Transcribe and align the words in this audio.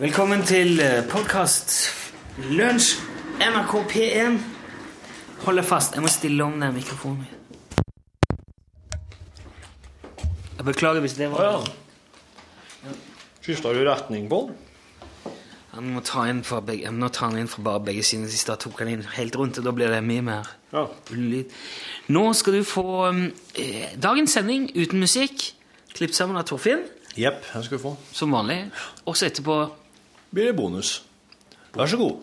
Velkommen 0.00 0.42
til 0.48 0.78
podkast 1.10 1.74
Lunsj 2.50 2.94
NRK 3.40 3.72
P1. 3.90 4.38
Hold 5.44 5.60
deg 5.60 5.66
fast, 5.68 5.96
jeg 5.96 6.04
må 6.04 6.10
stille 6.12 6.44
om 6.44 6.56
den 6.60 6.74
mikrofonen. 6.76 7.26
Jeg 10.56 10.66
beklager 10.68 11.00
hvis 11.04 11.16
det 11.18 11.30
var 11.32 11.44
Å 11.44 11.50
ja. 11.50 12.94
Skifta 13.40 13.72
du 13.76 13.80
retning 13.88 14.28
på 14.30 14.42
den? 14.48 14.58
Jeg 15.70 15.84
må 15.86 16.02
ta 16.04 16.24
den 16.26 16.40
inn 17.40 17.48
fra 17.52 17.62
bare 17.64 17.82
begge 17.86 18.02
sider. 18.04 18.28
Sist 18.32 18.48
da 18.50 18.56
tok 18.60 18.80
han 18.82 18.90
inn 18.92 19.04
helt 19.16 19.36
rundt, 19.38 19.60
og 19.60 19.68
da 19.68 19.72
blir 19.76 19.92
det 19.92 20.00
mye 20.04 20.24
mer 20.26 20.48
Ja. 20.72 20.86
lyd. 21.10 21.52
Nå 22.08 22.32
skal 22.34 22.52
du 22.58 22.64
få 22.64 23.08
um, 23.08 23.32
eh, 23.54 23.92
dagens 23.98 24.32
sending 24.32 24.68
uten 24.76 25.00
musikk. 25.00 25.52
Klipp 25.94 26.14
sammen 26.14 26.36
av 26.36 26.44
Torfinn, 26.46 26.84
Jepp, 27.18 27.42
den 27.52 27.62
skal 27.64 27.78
du 27.78 27.82
få. 27.82 27.96
som 28.12 28.30
vanlig. 28.30 28.70
Også 29.06 29.26
etterpå 29.26 29.56
Blir 30.30 30.44
det 30.44 30.56
bonus. 30.56 31.02
Vær 31.74 31.86
så 31.86 31.96
god. 31.96 32.14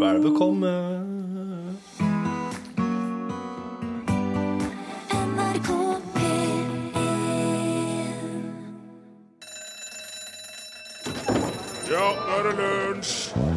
Vel 0.00 0.22
velkommen. 0.24 1.78
Ja, 11.90 12.06
nå 12.26 12.36
er 12.38 12.42
det 12.46 12.58
lunsj! 12.58 13.49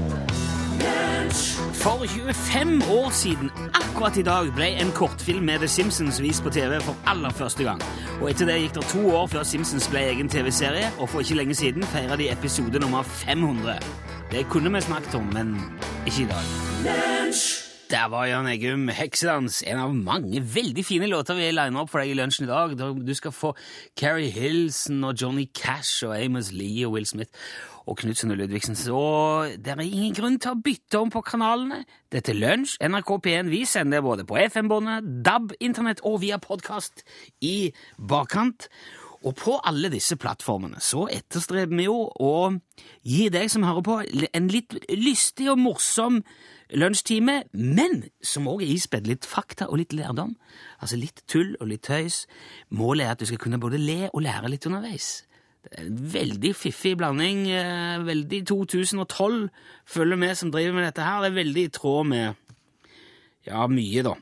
For 1.83 2.05
25 2.07 2.81
år 2.91 3.09
siden, 3.09 3.51
akkurat 3.73 4.17
i 4.17 4.21
dag, 4.23 4.53
ble 4.55 4.69
en 4.79 4.91
kortfilm 4.95 5.43
med 5.43 5.59
The 5.59 5.67
Simpsons 5.67 6.21
vist 6.23 6.43
på 6.43 6.49
TV 6.49 6.77
for 6.79 6.95
aller 7.11 7.29
første 7.29 7.63
gang. 7.63 7.81
Og 8.21 8.29
etter 8.29 8.47
det 8.47 8.55
gikk 8.61 8.77
det 8.77 8.85
to 8.93 9.01
år 9.11 9.27
før 9.33 9.43
Simpsons 9.43 9.89
ble 9.91 10.05
egen 10.13 10.31
TV-serie, 10.31 10.93
og 10.95 11.09
for 11.11 11.19
ikke 11.19 11.35
lenge 11.41 11.57
siden 11.59 11.83
feira 11.91 12.15
de 12.15 12.29
episode 12.31 12.79
nummer 12.79 13.03
500. 13.03 13.75
Det 14.31 14.45
kunne 14.47 14.71
vi 14.71 14.81
snakket 14.81 15.19
om, 15.19 15.27
men 15.35 15.57
ikke 16.07 16.23
i 16.23 16.29
dag. 16.31 16.47
Der 17.91 18.07
var 18.09 18.25
Jan 18.25 18.47
Eggum, 18.47 18.89
'Heksedans', 18.89 19.61
en 19.67 19.77
av 19.77 19.95
mange 19.95 20.41
veldig 20.55 20.85
fine 20.85 21.07
låter 21.07 21.35
vi 21.35 21.51
liner 21.51 21.83
opp 21.83 21.91
for 21.91 21.99
deg 21.99 22.09
i 22.09 22.15
lunsjen 22.17 22.47
i 22.47 22.49
dag. 22.49 22.79
Du 23.07 23.13
skal 23.13 23.31
få 23.31 23.55
Carrie 23.99 24.31
Hilson 24.31 25.03
og 25.03 25.21
Johnny 25.21 25.45
Cash 25.53 26.05
og 26.07 26.15
Amos 26.23 26.51
Lee 26.51 26.87
og 26.87 26.93
Will 26.93 27.05
Smith 27.05 27.29
og 27.85 27.97
Knutsen 27.99 28.31
og 28.31 28.39
Ludvigsen. 28.39 28.75
Så 28.79 28.97
det 29.59 29.73
er 29.73 29.83
ingen 29.83 30.15
grunn 30.15 30.39
til 30.39 30.53
å 30.53 30.61
bytte 30.63 31.01
om 31.01 31.11
på 31.13 31.23
kanalene. 31.25 31.83
Dette 32.13 32.33
er 32.33 32.39
Lunsj, 32.39 32.77
NRK 32.79 33.15
P1. 33.25 33.51
Vi 33.51 33.63
sender 33.69 34.03
både 34.05 34.25
på 34.27 34.39
FM-båndet, 34.39 35.09
DAB, 35.25 35.55
Internett 35.63 36.03
og 36.07 36.21
via 36.23 36.39
podkast 36.41 37.05
i 37.43 37.73
bakkant. 37.97 38.69
Og 39.23 39.35
på 39.39 39.55
alle 39.63 39.87
disse 39.91 40.17
plattformene 40.19 40.81
så 40.83 41.05
etterstreber 41.11 41.77
vi 41.79 41.85
jo 41.85 42.09
å 42.11 42.33
gi 43.07 43.29
deg 43.31 43.47
som 43.51 43.63
hører 43.63 43.85
på, 43.85 43.99
en 44.03 44.49
litt 44.51 44.75
lystig 44.91 45.47
og 45.51 45.61
morsom 45.63 46.19
lunsjtime, 46.73 47.43
men 47.53 48.01
som 48.23 48.49
også 48.51 48.65
er 48.65 48.73
ispedd 48.73 49.07
litt 49.07 49.27
fakta 49.29 49.69
og 49.69 49.79
litt 49.79 49.95
lærdom. 49.95 50.35
Altså 50.81 50.99
litt 50.99 51.23
tull 51.31 51.53
og 51.59 51.69
litt 51.71 51.85
tøys. 51.87 52.25
Målet 52.75 53.07
er 53.07 53.15
at 53.15 53.23
du 53.23 53.29
skal 53.29 53.39
kunne 53.39 53.61
både 53.63 53.79
le 53.79 54.09
og 54.11 54.25
lære 54.25 54.51
litt 54.51 54.67
underveis. 54.67 55.21
Det 55.63 55.79
er 55.79 55.85
en 55.87 55.99
veldig 56.13 56.51
fiffig 56.55 56.97
blanding. 56.99 57.45
eh, 57.51 58.03
Veldig 58.05 58.41
2012 58.49 59.49
følger 59.87 60.19
vi 60.19 60.33
som 60.35 60.51
driver 60.51 60.73
med 60.75 60.85
dette 60.89 61.05
her. 61.05 61.21
Det 61.23 61.31
er 61.31 61.37
veldig 61.43 61.63
i 61.63 61.71
tråd 61.73 62.07
med 62.07 62.35
ja, 63.47 63.65
mye, 63.67 64.03
da. 64.03 64.13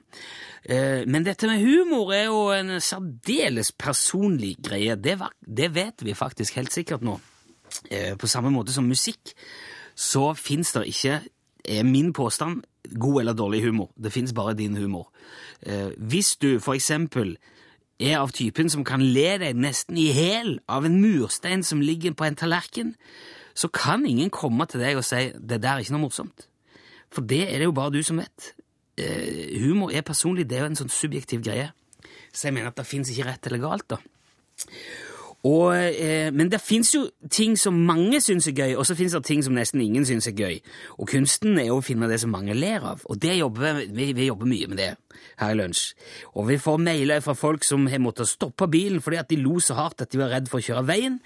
Eh, 0.64 1.04
Men 1.08 1.26
dette 1.26 1.48
med 1.50 1.62
humor 1.66 2.14
er 2.14 2.26
jo 2.30 2.44
en 2.54 2.80
særdeles 2.80 3.72
personlig 3.72 4.56
greie. 4.62 4.96
Det, 4.96 5.18
det 5.42 5.72
vet 5.76 6.04
vi 6.06 6.14
faktisk 6.14 6.56
helt 6.56 6.72
sikkert 6.72 7.02
nå. 7.02 7.20
Eh, 7.90 8.16
På 8.18 8.28
samme 8.28 8.52
måte 8.54 8.72
som 8.74 8.86
musikk 8.88 9.34
så 9.96 10.32
fins 10.38 10.72
det 10.74 10.86
ikke, 10.88 11.20
er 11.66 11.84
min 11.84 12.14
påstand, 12.14 12.64
god 12.98 13.20
eller 13.22 13.34
dårlig 13.38 13.64
humor. 13.66 13.92
Det 13.98 14.12
fins 14.14 14.34
bare 14.34 14.54
din 14.58 14.76
humor. 14.78 15.12
Hvis 15.98 16.36
du 16.42 16.60
for 16.60 16.74
eksempel 16.74 17.36
er 18.02 18.20
av 18.20 18.34
typen 18.36 18.70
som 18.72 18.86
kan 18.88 19.04
le 19.04 19.38
deg 19.42 19.60
nesten 19.60 19.98
i 20.00 20.10
hæl 20.16 20.58
av 20.72 20.88
en 20.88 21.00
murstein 21.02 21.64
som 21.64 21.84
ligger 21.84 22.16
på 22.18 22.28
en 22.28 22.38
tallerken, 22.40 22.96
så 23.54 23.70
kan 23.74 24.06
ingen 24.08 24.32
komme 24.34 24.66
til 24.70 24.82
deg 24.82 24.98
og 24.98 25.06
si 25.06 25.32
'det 25.36 25.62
der 25.62 25.76
er 25.76 25.80
ikke 25.80 25.94
noe 25.98 26.08
morsomt'. 26.08 26.48
For 27.12 27.22
det 27.22 27.44
er 27.54 27.60
det 27.60 27.68
jo 27.68 27.72
bare 27.76 27.92
du 27.92 28.04
som 28.04 28.18
vet. 28.18 28.54
Eh, 28.98 29.60
humor 29.60 29.92
er 29.92 30.02
personlig, 30.02 30.48
det 30.50 30.58
er 30.58 30.62
jo 30.62 30.72
en 30.72 30.76
sånn 30.76 30.90
subjektiv 30.90 31.44
greie. 31.44 31.72
Så 32.34 32.48
jeg 32.48 32.54
mener 32.54 32.68
at 32.68 32.78
det 32.78 32.88
fins 32.88 33.10
ikke 33.10 33.28
rett 33.28 33.48
eller 33.48 33.60
galt, 33.60 33.88
da. 33.90 33.98
Og, 35.44 35.74
eh, 35.74 36.30
men 36.34 36.52
det 36.52 36.62
fins 36.62 36.94
jo 36.94 37.08
ting 37.34 37.56
som 37.58 37.74
mange 37.74 38.22
syns 38.22 38.48
er 38.48 38.54
gøy, 38.54 38.76
og 38.78 38.86
så 38.86 38.96
fins 38.96 39.16
det 39.18 39.24
ting 39.26 39.42
som 39.44 39.56
nesten 39.58 39.82
ingen 39.82 40.06
syns 40.06 40.28
er 40.30 40.38
gøy. 40.38 40.60
Og 41.00 41.10
kunsten 41.10 41.58
er 41.58 41.72
jo 41.72 41.80
å 41.80 41.86
finne 41.86 42.10
det 42.12 42.20
som 42.22 42.34
mange 42.34 42.54
ler 42.54 42.84
av, 42.86 43.02
og 43.10 43.18
jobber, 43.26 43.86
vi, 43.90 44.12
vi 44.14 44.28
jobber 44.28 44.46
mye 44.46 44.68
med 44.68 44.78
det 44.78 44.92
her 45.42 45.54
i 45.54 45.58
Lunsj. 45.58 45.94
Og 46.38 46.48
vi 46.50 46.58
får 46.62 46.78
mailer 46.82 47.24
fra 47.26 47.34
folk 47.38 47.66
som 47.66 47.88
har 47.90 48.02
måttet 48.04 48.30
stoppe 48.30 48.68
bilen 48.72 49.02
fordi 49.02 49.20
at 49.22 49.30
de 49.32 49.40
lo 49.42 49.60
så 49.64 49.78
hardt 49.78 50.04
at 50.04 50.12
de 50.12 50.20
var 50.22 50.32
redd 50.34 50.50
for 50.52 50.62
å 50.62 50.66
kjøre 50.66 50.86
veien. 50.88 51.20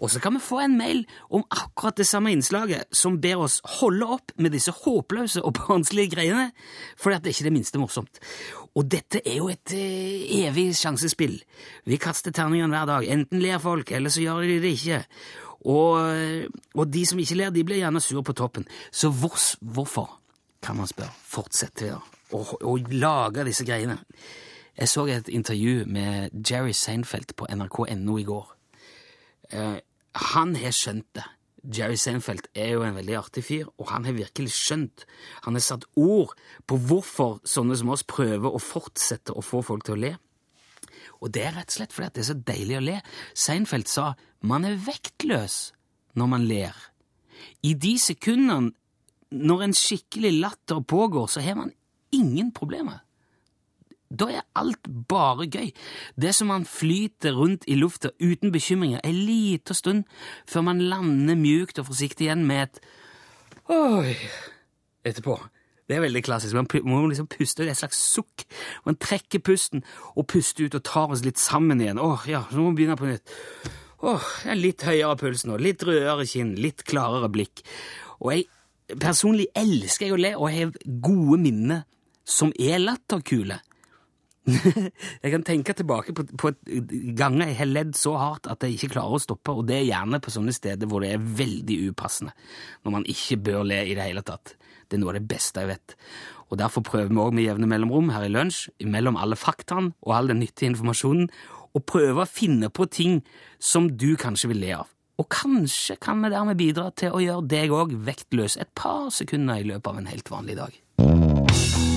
Og 0.00 0.10
så 0.12 0.22
kan 0.22 0.34
vi 0.36 0.42
få 0.42 0.62
en 0.64 0.76
mail 0.78 1.04
om 1.28 1.44
akkurat 1.48 1.98
det 2.00 2.08
samme 2.08 2.32
innslaget, 2.34 2.88
som 2.92 3.20
ber 3.22 3.44
oss 3.46 3.60
holde 3.78 4.08
opp 4.18 4.34
med 4.40 4.54
disse 4.56 4.74
håpløse 4.82 5.42
og 5.44 5.54
barnslige 5.60 6.16
greiene, 6.16 6.50
fordi 6.98 7.18
at 7.18 7.24
det 7.26 7.36
ikke 7.36 7.48
det 7.50 7.56
minste 7.58 7.82
morsomt. 7.82 8.22
Og 8.78 8.86
dette 8.86 9.22
er 9.26 9.40
jo 9.40 9.48
et 9.50 9.74
eh, 9.74 10.46
evig 10.46 10.70
sjansespill. 10.78 11.40
Vi 11.90 11.98
kaster 12.00 12.34
terningene 12.34 12.70
hver 12.74 12.86
dag. 12.90 13.08
Enten 13.10 13.42
ler 13.42 13.62
folk, 13.62 13.90
eller 13.92 14.12
så 14.12 14.22
gjør 14.22 14.44
de 14.46 14.60
det 14.62 14.74
ikke. 14.78 15.00
Og, 15.70 16.46
og 16.74 16.86
de 16.88 17.02
som 17.06 17.18
ikke 17.20 17.36
ler, 17.36 17.50
de 17.52 17.64
blir 17.66 17.82
gjerne 17.82 18.00
sur 18.00 18.22
på 18.24 18.32
toppen. 18.32 18.64
Så 18.92 19.10
hvor, 19.12 19.36
hvorfor, 19.60 20.14
kan 20.62 20.78
man 20.78 20.88
spørre, 20.88 21.12
fortsetter 21.24 21.88
vi 21.88 21.90
å, 22.36 22.44
å 22.70 22.76
lage 22.94 23.44
disse 23.48 23.66
greiene? 23.68 23.98
Jeg 24.80 24.88
så 24.88 25.04
et 25.12 25.28
intervju 25.28 25.84
med 25.92 26.30
Jerry 26.46 26.72
Seinfeld 26.72 27.34
på 27.36 27.48
nrk.no 27.52 28.16
i 28.16 28.24
går. 28.24 28.46
Eh, 29.52 29.76
han 30.32 30.56
har 30.56 30.72
skjønt 30.72 31.10
det. 31.18 31.26
Jerry 31.62 31.98
Seinfeld 32.00 32.48
er 32.56 32.72
jo 32.74 32.84
en 32.86 32.96
veldig 32.96 33.16
artig 33.18 33.44
fyr, 33.44 33.68
og 33.76 33.90
han 33.92 34.06
har 34.08 34.16
virkelig 34.16 34.54
skjønt. 34.56 35.04
Han 35.44 35.58
har 35.58 35.64
satt 35.64 35.86
ord 36.00 36.32
på 36.68 36.78
hvorfor 36.88 37.40
sånne 37.48 37.76
som 37.76 37.92
oss 37.92 38.06
prøver 38.08 38.48
å 38.48 38.62
fortsette 38.62 39.34
å 39.36 39.44
få 39.44 39.60
folk 39.66 39.84
til 39.86 39.98
å 39.98 40.02
le. 40.06 40.12
Og 41.20 41.32
det 41.34 41.44
er 41.44 41.56
rett 41.58 41.68
og 41.68 41.76
slett 41.76 41.94
fordi 41.94 42.14
det 42.16 42.22
er 42.22 42.30
så 42.30 42.38
deilig 42.52 42.78
å 42.78 42.84
le. 42.86 42.96
Seinfeld 43.36 43.90
sa 43.92 44.12
man 44.40 44.64
er 44.64 44.80
vektløs 44.80 45.58
når 46.16 46.30
man 46.32 46.46
ler. 46.48 46.76
I 47.64 47.74
de 47.76 47.94
sekundene 48.00 48.72
når 49.30 49.68
en 49.68 49.76
skikkelig 49.76 50.32
latter 50.40 50.80
pågår, 50.82 51.28
så 51.30 51.42
har 51.44 51.54
man 51.60 51.70
ingen 52.10 52.50
problemer. 52.52 53.04
Da 54.10 54.26
er 54.34 54.46
alt 54.58 54.88
bare 55.08 55.46
gøy. 55.46 55.70
Det 56.18 56.30
er 56.30 56.34
som 56.34 56.50
man 56.50 56.66
flyter 56.66 57.36
rundt 57.38 57.64
i 57.70 57.76
lufta 57.78 58.10
uten 58.18 58.50
bekymringer 58.52 59.00
en 59.06 59.14
liten 59.14 59.76
stund 59.76 60.04
før 60.50 60.66
man 60.66 60.82
lander 60.82 61.38
mjukt 61.38 61.78
og 61.78 61.86
forsiktig 61.92 62.26
igjen 62.26 62.42
med 62.48 62.66
et 62.66 62.80
oi 63.70 64.16
etterpå. 65.06 65.38
Det 65.90 65.96
er 65.96 66.04
veldig 66.04 66.22
klassisk. 66.22 66.54
Man 66.54 66.68
må 66.86 67.06
liksom 67.10 67.26
puste 67.30 67.64
ut 67.64 67.70
et 67.70 67.78
slags 67.78 67.98
sukk. 68.12 68.44
Man 68.86 68.98
trekker 68.98 69.42
pusten 69.42 69.82
og 70.14 70.28
puster 70.30 70.66
ut 70.66 70.76
og 70.78 70.84
tar 70.86 71.14
oss 71.14 71.24
litt 71.26 71.38
sammen 71.38 71.82
igjen. 71.82 71.98
Åh, 71.98 72.26
ja, 72.30 72.44
så 72.50 72.62
må 72.62 72.70
vi 72.70 72.82
begynne 72.82 72.98
på 72.98 73.08
nytt. 73.10 73.34
Åh, 74.06 74.28
jeg 74.44 74.52
er 74.54 74.60
litt 74.60 74.84
høyere 74.86 75.16
puls 75.18 75.42
nå, 75.46 75.58
litt 75.58 75.82
rødere 75.86 76.26
kinn, 76.30 76.54
litt 76.62 76.86
klarere 76.88 77.30
blikk. 77.32 77.64
Og 78.22 78.32
jeg 78.32 79.00
personlig 79.02 79.50
elsker 79.54 80.08
jeg 80.08 80.14
å 80.14 80.20
le, 80.20 80.30
og 80.38 80.54
har 80.54 80.70
gode 81.02 81.40
minner 81.42 81.82
som 82.24 82.54
er 82.58 82.78
latterkule. 82.82 83.58
jeg 85.22 85.32
kan 85.34 85.44
tenke 85.44 85.74
tilbake 85.76 86.14
på, 86.16 86.24
på 86.40 86.52
ganger 87.18 87.50
jeg 87.50 87.58
har 87.58 87.68
ledd 87.68 87.92
så 87.98 88.14
hardt 88.16 88.48
at 88.50 88.64
jeg 88.64 88.78
ikke 88.78 88.94
klarer 88.96 89.18
å 89.18 89.22
stoppe, 89.22 89.52
og 89.52 89.68
det 89.68 89.76
er 89.78 89.88
gjerne 89.90 90.20
på 90.22 90.32
sånne 90.32 90.54
steder 90.56 90.88
hvor 90.90 91.04
det 91.04 91.12
er 91.14 91.30
veldig 91.42 91.76
upassende, 91.90 92.34
når 92.84 92.96
man 92.96 93.08
ikke 93.08 93.40
bør 93.50 93.66
le 93.68 93.82
i 93.84 93.96
det 93.98 94.08
hele 94.08 94.24
tatt. 94.26 94.56
Det 94.88 94.98
er 94.98 95.02
noe 95.04 95.12
av 95.12 95.20
det 95.20 95.28
beste 95.30 95.62
jeg 95.62 95.70
vet. 95.70 95.96
Og 96.50 96.58
Derfor 96.58 96.82
prøver 96.82 97.12
vi 97.12 97.20
også 97.20 97.36
med 97.36 97.46
jevne 97.46 97.68
mellomrom 97.70 98.08
her 98.10 98.26
i 98.26 98.32
lunsj, 98.32 98.64
mellom 98.82 99.18
alle 99.20 99.38
faktaene 99.38 99.94
og 100.02 100.16
all 100.16 100.32
den 100.32 100.42
nyttige 100.42 100.72
informasjonen, 100.72 101.28
å 101.70 101.82
prøve 101.86 102.24
å 102.24 102.30
finne 102.30 102.72
på 102.74 102.88
ting 102.90 103.20
som 103.62 103.86
du 103.94 104.16
kanskje 104.18 104.50
vil 104.50 104.64
le 104.64 104.72
av. 104.80 104.88
Og 105.20 105.28
kanskje 105.30 105.98
kan 106.00 106.24
vi 106.24 106.32
dermed 106.32 106.58
bidra 106.58 106.88
til 106.96 107.14
å 107.14 107.20
gjøre 107.22 107.46
deg 107.52 107.76
òg 107.76 107.94
vektløs 108.08 108.56
et 108.58 108.72
par 108.74 109.12
sekunder 109.14 109.60
i 109.60 109.68
løpet 109.68 109.92
av 109.92 110.00
en 110.00 110.10
helt 110.10 110.32
vanlig 110.32 110.58
dag. 110.58 111.89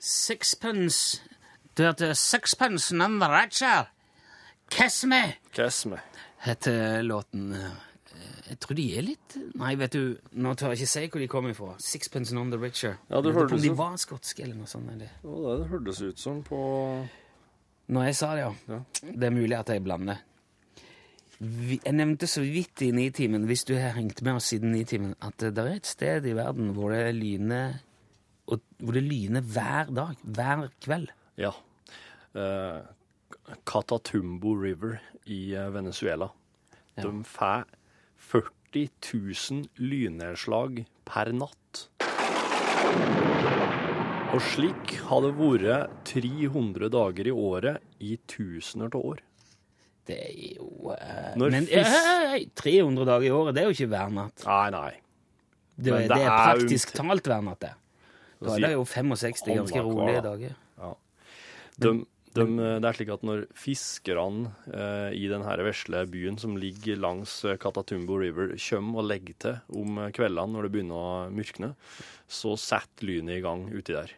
Sixpence 0.00 1.22
Du 1.76 1.82
hørte 1.82 2.14
Sixpence 2.14 2.94
None 2.94 3.18
the 3.20 3.28
Richer. 3.32 3.88
Kiss 4.70 5.04
me, 5.04 5.22
Kiss 5.52 5.86
heter 6.44 7.02
låten. 7.02 7.52
Eh, 7.52 7.70
Jeg 8.50 8.58
tror 8.60 8.74
de 8.76 8.84
er 8.98 9.02
litt 9.02 9.36
Nei, 9.56 9.74
vet 9.80 9.92
du, 9.92 10.18
nå 10.32 10.52
tør 10.54 10.72
jeg 10.74 10.82
ikke 10.84 10.90
si 10.92 11.06
hvor 11.08 11.20
de 11.24 11.28
kommer 11.28 11.54
fra. 11.56 11.74
Sixpence 11.80 12.34
None 12.34 12.50
the 12.52 12.60
Richer. 12.60 12.98
Ja, 13.10 13.20
det 13.24 13.32
hørtes 13.34 13.56
om 13.56 13.62
de 13.64 13.72
var 13.78 13.96
skotske 13.96 14.42
eller 14.44 14.56
noe 14.58 14.68
sånt. 14.70 14.90
Eller. 14.92 15.10
Ja, 15.24 15.38
det 15.54 15.58
det 15.62 15.70
hørtes 15.72 16.02
ut 16.02 16.20
som 16.20 16.42
på 16.44 16.60
Når 17.88 18.04
jeg 18.04 18.16
sa 18.16 18.34
det, 18.36 18.44
ja. 18.68 18.78
Det 19.02 19.24
er 19.24 19.30
mulig 19.34 19.56
at 19.58 19.68
jeg 19.68 19.82
blander. 19.84 20.20
Jeg 21.40 21.92
nevnte 21.92 22.26
så 22.30 22.40
vidt 22.40 22.80
i 22.82 22.90
Nitimen, 22.94 23.44
hvis 23.44 23.64
du 23.64 23.74
har 23.74 23.96
hengt 23.96 24.22
med 24.22 24.38
oss 24.38 24.52
siden 24.52 24.72
Nitimen, 24.72 25.14
at 25.20 25.36
det 25.38 25.58
er 25.58 25.74
et 25.74 25.86
sted 25.86 26.24
i 26.24 26.32
verden 26.36 26.70
hvor 26.76 26.92
det 26.94 27.14
lyner 27.14 27.80
og, 28.48 28.60
hvor 28.78 28.92
det 28.96 29.02
lyner 29.06 29.40
hver 29.54 29.90
dag, 29.96 30.16
hver 30.24 30.66
kveld. 30.84 31.08
Ja. 31.40 31.52
Eh, 32.34 32.82
Catatumbo 33.68 34.54
River 34.60 34.98
i 35.26 35.54
eh, 35.54 35.70
Venezuela. 35.74 36.30
Ja. 36.96 37.02
De 37.06 37.24
får 37.26 37.64
40 38.30 38.88
000 39.14 39.68
lynnedslag 39.78 40.84
per 41.06 41.32
natt. 41.36 41.86
Og 44.34 44.40
slik 44.42 44.96
har 45.06 45.22
det 45.22 45.30
vært 45.38 46.00
300 46.10 46.88
dager 46.90 47.28
i 47.30 47.34
året 47.34 47.84
i 48.02 48.16
tusener 48.30 48.90
av 48.90 49.04
år. 49.12 49.20
Det 50.04 50.16
er 50.20 50.32
jo 50.58 50.90
Når 51.38 51.50
Men 51.54 51.66
fisk- 51.70 51.78
eh, 51.78 52.34
eh, 52.34 52.46
300 52.58 53.06
dager 53.08 53.26
i 53.28 53.30
året, 53.32 53.54
det 53.54 53.62
er 53.62 53.70
jo 53.70 53.76
ikke 53.76 53.88
hver 53.94 54.10
natt. 54.12 54.42
Nei, 54.44 54.70
nei. 54.74 54.90
Det, 55.76 55.90
det, 55.92 56.08
det 56.10 56.18
er 56.18 56.26
er 56.26 56.34
praktisk 56.58 56.92
jo- 56.92 56.98
talt 57.02 57.30
hver 57.30 57.42
natt, 57.46 57.60
det. 57.62 57.70
Da 58.44 58.56
er 58.56 58.66
det 58.68 58.74
jo 58.76 58.84
65 58.88 59.46
ganske 59.50 59.84
rolige 59.84 60.24
dager. 60.24 60.58
det. 60.78 60.92
De, 61.84 61.92
de, 62.34 62.44
det 62.82 62.88
er 62.88 62.96
slik 62.98 63.12
at 63.14 63.24
når 63.26 63.44
fiskerne 63.58 64.50
eh, 64.70 65.14
i 65.18 65.28
denne 65.30 65.54
vesle 65.66 66.02
byen 66.10 66.38
som 66.40 66.56
ligger 66.58 66.98
langs 67.02 67.40
Katatumbo 67.42 67.62
Catatumbo 67.62 68.18
River, 68.22 68.54
kommer 68.68 69.02
og 69.02 69.08
legger 69.10 69.38
til 69.44 69.80
om 69.82 70.02
eh, 70.02 70.10
kveldene 70.14 70.54
når 70.54 70.66
det 70.66 70.72
begynner 70.74 70.98
å 70.98 71.14
mørkne, 71.34 71.72
så 72.26 72.56
setter 72.60 73.10
lynet 73.10 73.38
i 73.38 73.44
gang 73.44 73.68
uti 73.70 73.94
der. 73.94 74.14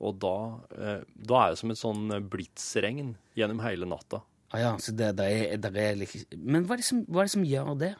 Og 0.00 0.16
da, 0.22 0.36
eh, 0.78 1.00
da 1.14 1.42
er 1.44 1.54
det 1.54 1.60
som 1.60 1.72
et 1.74 1.80
sånn 1.80 2.14
blitsregn 2.32 3.14
gjennom 3.38 3.62
hele 3.66 3.88
natta. 3.90 4.24
Ah, 4.50 4.58
ja, 4.58 4.70
så 4.82 4.94
det, 4.96 5.12
det 5.20 5.26
er, 5.30 5.58
det 5.62 5.70
er 5.78 5.98
liksom 6.00 6.40
Men 6.42 6.64
hva 6.66 6.74
er, 6.74 6.80
det 6.80 6.86
som, 6.88 7.04
hva 7.06 7.22
er 7.22 7.28
det 7.28 7.34
som 7.36 7.44
gjør 7.46 7.76
det? 7.78 7.92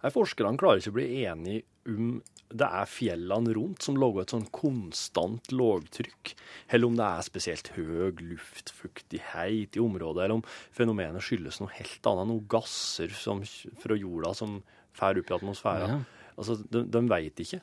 Nei, 0.00 0.12
Forskerne 0.14 0.56
klarer 0.60 0.80
ikke 0.80 0.94
å 0.94 0.96
bli 0.96 1.08
enige 1.26 1.66
om 1.92 2.14
det 2.48 2.66
er 2.66 2.90
fjellene 2.90 3.54
rundt 3.56 3.82
som 3.86 3.98
lager 3.98 4.22
et 4.22 4.34
sånn 4.34 4.46
konstant 4.54 5.50
lågtrykk, 5.50 6.34
eller 6.70 6.90
om 6.90 6.98
det 6.98 7.06
er 7.06 7.26
spesielt 7.26 7.72
høy 7.74 8.22
luftfuktighet 8.22 9.78
i 9.78 9.82
området, 9.82 10.24
eller 10.24 10.38
om 10.38 10.44
fenomenet 10.74 11.24
skyldes 11.26 11.58
noe 11.62 11.74
helt 11.78 12.10
annet, 12.10 12.30
noen 12.30 12.46
gasser 12.50 13.12
som, 13.16 13.42
fra 13.82 13.98
jorda 13.98 14.34
som 14.38 14.60
fer 14.96 15.20
opp 15.20 15.32
i 15.32 15.36
atmosfæren. 15.40 15.96
Ja. 15.96 16.30
Altså, 16.36 16.58
de, 16.68 16.84
de 16.92 17.02
veit 17.08 17.40
ikke. 17.42 17.62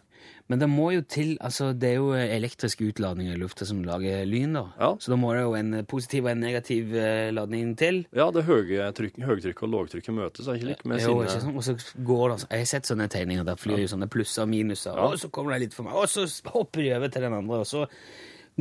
Men 0.51 0.59
det 0.59 0.67
må 0.67 0.89
jo 0.91 1.01
til 1.07 1.37
altså 1.39 1.69
Det 1.73 1.89
er 1.93 1.95
jo 2.01 2.09
elektrisk 2.13 2.81
utladning 2.83 3.29
i 3.31 3.37
lufta 3.39 3.65
som 3.65 3.79
lager 3.87 4.25
lyn, 4.27 4.53
da. 4.57 4.65
Ja. 4.79 4.89
Så 4.99 5.13
da 5.13 5.15
må 5.17 5.31
det 5.33 5.41
jo 5.45 5.53
en 5.55 5.85
positiv 5.87 6.25
og 6.27 6.31
en 6.33 6.43
negativ 6.43 6.91
eh, 6.99 7.31
ladning 7.31 7.75
til. 7.79 8.01
Ja, 8.13 8.29
det 8.35 8.43
høye 8.45 8.89
trykk, 8.97 9.21
høytrykket 9.23 9.63
og 9.63 9.71
lågtrykket 9.71 10.13
møtes, 10.17 10.47
er 10.51 10.59
ikke 10.59 10.69
likt? 10.73 10.85
med 10.85 10.99
Jo, 11.01 11.15
sine 11.27 11.45
Sånn. 11.47 11.55
Og 11.55 11.63
så 11.63 11.77
går 12.03 12.27
det 12.27 12.33
altså- 12.37 12.51
Jeg 12.51 12.59
har 12.59 12.65
sett 12.73 12.83
sånne 12.91 13.07
tegninger 13.09 13.45
der 13.45 13.55
flyr 13.55 13.79
jo 13.85 13.87
sånne 13.95 14.09
plusser 14.11 14.43
og 14.43 14.49
minuser, 14.49 14.95
Ja. 14.95 15.07
og 15.07 15.15
så 15.17 15.31
kommer 15.31 15.53
det 15.53 15.61
litt 15.61 15.73
for 15.73 15.83
meg, 15.83 15.93
og 15.93 16.05
så 16.11 16.27
hopper 16.51 16.81
de 16.83 16.93
over 16.97 17.07
til 17.09 17.21
den 17.21 17.33
andre, 17.33 17.59
og 17.59 17.65
så 17.65 17.87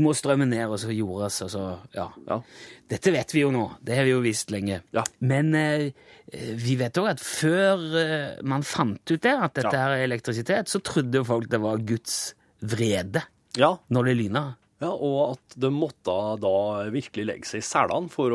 må 0.00 0.14
strømmen 0.16 0.48
ned, 0.52 0.64
og 0.72 0.78
så 0.80 0.92
jordes, 0.94 1.42
og 1.44 1.50
så 1.52 1.64
Ja. 1.96 2.08
Ja. 2.28 2.40
Dette 2.92 3.12
vet 3.12 3.34
vi 3.34 3.42
jo 3.44 3.50
nå. 3.52 3.64
Det 3.80 3.96
har 3.96 4.04
vi 4.04 4.12
jo 4.12 4.22
visst 4.24 4.50
lenge. 4.52 4.82
Ja. 4.92 5.04
Men 5.20 5.54
eh, 5.56 5.92
vi 6.32 6.76
vet 6.80 6.96
òg 7.00 7.12
at 7.14 7.20
før 7.24 7.84
eh, 8.00 8.40
man 8.44 8.64
fant 8.64 9.00
ut 9.10 9.22
det, 9.22 9.32
at 9.32 9.54
dette 9.56 9.76
her 9.76 9.96
er 9.96 10.04
elektrisitet, 10.04 10.68
så 10.68 10.80
trodde 10.84 11.24
folk 11.24 11.48
det 11.52 11.60
var 11.62 11.80
Guds 11.80 12.34
vrede 12.60 13.24
ja. 13.58 13.76
når 13.88 14.10
det 14.10 14.18
lyna. 14.20 14.44
Ja, 14.82 14.90
og 14.90 15.36
at 15.36 15.56
de 15.62 15.70
måtte 15.70 16.14
da 16.42 16.56
virkelig 16.90 17.26
legge 17.28 17.48
seg 17.48 17.62
i 17.62 17.66
selene 17.66 18.10
for 18.10 18.34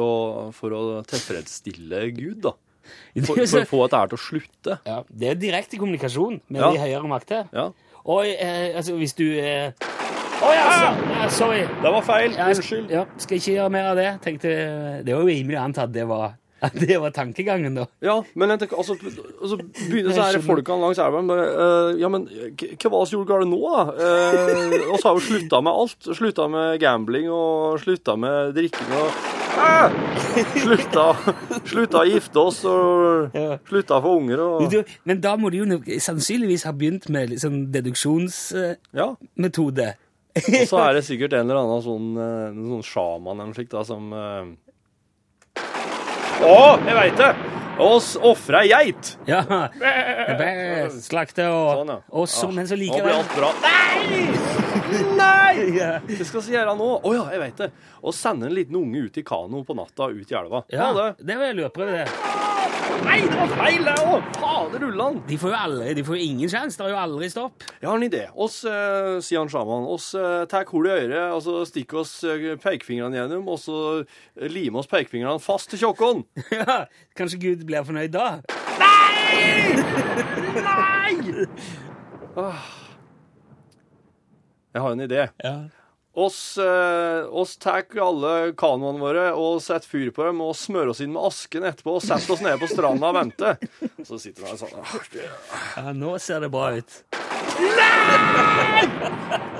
for 0.55 0.75
å 0.77 0.83
tilfredsstille 1.09 2.07
Gud, 2.15 2.47
da. 2.47 2.55
For, 3.27 3.35
for 3.35 3.59
å 3.59 3.67
få 3.67 3.79
dette 3.91 4.13
til 4.13 4.15
å 4.15 4.21
slutte. 4.21 4.75
Ja, 4.87 5.01
det 5.09 5.27
er 5.27 5.39
direkte 5.41 5.75
kommunikasjon 5.75 6.37
med 6.47 6.61
de 6.63 6.79
høyere 6.79 7.09
makter. 7.11 7.49
Ja. 7.51 7.65
Og 8.07 8.29
eh, 8.29 8.71
altså, 8.71 8.95
hvis 8.95 9.17
du 9.17 9.25
eh... 9.41 9.73
Å 10.37 10.49
ja, 10.53 10.65
så, 10.69 10.89
ja, 11.17 11.29
sorry. 11.33 11.61
Det 11.81 11.91
var 11.93 12.03
feil. 12.05 12.35
Unnskyld. 12.37 12.91
Ja, 12.93 13.05
skal 13.17 13.39
ikke 13.39 13.55
gjøre 13.55 13.71
mer 13.73 13.87
av 13.91 13.95
det. 13.97 14.09
Tenkte, 14.21 14.51
det 15.05 15.15
var 15.15 15.23
jo 15.23 15.31
rimelig 15.31 15.57
å 15.57 15.63
anta 15.63 15.87
at 15.87 15.93
det 15.95 16.05
var, 16.09 16.35
at 16.67 16.77
det 16.77 16.97
var 17.01 17.13
tankegangen, 17.15 17.73
da. 17.77 17.87
Ja, 18.05 18.19
men 18.37 18.53
jeg 18.53 18.61
tenker, 18.63 18.77
altså, 18.83 18.97
altså 19.41 19.57
begynner 19.57 20.13
så 20.13 20.27
her 20.27 20.45
folkene 20.45 20.77
langs 20.85 21.01
elva 21.01 21.23
bare 21.25 21.47
uh, 21.49 21.89
Ja, 21.97 22.09
men 22.13 22.27
hva 22.29 22.91
var 22.93 23.01
det 23.01 23.15
gjorde 23.15 23.29
galt 23.31 23.49
nå, 23.49 23.61
da? 23.65 23.83
Uh, 23.97 24.93
har 24.93 25.17
jo 25.17 25.25
slutta 25.25 25.57
med 25.65 25.73
alt. 25.73 25.99
Slutta 26.21 26.45
med 26.53 26.77
gambling 26.85 27.27
og 27.33 27.81
slutta 27.81 28.13
med 28.19 28.53
drikking 28.57 28.89
og 29.01 29.09
Ah! 29.57 29.89
Slutta, 30.53 31.17
slutta 31.65 31.97
å 32.03 32.05
gifte 32.05 32.37
oss 32.37 32.59
og 32.69 33.33
slutta 33.65 33.97
å 33.97 34.03
få 34.03 34.11
unger 34.19 34.37
og 34.43 34.75
men 35.07 35.17
da 35.23 35.33
må 35.39 35.49
du 35.49 35.57
jo 35.63 35.65
sannsynligvis 36.03 36.61
ha 36.69 36.73
begynt 36.77 37.09
med 37.09 37.31
liksom 37.33 37.73
deduksjonsmetode. 37.73 38.77
Ja. 39.01 39.97
Og 40.37 40.69
så 40.69 40.81
er 40.83 40.97
det 40.97 41.03
sikkert 41.07 41.35
en 41.37 41.45
eller 41.47 41.61
annen 41.63 41.83
sånn, 41.85 42.09
eh, 42.21 42.57
sånn 42.71 42.85
sjaman 42.85 43.35
eller 43.37 43.51
noe 43.51 43.57
slikt 43.57 43.73
da, 43.75 43.83
som 43.87 44.11
eh, 44.13 44.49
Å, 46.47 46.57
jeg 46.85 46.97
veit 47.01 47.17
det! 47.21 47.31
Oss 47.79 48.15
ofra 48.17 48.63
ei 48.65 48.71
geit! 48.71 49.11
Ja. 49.29 49.43
Slakte 51.03 51.45
og, 51.51 51.81
Sånn, 51.81 51.91
ja. 51.93 51.97
og 52.09 52.25
så, 52.29 52.39
som 52.47 52.55
Men 52.57 52.69
så 52.69 52.77
Nå 52.77 52.81
liker 52.81 53.05
blir 53.05 53.13
det 53.13 53.19
alt 53.19 53.35
bra. 53.37 53.51
Nei! 53.61 54.57
Nei! 55.17 55.99
Det 56.17 56.25
skal 56.25 56.41
vi 56.45 56.55
gjøre 56.55 56.73
nå. 56.79 56.89
Å 57.03 57.13
ja, 57.15 57.27
jeg 57.35 57.43
veit 57.43 57.61
det. 57.65 57.69
Å 58.01 58.13
sende 58.15 58.49
en 58.49 58.55
liten 58.57 58.77
unge 58.79 59.07
ut 59.07 59.21
i 59.21 59.25
kano 59.27 59.63
på 59.67 59.77
natta 59.77 60.09
ut 60.13 60.31
i 60.31 60.37
elva. 60.41 60.63
Ja, 60.73 60.91
det. 60.95 61.07
det 61.27 61.37
var 61.39 61.57
lurprøve, 61.57 62.01
det. 62.01 62.35
Nei, 63.03 63.17
det 63.21 63.35
var 63.35 63.51
feil, 63.59 63.83
det 63.85 63.93
òg! 64.01 64.27
Fader 64.39 64.83
ullan. 64.87 65.17
De 65.27 65.37
får 65.39 65.51
jo 65.51 65.57
aldri, 65.59 65.89
de 65.97 66.03
får 66.07 66.17
jo 66.17 66.27
ingen 66.31 66.49
sjanse. 66.49 66.79
Det 66.79 66.85
er 66.87 66.93
jo 66.95 66.99
aldri 67.01 67.27
stopp. 67.29 67.65
Jeg 67.81 67.89
har 67.89 67.99
en 67.99 68.05
idé. 68.07 68.23
Oss, 68.33 68.55
eh, 68.69 69.17
sier 69.25 69.41
han 69.43 69.51
sjaman, 69.51 69.85
oss 69.93 70.07
eh, 70.17 70.45
tar 70.49 70.65
hull 70.71 70.87
i 70.89 70.93
øret, 70.95 71.35
og 71.35 71.41
så 71.45 71.59
stikker 71.69 72.01
oss 72.01 72.13
eh, 72.25 72.47
pekefingrene 72.63 73.19
gjennom, 73.19 73.45
og 73.53 73.59
så 73.61 73.77
eh, 74.01 74.47
limer 74.49 74.81
oss 74.81 74.89
pekefingrene 74.91 75.43
fast 75.43 75.69
til 75.73 75.83
tjokken. 75.83 76.25
Ja, 76.57 76.85
Kanskje 77.17 77.37
Gud 77.43 77.66
blir 77.67 77.87
fornøyd 77.87 78.13
da? 78.15 78.27
Nei! 78.81 79.75
Nei! 80.63 81.17
Jeg 84.77 84.83
har 84.83 84.93
en 84.93 85.01
idé. 85.07 85.27
Ja. 85.43 85.57
Oss, 86.17 86.57
eh, 86.57 87.25
oss 87.29 87.57
tar 87.61 87.83
alle 88.01 88.31
kanoene 88.57 88.97
våre 88.97 89.25
og 89.37 89.59
setter 89.61 89.85
fyr 89.85 90.09
på 90.13 90.25
dem 90.25 90.39
og 90.41 90.55
smører 90.57 90.89
oss 90.89 91.01
inn 91.05 91.11
med 91.13 91.21
asken 91.29 91.67
etterpå 91.69 91.93
og 91.99 92.01
setter 92.01 92.33
oss 92.33 92.41
nede 92.41 92.57
på 92.57 92.69
stranda 92.71 93.11
og 93.11 93.19
venter. 93.19 93.59
Så 94.01 94.17
sitter 94.23 94.47
han 94.49 94.57
sånn 94.57 94.73
«Ah, 94.81 94.95
ja, 95.77 95.93
nå 95.93 96.15
ser 96.21 96.41
det 96.41 96.49
bra 96.53 96.71
ut. 96.73 96.97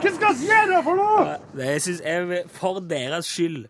Hva 0.02 0.14
skal 0.18 0.38
vi 0.40 0.50
gjøre 0.50 0.82
for 0.86 0.98
noe?! 0.98 1.38
Det, 1.54 1.70
jeg 1.76 1.86
synes 1.86 2.02
jeg, 2.10 2.42
For 2.58 2.82
deres 2.90 3.30
skyld 3.30 3.68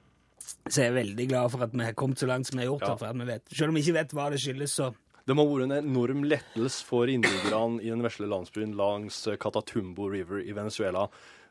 så 0.73 0.83
jeg 0.83 0.91
er 0.91 0.97
veldig 0.99 1.27
glad 1.31 1.51
for 1.53 1.65
at 1.65 1.73
vi 1.73 1.83
har 1.85 1.97
kommet 1.97 2.21
så 2.21 2.29
langt 2.29 2.49
som 2.49 2.57
vi 2.57 2.65
har 2.65 2.71
gjort. 2.71 2.87
Ja. 2.87 2.95
For 2.99 3.09
at 3.09 3.19
vi 3.19 3.27
vet. 3.29 3.43
Selv 3.53 3.73
om 3.73 3.77
vi 3.77 3.83
ikke 3.85 3.97
vet 3.99 4.15
hva 4.17 4.29
det 4.33 4.41
skyldes, 4.43 4.77
så 4.79 4.93
Det 5.27 5.35
må 5.35 5.43
ha 5.43 5.51
vært 5.51 5.65
en 5.67 5.77
enorm 5.91 6.21
lettelse 6.23 6.85
for 6.87 7.09
innbyggerne 7.11 7.81
i 7.83 7.89
den 7.91 8.03
vesle 8.05 8.29
landsbyen 8.31 8.77
langs 8.79 9.25
Catatumbo 9.41 10.07
River 10.07 10.39
i 10.39 10.55
Venezuela 10.55 11.09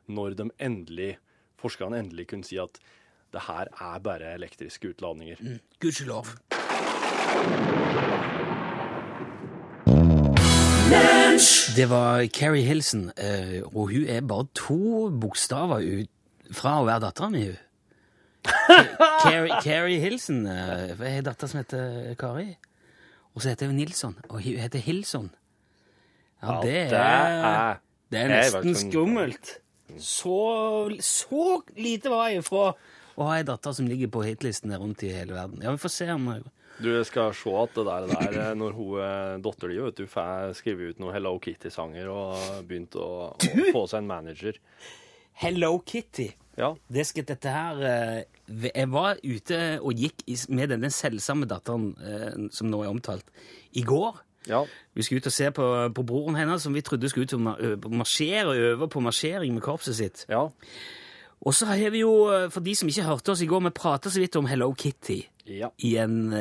når 0.09 0.37
de 0.39 0.47
endelig, 0.63 1.19
forskerne 1.61 1.99
endelig 1.99 2.29
kunne 2.31 2.47
si 2.47 2.57
at 2.63 2.81
det 3.35 3.43
her 3.49 3.69
er 3.69 3.99
bare 4.01 4.33
elektriske 4.39 4.95
utladninger. 4.95 5.37
gudskjelov. 5.81 6.31
Det 11.77 11.87
var 11.91 12.27
Carrie 12.27 12.65
Hilson, 12.65 13.11
eh, 13.17 13.61
og 13.75 13.91
hun 13.91 14.07
er 14.09 14.21
bare 14.21 14.47
to 14.55 15.11
bokstaver 15.11 15.83
ut 15.85 16.11
fra 16.57 16.79
å 16.81 16.87
være 16.87 17.03
datteren 17.05 17.33
min. 17.37 17.57
Carrie, 19.23 19.59
Carrie 19.65 19.99
Hilson 20.03 20.43
eh, 20.47 20.89
Jeg 20.91 20.97
har 21.01 21.19
en 21.21 21.27
datter 21.29 21.51
som 21.51 21.61
heter 21.63 22.15
Kari. 22.21 22.49
Og 23.37 23.43
så 23.45 23.51
heter 23.53 23.69
hun 23.71 23.77
Nilsson, 23.77 24.15
og 24.31 24.39
hun 24.41 24.57
heter 24.63 24.81
Hilson. 24.81 25.31
Ja, 26.43 26.59
det 26.63 26.77
er, 26.97 27.79
det 28.13 28.21
er- 28.23 28.33
nesten 28.33 28.77
skummelt. 28.81 29.57
Så, 30.03 30.37
så 31.05 31.61
lite 31.79 32.11
var 32.11 32.31
jeg 32.33 32.43
fra 32.45 32.71
å 33.17 33.27
ha 33.29 33.37
ei 33.39 33.45
datter 33.47 33.73
som 33.77 33.87
ligger 33.89 34.11
på 34.13 34.25
hitlistene 34.27 34.77
rundt 34.81 35.05
i 35.07 35.13
hele 35.15 35.37
verden. 35.37 35.61
Ja, 35.65 35.71
vi 35.73 35.81
får 35.81 35.93
se 35.95 36.09
om 36.13 36.27
Du 36.83 36.91
skal 37.09 37.31
se 37.37 37.53
at 37.57 37.73
det 37.79 37.85
der, 37.87 38.09
der 38.11 38.35
eh, 38.51 38.55
når 38.59 38.75
hun 38.77 38.99
eh, 39.01 39.37
dattera 39.45 39.73
di 39.73 39.79
vet 39.85 40.01
du, 40.03 40.07
får 40.11 40.53
skrive 40.59 40.91
ut 40.91 40.99
noen 41.01 41.15
Hello 41.17 41.37
Kitty-sanger 41.41 42.11
og 42.13 42.65
begynt 42.69 42.97
å, 43.01 43.07
å 43.33 43.71
få 43.73 43.87
seg 43.89 44.03
en 44.03 44.11
manager. 44.11 44.59
Hello 45.37 45.77
Kitty. 45.85 46.31
Ja. 46.57 46.71
Det 46.89 47.05
skal 47.05 47.27
dette 47.29 47.53
her 47.53 47.81
eh, 47.85 48.69
Jeg 48.73 48.89
var 48.89 49.19
ute 49.21 49.59
og 49.85 49.99
gikk 50.01 50.23
med 50.49 50.71
denne 50.73 50.89
selvsamme 50.89 51.45
datteren 51.51 51.91
eh, 52.01 52.39
som 52.57 52.71
nå 52.73 52.81
er 52.81 52.89
omtalt, 52.89 53.29
i 53.77 53.85
går. 53.85 54.23
ja. 54.49 54.63
Vi 54.95 55.05
skulle 55.05 55.21
ut 55.21 55.29
og 55.29 55.35
se 55.37 55.51
på, 55.53 55.67
på 55.93 56.07
broren 56.09 56.39
hennes, 56.41 56.63
som 56.65 56.73
vi 56.73 56.81
trodde 56.81 57.11
skulle 57.13 57.29
ut 57.29 57.37
og 57.37 57.93
marsjere 57.93 58.57
øve 58.57 58.89
på 58.89 59.05
marsjering 59.05 59.53
med 59.53 59.67
korpset 59.67 59.99
sitt. 60.01 60.25
Ja. 60.33 60.47
Og 61.45 61.53
så 61.53 61.69
har 61.69 61.91
vi 61.93 62.01
jo, 62.01 62.15
eh, 62.33 62.49
for 62.51 62.65
de 62.65 62.73
som 62.75 62.89
ikke 62.89 63.05
hørte 63.05 63.37
oss 63.37 63.45
i 63.45 63.53
går, 63.53 63.67
vi 63.69 63.77
prata 63.77 64.09
så 64.09 64.25
vidt 64.25 64.41
om 64.41 64.49
Hello 64.49 64.73
Kitty. 64.73 65.21
Ja. 65.53 65.69
I 65.79 65.93
en, 66.01 66.33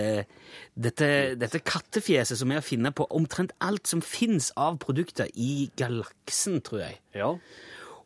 dette, 0.73 1.07
dette 1.37 1.59
kattefjeset 1.61 2.39
som 2.39 2.49
er 2.49 2.63
å 2.63 2.65
finne 2.65 2.89
på 2.95 3.05
omtrent 3.13 3.51
alt 3.61 3.91
som 3.91 3.99
fins 4.01 4.53
av 4.55 4.79
produkter 4.81 5.27
i 5.35 5.67
galaksen, 5.77 6.61
tror 6.63 6.87
jeg. 6.87 7.01
Ja. 7.13 7.35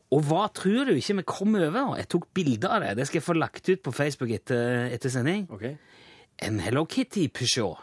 Og 0.09 0.23
hva 0.25 0.47
tror 0.55 0.89
du 0.89 0.95
ikke 0.97 1.19
vi 1.19 1.25
kom 1.29 1.57
over? 1.59 1.97
Jeg 1.99 2.09
tok 2.09 2.29
bilder 2.33 2.71
av 2.75 2.85
det. 2.85 2.93
Det 2.97 3.05
skal 3.09 3.19
jeg 3.19 3.27
få 3.27 3.35
lagt 3.37 3.69
ut 3.69 3.81
på 3.85 3.93
Facebook 3.93 4.31
etter, 4.33 4.87
etter 4.89 5.13
sending. 5.13 5.45
Okay. 5.53 5.75
En 6.41 6.57
Hello 6.63 6.85
Kitty 6.89 7.27
Peugeot. 7.29 7.77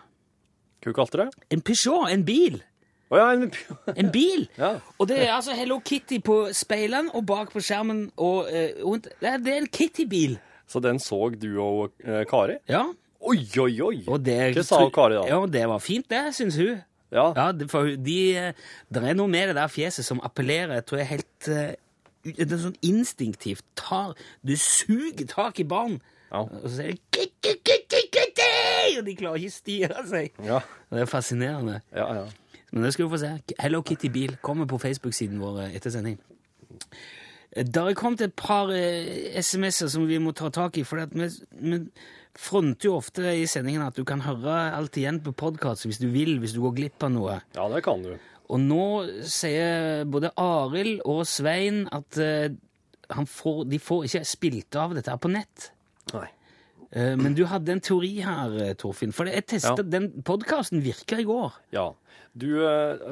Hva 0.82 0.94
kalte 0.96 1.18
du 1.18 1.22
det? 1.22 1.46
En 1.54 1.62
Peugeot, 1.62 2.08
en 2.10 2.24
bil! 2.26 2.58
Å 3.06 3.20
ja, 3.20 3.28
en 3.36 3.46
En 4.02 4.10
bil! 4.10 4.48
Ja. 4.58 4.72
Og 4.98 5.06
det 5.10 5.20
er 5.22 5.36
altså 5.36 5.54
Hello 5.54 5.78
Kitty 5.86 6.18
på 6.26 6.40
speilene 6.56 7.14
og 7.14 7.28
bak 7.30 7.54
på 7.54 7.62
skjermen. 7.62 8.08
Og, 8.18 8.50
eh, 8.50 8.74
rundt. 8.82 9.06
det, 9.20 9.30
er, 9.30 9.38
det 9.42 9.54
er 9.54 9.62
en 9.62 9.70
Kitty-bil. 9.78 10.36
Så 10.66 10.82
den 10.82 10.98
så 11.02 11.28
du 11.30 11.50
og 11.62 11.94
eh, 12.02 12.24
Kari? 12.26 12.58
Ja. 12.70 12.82
Oi, 13.26 13.38
oi, 13.62 13.72
oi! 13.82 14.02
Og 14.10 14.18
det, 14.26 14.40
Hva 14.58 14.66
sa 14.66 14.82
Kari 14.94 15.20
da? 15.20 15.24
Ja, 15.30 15.40
det 15.50 15.62
var 15.70 15.82
fint, 15.82 16.10
det, 16.10 16.26
syns 16.34 16.58
hun. 16.58 16.82
Ja. 17.14 17.30
Ja, 17.38 17.50
for 17.70 17.94
de, 17.94 18.18
eh, 18.34 18.70
det 18.90 19.02
er 19.02 19.14
noe 19.14 19.30
med 19.30 19.52
det 19.52 19.60
der 19.60 19.70
fjeset 19.70 20.06
som 20.06 20.18
appellerer, 20.26 20.82
tror 20.82 21.04
jeg, 21.04 21.12
helt 21.14 21.50
uh, 21.54 21.68
Det 22.34 22.50
er 22.50 22.58
sånn 22.62 22.76
instinktivt. 22.82 23.62
Tar, 23.78 24.14
du 24.42 24.56
suger 24.58 25.26
tak 25.30 25.60
i 25.62 25.64
barn, 25.68 26.00
Ja. 26.32 26.40
og 26.42 26.64
så 26.66 26.72
sier 26.80 26.96
de! 27.14 27.26
Og 28.96 29.04
de 29.06 29.14
klarer 29.18 29.38
ikke 29.42 29.52
å 29.52 29.54
styre 29.54 30.02
seg. 30.08 30.32
Ja, 30.46 30.60
Det 30.90 31.02
er 31.04 31.10
fascinerende. 31.10 31.80
ja. 31.94 32.08
ja. 32.22 32.26
Men 32.72 32.82
det 32.82 32.92
skal 32.96 33.06
du 33.06 33.12
få 33.14 33.18
se. 33.22 33.28
Hello 33.62 33.78
Kitty 33.86 34.08
Bil 34.12 34.32
kommer 34.42 34.66
på 34.68 34.76
Facebook-siden 34.82 35.38
vår 35.40 35.60
eh, 35.62 35.76
etter 35.78 35.92
sending. 35.94 36.16
Det 37.56 37.78
har 37.82 37.94
kommet 37.96 38.20
et 38.26 38.34
par 38.36 38.72
eh, 38.74 39.30
SMS-er 39.40 39.88
som 39.92 40.04
vi 40.08 40.18
må 40.20 40.32
ta 40.36 40.50
tak 40.52 40.76
i, 40.76 40.84
for 40.84 40.98
vi, 41.14 41.28
vi 41.62 41.78
fronter 42.36 42.90
jo 42.90 42.96
ofte 42.98 43.22
i 43.38 43.46
sendingen 43.48 43.86
at 43.86 43.96
du 43.96 44.02
kan 44.04 44.20
høre 44.26 44.56
alt 44.76 44.98
igjen 45.00 45.22
på 45.24 45.32
podkast 45.38 45.86
hvis 45.86 46.02
du 46.02 46.08
vil, 46.12 46.34
hvis 46.42 46.56
du 46.56 46.60
går 46.66 46.74
glipp 46.80 47.06
av 47.06 47.14
noe. 47.14 47.38
Ja, 47.56 47.68
det 47.72 47.84
kan 47.86 48.02
du. 48.04 48.16
Og 48.52 48.62
nå 48.62 48.84
sier 49.26 50.04
både 50.10 50.30
Arild 50.38 51.02
og 51.08 51.24
Svein 51.28 51.84
at 51.94 52.18
uh, 52.20 52.48
han 53.16 53.28
får, 53.30 53.64
de 53.70 53.80
får 53.82 54.06
ikke 54.08 54.24
spilt 54.26 54.78
av 54.78 54.94
dette 54.96 55.12
her 55.12 55.20
på 55.22 55.30
nett. 55.32 55.70
Nei. 56.14 56.28
Uh, 56.94 57.14
men 57.18 57.34
du 57.34 57.44
hadde 57.50 57.74
en 57.74 57.82
teori 57.82 58.12
her, 58.22 58.54
eh, 58.62 58.74
Torfinn. 58.78 59.14
For 59.14 59.26
jeg 59.30 59.48
testet, 59.50 59.82
Ja. 59.82 59.92
den 59.98 60.10
podkasten 60.26 60.84
virka 60.84 61.18
i 61.18 61.26
går. 61.26 61.58
Ja. 61.74 61.90
Du, 62.36 62.50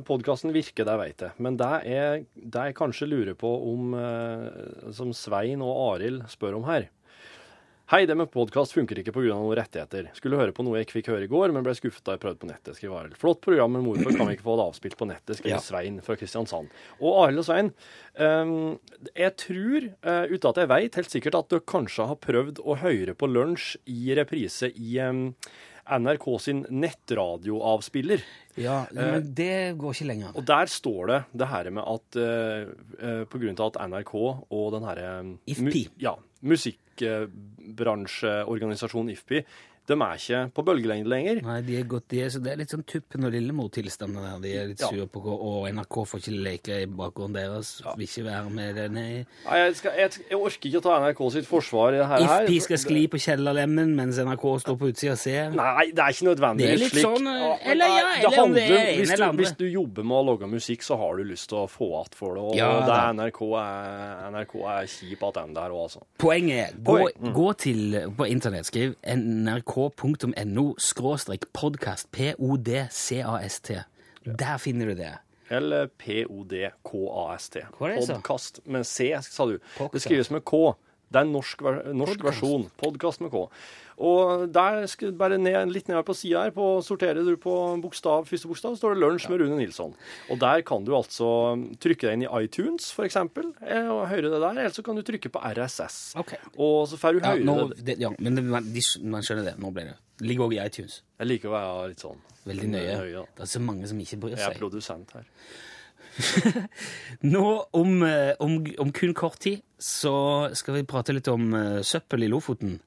podkasten 0.05 0.53
virker, 0.53 0.85
det 0.85 0.95
veit 1.00 1.23
jeg. 1.25 1.33
Men 1.41 1.57
det 1.57 1.71
jeg, 1.88 2.26
det 2.37 2.64
jeg 2.69 2.76
kanskje 2.76 3.09
lurer 3.09 3.37
på 3.41 3.49
om 3.71 3.95
Som 4.93 5.14
Svein 5.17 5.62
og 5.64 5.95
Arild 5.95 6.26
spør 6.29 6.59
om 6.59 6.67
her. 6.69 6.91
Hei, 7.93 8.07
det 8.09 8.14
med 8.17 8.31
podkast 8.33 8.73
funker 8.73 8.97
ikke 8.97 9.12
pga. 9.12 9.35
noen 9.37 9.59
rettigheter. 9.59 10.07
Skulle 10.17 10.38
høre 10.41 10.55
på 10.57 10.64
noe 10.64 10.79
jeg 10.79 10.87
ikke 10.87 10.95
fikk 10.95 11.09
høre 11.12 11.26
i 11.26 11.29
går, 11.29 11.53
men 11.53 11.67
ble 11.67 11.75
skuffet 11.76 12.00
da 12.07 12.14
jeg 12.14 12.23
prøvde 12.23 12.41
på 12.41 12.47
nettet. 12.49 12.79
skriver 12.79 12.97
Arild. 12.97 13.17
Flott 13.21 13.43
program, 13.45 13.75
men 13.76 13.85
hvorfor 13.85 14.14
kan 14.17 14.31
vi 14.31 14.38
ikke 14.38 14.47
få 14.47 14.55
det 14.57 14.64
avspilt 14.64 14.97
på 14.97 15.09
nettet? 15.11 15.37
skriver 15.37 15.53
Ja. 15.53 15.59
Svein 15.61 15.99
fra 16.00 16.17
Kristiansand. 16.17 16.73
Og 17.03 17.19
Arild 17.26 17.43
og 17.43 17.45
Svein, 17.45 17.69
um, 18.17 18.55
jeg 19.12 19.35
tror, 19.43 19.88
uh, 20.00 20.25
uten 20.33 20.49
at 20.49 20.61
jeg 20.62 20.71
veit 20.73 20.97
helt 20.97 21.12
sikkert, 21.12 21.37
at 21.37 21.53
dere 21.53 21.67
kanskje 21.75 22.07
har 22.09 22.17
prøvd 22.25 22.62
å 22.64 22.79
høre 22.81 23.14
på 23.21 23.29
lunsj 23.29 23.75
i 23.93 24.17
reprise 24.17 24.71
i 24.73 24.97
um, 25.05 25.26
NRK 25.85 26.25
sin 26.41 26.62
nettradioavspiller. 26.73 28.25
Ja, 28.64 28.87
men 28.97 29.29
det 29.37 29.76
går 29.76 29.93
ikke 29.93 30.09
lenger. 30.09 30.33
Og 30.33 30.47
der 30.49 30.73
står 30.73 31.12
det 31.12 31.21
det 31.37 31.50
her 31.53 31.69
med 31.69 31.85
at 31.85 32.17
uh, 32.17 32.73
uh, 32.97 33.23
på 33.29 33.43
grunn 33.45 33.61
av 33.61 33.75
at 33.75 33.83
NRK 33.93 34.14
og 34.25 34.73
den 34.73 34.88
herre 34.88 35.12
IFPI. 35.45 35.85
ja, 36.00 36.17
musikkbransjeorganisasjonen 37.00 39.12
IFPI, 39.12 39.44
de 39.88 39.97
er 40.00 40.21
ikke 40.21 40.41
på 40.57 40.64
bølgelengde 40.69 41.11
lenger. 41.12 41.41
Nei, 41.45 41.59
de 41.67 41.79
er 41.79 41.88
godt, 41.88 42.07
de 42.11 42.23
er, 42.25 42.33
så 42.33 42.41
det 42.45 42.53
er 42.53 42.61
litt 42.62 42.73
sånn 42.73 42.85
Tuppen 42.88 43.26
og 43.29 43.35
Lillemor-tilstander 43.35 44.26
der. 44.29 44.38
De 44.45 44.55
er 44.57 44.71
litt 44.73 44.81
Ja. 44.81 44.88
sure 44.88 45.07
på 45.07 45.23
hva, 45.25 45.35
og 45.37 45.69
NRK 45.69 45.99
får 46.11 46.23
ikke 46.23 46.37
leke 46.49 46.81
i 46.85 46.87
bakgrunnen 46.87 47.37
deres. 47.37 47.75
Vil 47.97 48.07
ikke 48.09 48.25
være 48.25 48.50
med 48.50 48.75
det. 48.81 48.87
Nei. 48.95 49.25
Nei, 49.45 49.59
jeg, 49.61 49.76
skal, 49.81 49.99
jeg, 49.99 50.11
jeg 50.31 50.38
orker 50.38 50.71
ikke 50.71 50.83
å 50.83 50.87
ta 50.88 50.99
NRK 51.05 51.23
sitt 51.37 51.49
forsvar 51.49 51.95
i 51.95 52.00
det 52.00 52.09
her. 52.12 52.25
IFPI 52.25 52.61
skal 52.69 52.83
skli 52.85 53.05
på 53.12 53.21
kjellerlemmen 53.26 53.95
mens 53.99 54.19
NRK 54.19 54.47
står 54.64 54.79
på 54.81 54.91
utsida 54.93 55.17
og 55.17 55.21
ser. 55.21 55.53
Nei, 55.55 55.91
det 55.93 56.05
er 56.05 56.17
ikke 56.17 56.29
nødvendig. 56.31 56.64
Det 56.64 56.73
er 56.75 56.83
litt 56.85 57.00
sånn, 57.00 57.29
eller 57.29 57.95
ja, 57.95 58.09
eller 58.25 58.43
om 58.45 58.57
det 58.57 58.67
er 58.71 58.93
hvis, 59.00 59.14
du, 59.19 59.26
hvis 59.41 59.55
du 59.59 59.67
jobber 59.69 60.07
med 60.07 60.17
å 60.17 60.23
lage 60.31 60.49
musikk, 60.50 60.85
så 60.87 60.99
har 61.00 61.19
du 61.19 61.29
lyst 61.29 61.50
til 61.53 61.61
å 61.62 61.67
få 61.71 61.91
att 62.00 62.14
for 62.14 62.35
det. 62.35 62.43
Og 62.43 62.57
Ja, 62.57 62.71
det 62.87 62.95
er 62.95 63.12
NRK 63.12 63.41
er, 63.61 64.31
NRK 64.33 64.55
er 64.75 64.88
kjip 64.91 65.23
attende 65.29 65.62
her 65.62 65.75
òg, 65.75 65.87
altså. 65.88 66.05
Poenget 66.19 66.61
er, 66.64 66.76
gå, 66.88 66.97
mm. 67.21 67.33
gå 67.37 67.49
til 67.61 67.99
på 68.17 68.29
internett, 68.31 68.69
skriv 68.69 68.95
nrk.no 69.75 70.75
podkast, 71.52 72.11
P-O-D-C-A-S-T. 72.11 73.81
Der 74.25 74.59
finner 74.59 74.87
du 74.87 74.95
det. 74.95 75.19
Eller 75.50 75.87
P-O-D-K-A-S-T. 75.87 77.61
Podkast 77.78 78.61
med 78.64 78.87
C, 78.87 79.19
sa 79.23 79.47
du. 79.47 79.59
Det 79.93 80.02
skrives 80.02 80.31
med 80.31 80.45
K. 80.45 80.75
Det 81.12 81.20
er 81.20 81.26
en 81.28 81.32
norsk, 81.32 81.61
norsk 81.94 82.18
Podcast. 82.18 82.25
versjon. 82.26 82.70
Podkast 82.80 83.20
med 83.23 83.30
K. 83.30 83.44
Og 84.02 84.49
der 84.50 84.87
bare 85.14 85.37
ned, 85.38 85.70
litt 85.70 85.87
nedover 85.87 86.08
på 86.08 86.14
sida 86.18 86.40
her, 86.42 86.50
på, 86.50 86.64
sorterer 86.82 87.23
du 87.23 87.37
på 87.38 87.52
bokstav, 87.82 88.25
første 88.26 88.49
bokstav, 88.50 88.75
står 88.80 88.94
det 88.96 89.02
'Lunsj 89.04 89.28
med 89.30 89.40
Rune 89.40 89.58
Nilsson'. 89.61 89.94
Og 90.30 90.40
der 90.40 90.62
kan 90.66 90.84
du 90.84 90.90
altså 90.96 91.54
trykke 91.78 92.08
deg 92.08 92.12
inn 92.16 92.23
i 92.26 92.44
iTunes, 92.44 92.90
for 92.90 93.04
eksempel, 93.04 93.52
eh, 93.62 93.87
og 93.87 94.08
høre 94.08 94.23
det 94.32 94.40
der. 94.40 94.50
Eller 94.50 94.70
så 94.75 94.82
kan 94.82 94.96
du 94.96 95.02
trykke 95.02 95.30
på 95.30 95.38
RSS. 95.38 96.16
Okay. 96.18 96.38
Og 96.58 96.88
så 96.88 96.96
får 96.99 97.12
du 97.12 97.18
Ja, 97.23 97.34
høre 97.37 97.44
nå, 97.44 97.70
det. 97.84 97.99
ja 98.00 98.11
men 98.18 98.34
man, 98.50 98.64
man 99.04 99.23
skjønner 99.23 99.44
det. 99.44 99.58
Nå 99.58 99.70
ble 99.73 99.84
det. 99.84 99.96
Ligger 100.20 100.44
også 100.49 100.58
i 100.58 100.66
iTunes. 100.66 101.02
Jeg 101.20 101.26
liker 101.28 101.49
å 101.49 101.52
være 101.52 101.88
litt 101.90 102.00
sånn 102.00 102.18
Veldig 102.46 102.68
nøye. 102.70 102.99
nøye. 102.99 103.26
Det 103.37 103.42
er 103.42 103.46
så 103.46 103.61
mange 103.61 103.87
som 103.87 103.99
ikke 103.99 104.18
bryr 104.20 104.37
Jeg 104.37 104.50
er 104.50 104.58
produsent 104.58 105.12
her. 105.14 105.25
Nå, 107.35 107.44
om, 107.73 108.02
eh, 108.02 108.33
om, 108.42 108.59
om 108.78 108.92
kun 108.94 109.14
kort 109.14 109.40
tid, 109.44 109.62
så 109.78 110.14
skal 110.54 110.78
vi 110.78 110.88
prate 110.88 111.14
litt 111.16 111.30
om 111.33 111.54
eh, 111.54 111.80
søppel 111.87 112.26
i 112.26 112.30
Lofoten. 112.33 112.78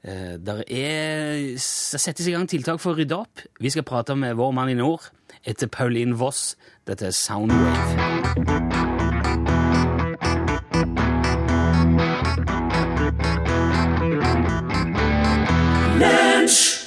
Uh, 0.00 0.38
der 0.40 0.62
er, 0.64 1.34
det 1.60 1.60
settes 1.60 2.24
i 2.24 2.32
gang 2.32 2.46
tiltak 2.48 2.80
for 2.80 2.94
å 2.94 2.96
rydde 2.96 3.18
opp. 3.20 3.42
Vi 3.60 3.68
skal 3.68 3.84
prate 3.84 4.16
med 4.16 4.38
vår 4.38 4.54
mann 4.56 4.72
i 4.72 4.78
nord 4.78 5.10
etter 5.44 5.68
Pauline 5.68 6.16
Voss. 6.16 6.54
Dette 6.88 7.10
er 7.10 7.12
Soundwave. 7.12 8.80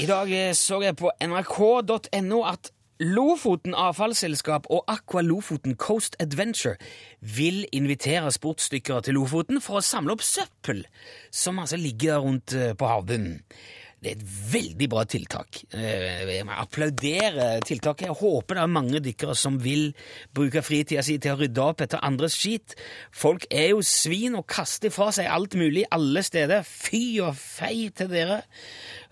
I 0.04 0.06
dag 0.10 0.32
eh, 0.34 0.54
så 0.58 0.82
jeg 0.84 0.98
på 1.00 1.12
nrk.no 1.22 2.40
at 2.50 2.74
Lofoten 3.04 3.74
avfallsselskap 3.76 4.70
og 4.72 4.86
Aqua 4.88 5.20
Lofoten 5.22 5.76
Coast 5.76 6.16
Adventure 6.24 6.78
vil 7.20 7.66
invitere 7.76 8.32
sportsdykkere 8.32 9.04
til 9.04 9.18
Lofoten 9.18 9.60
for 9.60 9.82
å 9.82 9.84
samle 9.84 10.16
opp 10.16 10.24
søppel 10.24 10.86
som 11.28 11.60
altså 11.60 11.76
ligger 11.82 12.24
rundt 12.24 12.56
eh, 12.56 12.72
på 12.80 12.88
havbunnen. 12.88 13.42
Det 14.04 14.12
er 14.12 14.18
et 14.20 14.32
veldig 14.52 14.88
bra 14.92 15.04
tiltak. 15.08 15.62
Eh, 15.72 16.26
Jeg 16.28 16.44
må 16.46 16.52
applaudere 16.60 17.46
tiltaket. 17.64 18.10
Jeg 18.10 18.18
håper 18.20 18.58
det 18.58 18.64
er 18.66 18.72
mange 18.74 19.00
dykkere 19.06 19.36
som 19.40 19.56
vil 19.64 19.94
bruke 20.36 20.62
fritida 20.66 21.04
si 21.08 21.16
til 21.24 21.32
å 21.34 21.40
rydde 21.40 21.64
opp 21.64 21.82
etter 21.86 22.04
andres 22.04 22.36
skit. 22.36 22.76
Folk 23.16 23.46
er 23.50 23.70
jo 23.72 23.80
svin 23.88 24.36
og 24.36 24.44
kaster 24.52 24.92
fra 24.92 25.08
seg 25.16 25.30
alt 25.32 25.56
mulig 25.56 25.86
alle 25.96 26.24
steder. 26.28 26.66
Fy 26.68 27.20
og 27.24 27.38
fei 27.40 27.88
til 27.96 28.12
dere. 28.12 28.42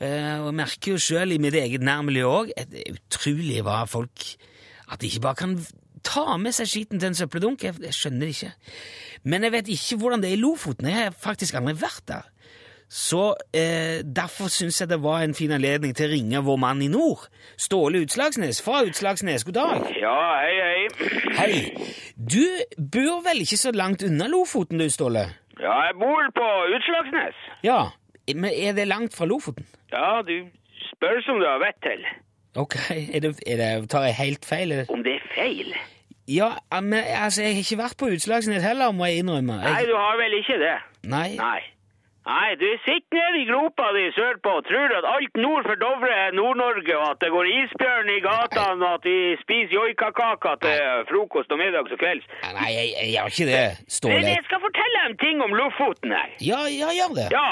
Eh, 0.01 0.39
Og 0.41 0.49
jeg 0.51 0.57
merker 0.59 0.91
jo 0.91 0.97
sjøl 1.07 1.31
i 1.31 1.39
mitt 1.39 1.55
eget 1.55 1.81
nærmiljø 1.85 2.25
òg 2.27 2.51
Det 2.57 2.81
er 2.83 2.95
utrolig 2.97 3.61
hva 3.63 3.85
folk 3.87 4.23
At 4.91 4.99
de 4.99 5.07
ikke 5.07 5.21
bare 5.23 5.35
kan 5.39 5.55
ta 6.03 6.35
med 6.41 6.51
seg 6.57 6.67
skiten 6.67 6.99
til 6.99 7.11
en 7.11 7.15
søppeldunk. 7.15 7.61
Jeg 7.63 7.93
skjønner 7.93 8.25
det 8.25 8.33
ikke. 8.35 8.53
Men 9.29 9.43
jeg 9.45 9.51
vet 9.53 9.67
ikke 9.69 9.97
hvordan 10.01 10.21
det 10.23 10.31
er 10.31 10.37
i 10.39 10.41
Lofoten. 10.41 10.87
Jeg 10.89 10.97
har 10.97 11.13
faktisk 11.13 11.53
aldri 11.59 11.75
vært 11.77 12.03
der. 12.09 12.25
Så 12.91 13.21
eh, 13.55 14.01
derfor 14.03 14.49
syns 14.51 14.81
jeg 14.81 14.89
det 14.91 14.97
var 14.99 15.21
en 15.23 15.33
fin 15.35 15.51
anledning 15.55 15.93
til 15.95 16.09
å 16.09 16.11
ringe 16.11 16.41
vår 16.43 16.57
mann 16.59 16.81
i 16.83 16.89
nord, 16.91 17.23
Ståle 17.55 18.01
Utslagsnes 18.03 18.59
fra 18.65 18.81
Utslagsnes. 18.83 19.45
God 19.47 19.55
dag. 19.55 19.85
Ja, 19.95 20.17
hei, 20.43 20.57
hei. 20.59 21.07
Hei. 21.37 21.61
Du 22.19 22.43
bor 22.75 23.23
vel 23.23 23.45
ikke 23.45 23.61
så 23.61 23.71
langt 23.71 24.03
unna 24.03 24.27
Lofoten 24.27 24.83
du, 24.83 24.89
Ståle? 24.91 25.23
Ja, 25.61 25.77
jeg 25.87 25.95
bor 26.03 26.27
på 26.35 26.51
Utslagsnes. 26.75 27.39
Ja. 27.63 27.79
Men 28.27 28.51
er 28.51 28.75
det 28.75 28.89
langt 28.91 29.15
fra 29.15 29.25
Lofoten? 29.25 29.63
Ja, 29.95 30.19
du 30.27 30.51
spør 30.91 31.23
som 31.23 31.39
du 31.39 31.47
har 31.47 31.63
vett 31.63 31.79
til. 31.87 32.03
Ok, 32.59 32.75
er 32.91 33.23
det, 33.23 33.35
er 33.47 33.63
det, 33.63 33.89
tar 33.89 34.09
jeg 34.11 34.19
helt 34.19 34.43
feil? 34.45 34.71
eller? 34.71 34.91
Om 34.91 35.07
det 35.07 35.15
er 35.15 35.27
feil? 35.31 35.75
Ja, 36.27 36.57
men 36.75 36.99
altså, 37.07 37.47
jeg 37.47 37.55
har 37.55 37.63
ikke 37.63 37.83
vært 37.87 38.01
på 38.03 38.11
Utslagsnes 38.17 38.67
heller, 38.67 38.91
må 38.91 39.07
jeg 39.07 39.23
innrømme. 39.23 39.63
Nei, 39.63 39.85
du 39.87 39.95
har 39.95 40.19
vel 40.19 40.41
ikke 40.43 40.59
det? 40.59 40.79
nei. 41.07 41.29
Nei. 41.39 41.61
Nei, 42.21 42.53
du 42.61 42.67
sitter 42.85 43.17
nede 43.17 43.39
i 43.41 43.45
gropa 43.49 43.87
di 43.95 44.03
sørpå 44.13 44.51
og 44.59 44.65
tror 44.67 44.91
at 44.93 45.05
alt 45.09 45.39
nord 45.41 45.65
for 45.65 45.79
Dovre 45.81 46.11
er 46.25 46.35
Nord-Norge, 46.37 46.93
og 46.99 47.07
at 47.15 47.19
det 47.23 47.31
går 47.33 47.47
isbjørn 47.49 48.11
i 48.13 48.19
gatene, 48.21 48.85
og 48.85 48.99
at 48.99 49.07
vi 49.09 49.15
spiser 49.41 49.73
joikakaker 49.73 50.59
til 50.61 51.01
frokost 51.09 51.49
og 51.55 51.57
middags 51.63 51.95
og 51.95 51.99
kvelds. 52.03 52.27
Nei, 52.59 52.69
jeg, 52.77 52.91
jeg 52.99 53.09
gjør 53.15 53.33
ikke 53.33 53.49
det, 53.49 53.65
Ståle. 53.97 54.21
jeg 54.35 54.45
skal 54.45 54.61
fortelle 54.67 55.03
en 55.09 55.17
ting 55.25 55.41
om 55.47 55.57
Lofoten 55.57 56.13
her. 56.13 56.29
Ja, 56.51 56.61
ja, 56.69 56.93
gjør 56.99 57.17
det. 57.17 57.27
Ja, 57.33 57.49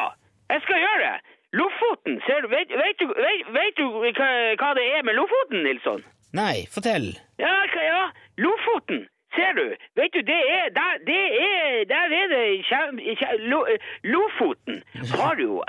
jeg 0.53 0.61
skal 0.67 0.85
gjøre 0.85 1.01
det. 1.07 1.17
Lofoten, 1.57 2.21
ser 2.27 2.45
du, 2.45 2.51
vet, 2.53 2.69
vet 2.83 3.01
du, 3.01 3.07
vet, 3.25 3.47
vet 3.57 3.79
du 3.81 3.85
hva, 3.97 4.31
hva 4.61 4.73
det 4.77 4.85
er 4.99 5.05
med 5.09 5.17
Lofoten, 5.17 5.63
Nilsson? 5.65 6.05
Nei, 6.37 6.67
fortell. 6.69 7.09
Ja, 7.41 7.55
ja, 7.89 8.03
Lofoten, 8.37 9.07
ser 9.35 9.51
du. 9.59 9.65
Vet 9.99 10.13
du, 10.15 10.21
det 10.31 10.39
er, 10.57 10.65
der, 10.79 10.91
det 11.11 11.21
er, 11.47 11.83
der 11.93 12.05
er 12.19 12.27
det, 12.33 13.39
lo, 13.51 13.59
Lofoten 14.03 14.83
har 15.15 15.35
jo 15.41 15.63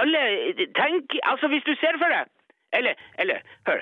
alle, 0.00 0.22
tenk, 0.80 1.16
altså 1.22 1.48
hvis 1.52 1.64
du 1.68 1.74
ser 1.80 1.98
for 2.02 2.08
deg, 2.14 2.24
eller, 2.72 2.94
eller, 3.18 3.38
hør, 3.68 3.80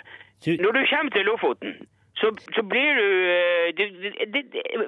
når 0.65 0.71
du 0.77 0.81
kommer 0.91 1.11
til 1.17 1.25
Lofoten, 1.31 1.75
så, 2.19 2.31
så 2.57 2.63
blir 2.71 2.95
du, 3.01 3.09
du, 3.79 3.85
du, 4.03 4.09
du 4.35 4.39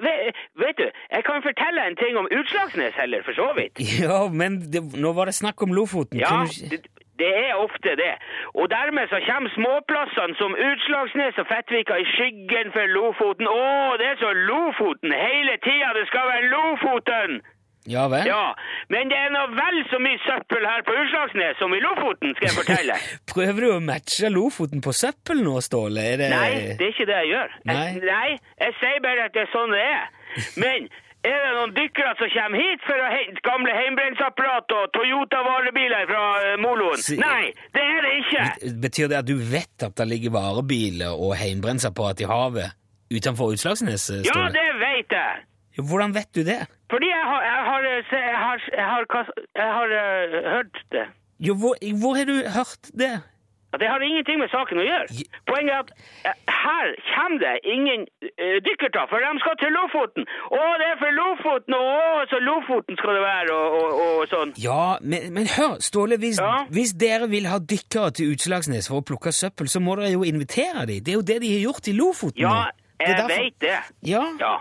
det, 0.05 0.15
vet, 0.63 0.77
du, 0.77 0.87
jeg 1.15 1.23
kan 1.27 1.43
fortelle 1.45 1.85
en 1.87 1.95
ting 1.95 2.17
om 2.19 2.27
Utslagsnes 2.39 2.95
heller, 2.99 3.23
for 3.27 3.33
så 3.37 3.47
vidt. 3.59 3.79
Ja, 4.03 4.25
men 4.41 4.59
det, 4.73 4.81
nå 4.99 5.13
var 5.15 5.31
det 5.31 5.35
snakk 5.37 5.63
om 5.63 5.73
Lofoten. 5.77 6.19
Ja, 6.19 6.27
Kan 6.27 6.47
du 6.51 6.75
ikke- 6.75 7.00
det, 7.19 7.31
er 7.47 7.53
ofte 7.65 7.95
det. 8.03 8.13
Og 8.59 8.69
dermed 8.71 9.07
så 9.11 9.19
kommer 9.27 9.49
småplassene 9.57 10.35
som 10.41 10.55
Utslagsnes 10.69 11.39
og 11.41 11.47
Fettvika 11.51 11.97
i 12.01 12.07
skyggen 12.15 12.71
for 12.75 12.85
Lofoten. 12.97 13.47
Å, 13.47 13.97
det 14.01 14.07
er 14.13 14.21
så 14.23 14.31
Lofoten 14.49 15.11
hele 15.15 15.57
tida! 15.65 15.91
Det 15.97 16.05
skal 16.11 16.29
være 16.31 16.53
Lofoten! 16.53 17.41
Ja 17.89 18.05
vel? 18.07 18.27
Ja, 18.29 18.53
men 18.93 19.09
det 19.09 19.17
er 19.17 19.31
nå 19.33 19.41
vel 19.57 19.79
så 19.89 19.97
mye 20.01 20.19
søppel 20.21 20.65
her 20.69 20.83
på 20.85 20.93
Utslagsnes 21.01 21.57
som 21.57 21.73
i 21.73 21.79
Lofoten, 21.81 22.35
skal 22.37 22.47
jeg 22.51 22.57
fortelle. 22.59 22.97
Prøver 23.33 23.65
du 23.65 23.69
å 23.73 23.79
matche 23.81 24.29
Lofoten 24.29 24.83
på 24.85 24.93
søppel 24.93 25.41
nå, 25.41 25.55
Ståle? 25.65 26.05
Det... 26.21 26.29
Nei, 26.29 26.51
det 26.77 26.89
er 26.89 26.93
ikke 26.93 27.09
det 27.09 27.21
jeg 27.23 27.31
gjør. 27.33 27.55
Nei. 27.71 27.79
Jeg, 27.81 28.03
nei, 28.05 28.27
jeg 28.61 28.77
sier 28.83 29.01
bare 29.07 29.29
at 29.29 29.37
det 29.37 29.47
er 29.47 29.53
sånn 29.55 29.73
det 29.73 29.81
er. 29.87 30.05
Men 30.61 30.91
er 31.27 31.37
det 31.37 31.51
noen 31.53 31.73
dykkere 31.75 32.15
som 32.17 32.31
kommer 32.33 32.63
hit 32.63 32.81
for 32.87 32.97
å 32.97 33.09
hente 33.11 33.43
gamle 33.45 33.73
heimbrensapparat 33.75 34.73
og 34.77 34.87
Toyota-varebiler 34.97 36.07
fra 36.09 36.23
eh, 36.41 36.57
Moloen? 36.61 37.03
Nei, 37.21 37.51
det 37.77 37.85
er 37.85 38.07
det 38.07 38.13
ikke. 38.23 38.45
Betyr 38.87 39.11
det 39.11 39.19
at 39.19 39.29
du 39.29 39.35
vet 39.37 39.85
at 39.85 39.95
det 39.99 40.07
ligger 40.09 40.33
varebiler 40.33 41.13
og 41.13 41.35
heimbrensapparat 41.37 42.25
i 42.25 42.29
havet 42.31 42.77
utenfor 43.13 43.53
Utslagsnes? 43.53 44.09
Ja, 44.25 44.43
det 44.53 44.67
vet 44.81 45.13
jeg. 45.13 45.47
Hvordan 45.79 46.13
vet 46.15 46.31
du 46.35 46.43
det? 46.47 46.61
Fordi 46.91 47.07
jeg 47.07 47.25
har, 47.31 47.41
jeg 47.47 47.61
har, 47.69 47.81
eh, 47.87 48.11
jeg 48.11 48.37
har, 48.43 48.65
jeg 49.55 49.85
eh, 50.01 50.49
hørt 50.57 50.81
det. 50.91 51.05
Jo, 51.41 51.55
hvor, 51.57 51.77
hvor 52.01 52.17
har 52.17 52.25
du 52.25 52.37
hørt 52.57 52.91
det? 52.93 53.13
Det 53.79 53.87
har 53.87 54.03
ingenting 54.03 54.39
med 54.41 54.49
saken 54.51 54.81
å 54.81 54.83
gjøre. 54.83 55.05
Poenget 55.47 55.73
er 55.73 55.79
at 55.79 55.91
eh, 56.27 56.55
her 56.63 56.89
kommer 57.13 57.39
det 57.39 57.53
ingen 57.75 58.03
uh, 58.03 58.57
dykkerter, 58.67 59.07
for 59.11 59.23
de 59.23 59.31
skal 59.43 59.55
til 59.61 59.71
Lofoten. 59.77 60.27
Å, 60.51 60.59
det 60.81 60.89
er 60.89 60.99
for 60.99 61.15
Lofoten, 61.15 61.77
og 61.77 62.25
så 62.31 62.41
Lofoten 62.43 62.99
skal 62.99 63.15
det 63.15 63.23
være, 63.23 63.55
og, 63.55 63.77
og, 63.79 64.01
og 64.01 64.33
sånn. 64.33 64.51
Ja, 64.59 64.97
men, 65.01 65.31
men 65.37 65.47
hør, 65.55 65.79
Ståle, 65.79 66.19
hvis, 66.21 66.41
Ja? 66.43 66.65
hvis 66.73 66.93
dere 66.99 67.31
vil 67.31 67.47
ha 67.47 67.61
dykkere 67.63 68.11
til 68.19 68.35
Utslagsnes 68.35 68.91
for 68.91 68.99
å 68.99 69.07
plukke 69.07 69.31
søppel, 69.35 69.71
så 69.71 69.79
må 69.83 69.95
dere 69.99 70.11
jo 70.17 70.27
invitere 70.27 70.85
dem. 70.89 70.99
Det 71.05 71.15
er 71.15 71.19
jo 71.21 71.25
det 71.31 71.39
de 71.45 71.55
har 71.55 71.65
gjort 71.69 71.87
i 71.87 71.95
Lofoten. 71.95 72.43
Ja, 72.43 72.59
jeg 73.01 73.25
vet 73.31 73.57
det. 73.63 73.79
Ja. 74.05 74.25
Ja. 74.41 74.55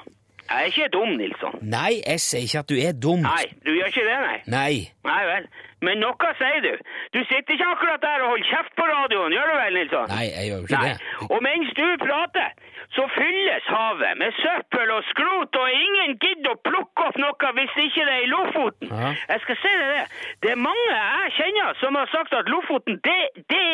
Jeg 0.50 0.60
er 0.60 0.70
ikke 0.72 0.88
dum, 0.92 1.10
Nilsson. 1.14 1.58
Nei, 1.62 2.00
jeg 2.02 2.20
sier 2.20 2.42
ikke 2.46 2.62
at 2.64 2.70
du 2.72 2.78
er 2.82 2.94
dum. 3.06 3.20
Nei, 3.22 3.44
du 3.66 3.70
gjør 3.70 3.90
ikke 3.92 4.06
det, 4.08 4.16
nei. 4.26 4.38
Nei. 4.50 4.72
Nei 5.06 5.20
vel. 5.28 5.44
Men 5.86 6.02
noe 6.02 6.30
sier 6.40 6.58
du. 6.64 6.72
Du 7.14 7.20
sitter 7.30 7.54
ikke 7.54 7.68
akkurat 7.74 8.02
der 8.02 8.24
og 8.24 8.32
holder 8.34 8.48
kjeft 8.50 8.74
på 8.76 8.88
radioen, 8.90 9.36
gjør 9.36 9.46
du 9.52 9.54
vel, 9.60 9.78
Nilsson? 9.78 10.10
Nei, 10.10 10.26
jeg 10.26 10.50
gjør 10.50 10.58
jo 10.58 10.66
ikke 10.66 10.80
Nei. 10.82 10.90
det. 10.90 11.28
Og 11.30 11.38
mens 11.46 11.70
du 11.78 11.86
prater, 12.02 12.50
så 12.96 13.06
fylles 13.14 13.70
havet 13.70 14.18
med 14.18 14.36
søppel 14.40 14.92
og 14.96 15.06
skrot, 15.12 15.58
og 15.62 15.78
ingen 15.78 16.16
gidder 16.24 16.56
å 16.56 16.60
plukke 16.66 17.06
opp 17.06 17.20
noe 17.22 17.52
hvis 17.60 17.76
ikke 17.86 18.06
det 18.10 18.16
er 18.18 18.26
i 18.26 18.30
Lofoten. 18.34 18.90
Ja. 18.90 19.14
Jeg 19.30 19.44
skal 19.46 19.60
si 19.62 19.74
deg 19.80 19.92
det. 19.94 20.04
Det 20.42 20.54
er 20.56 20.62
mange 20.66 20.86
jeg 20.90 21.34
kjenner 21.38 21.78
som 21.80 21.98
har 22.00 22.10
sagt 22.10 22.34
at 22.36 22.50
Lofoten, 22.50 22.98
det, 23.06 23.20
det, 23.54 23.64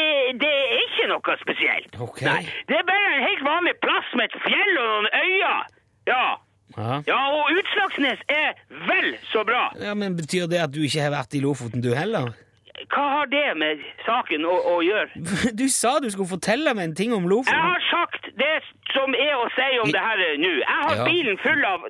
det 0.45 0.53
er 0.53 0.77
ikke 0.85 1.09
noe 1.15 1.39
spesielt. 1.41 1.97
Ok. 2.05 2.21
Nei, 2.29 2.43
det 2.69 2.83
er 2.83 2.85
bare 2.93 3.15
en 3.17 3.25
helt 3.31 3.47
vanlig 3.49 3.79
plass 3.81 4.13
med 4.21 4.29
et 4.29 4.43
fjell 4.45 4.83
og 4.83 4.91
noen 4.93 5.11
øyer. 5.25 5.73
Ja. 6.07 6.27
Ja. 6.77 7.03
Ja, 7.09 7.21
og 7.33 7.53
Utslagsnes 7.57 8.21
er 8.29 8.51
vel 8.89 9.15
så 9.33 9.45
bra. 9.49 9.71
ja, 9.81 9.95
Men 9.95 10.17
betyr 10.17 10.47
det 10.51 10.59
at 10.61 10.73
du 10.75 10.81
ikke 10.85 11.01
har 11.07 11.11
vært 11.15 11.35
i 11.35 11.41
Lofoten, 11.41 11.81
du 11.83 11.95
heller? 11.97 12.33
Hva 12.93 13.05
har 13.15 13.27
det 13.33 13.45
med 13.57 13.81
saken 14.05 14.45
å, 14.45 14.55
å 14.75 14.81
gjøre? 14.85 15.09
Du 15.61 15.65
sa 15.73 15.95
du 16.05 16.11
skulle 16.13 16.29
fortelle 16.29 16.75
meg 16.77 16.91
en 16.91 16.95
ting 16.99 17.15
om 17.17 17.25
Lofoten. 17.29 17.57
Jeg 17.57 17.63
har 17.73 17.87
sagt 17.91 18.29
det 18.37 18.57
som 18.93 19.15
er 19.17 19.33
å 19.41 19.47
si 19.57 19.71
om 19.85 19.89
det 19.95 20.03
her 20.05 20.21
nå. 20.43 20.53
Jeg 20.61 20.83
har 20.83 20.97
Ja. 21.01 21.05
bilen 21.09 21.39
full 21.41 21.65
av 21.65 21.89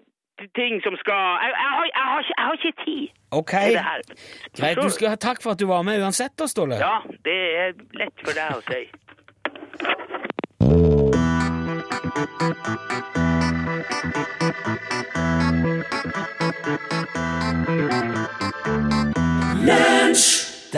ting 0.55 0.79
som 0.85 0.94
skal 1.01 1.38
Jeg, 1.42 1.51
jeg, 1.57 1.70
har, 1.75 1.85
jeg, 1.90 2.07
har, 2.12 2.20
ikke, 2.20 2.35
jeg 2.38 2.44
har 2.46 2.53
ikke 2.61 2.85
tid 2.85 3.09
Ok, 3.33 3.51
til 3.51 3.72
det 3.75 3.85
her. 3.85 4.01
greit. 4.61 4.77
Du 4.85 4.90
skal 4.94 5.09
ha 5.09 5.16
takk 5.16 5.42
for 5.42 5.51
at 5.57 5.59
du 5.59 5.66
var 5.66 5.83
med 5.83 5.99
uansett, 6.05 6.37
da, 6.38 6.46
Ståle. 6.46 6.79
Ja, 6.79 7.01
det 7.27 7.38
er 7.64 7.75
lett 7.99 8.22
for 8.22 8.33
deg 8.37 8.55
å 8.55 8.62
si. 8.70 8.83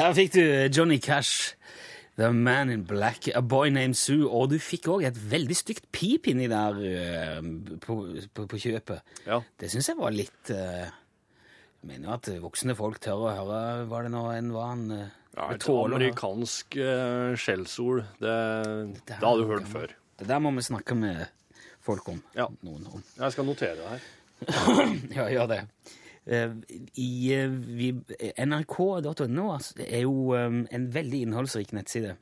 Der 0.09 0.14
fikk 0.16 0.31
du 0.33 0.42
Johnny 0.73 0.97
Cash, 1.05 1.53
The 2.16 2.31
Man 2.33 2.71
in 2.73 2.87
Black, 2.88 3.27
A 3.37 3.42
Boy 3.44 3.68
Named 3.68 3.99
Sue, 4.01 4.25
og 4.25 4.47
du 4.49 4.55
fikk 4.57 4.87
òg 4.88 5.03
et 5.05 5.18
veldig 5.21 5.57
stygt 5.59 5.90
pip 5.92 6.31
inni 6.33 6.47
der 6.49 6.79
eh, 6.81 7.42
på, 7.85 7.97
på, 8.33 8.47
på 8.49 8.61
kjøpet. 8.62 9.12
Ja. 9.27 9.42
Det 9.61 9.68
syns 9.68 9.90
jeg 9.90 9.99
var 9.99 10.16
litt 10.16 10.55
uh, 10.57 10.88
Jeg 10.88 11.90
mener 11.90 12.14
at 12.16 12.31
voksne 12.40 12.73
folk 12.79 12.97
tør 13.05 13.27
å 13.27 13.35
høre 13.37 13.61
hva 13.90 14.01
det 14.07 14.14
nå 14.16 14.25
enn 14.33 14.49
var 14.57 14.73
han 14.73 14.88
uh, 14.94 15.05
Ja, 15.37 15.51
et 15.53 15.68
amerikansk 15.68 16.81
uh, 16.81 17.37
skjellsord, 17.37 18.07
det, 18.25 18.35
det 19.05 19.18
her 19.18 19.29
har 19.29 19.44
du 19.44 19.53
hørt 19.53 19.68
før. 19.68 19.92
Det 20.16 20.33
der 20.33 20.40
må 20.40 20.57
vi 20.57 20.64
snakke 20.73 20.97
med 20.97 21.27
folk 21.85 22.09
om. 22.14 22.25
Ja. 22.33 22.49
Noen 22.64 22.88
om. 22.97 23.05
Jeg 23.21 23.37
skal 23.37 23.53
notere 23.53 23.77
det 23.77 23.92
her. 23.92 24.12
Ja, 25.18 25.29
gjør 25.37 25.53
det. 25.53 25.64
Eh, 26.29 26.53
I 27.01 27.33
eh, 27.33 27.49
vi, 27.51 27.93
nrk.no 28.45 29.51
altså, 29.55 29.75
er 29.87 30.03
jo 30.05 30.35
eh, 30.37 30.62
en 30.77 30.88
veldig 30.95 31.23
innholdsrik 31.27 31.73
nettside. 31.73 32.17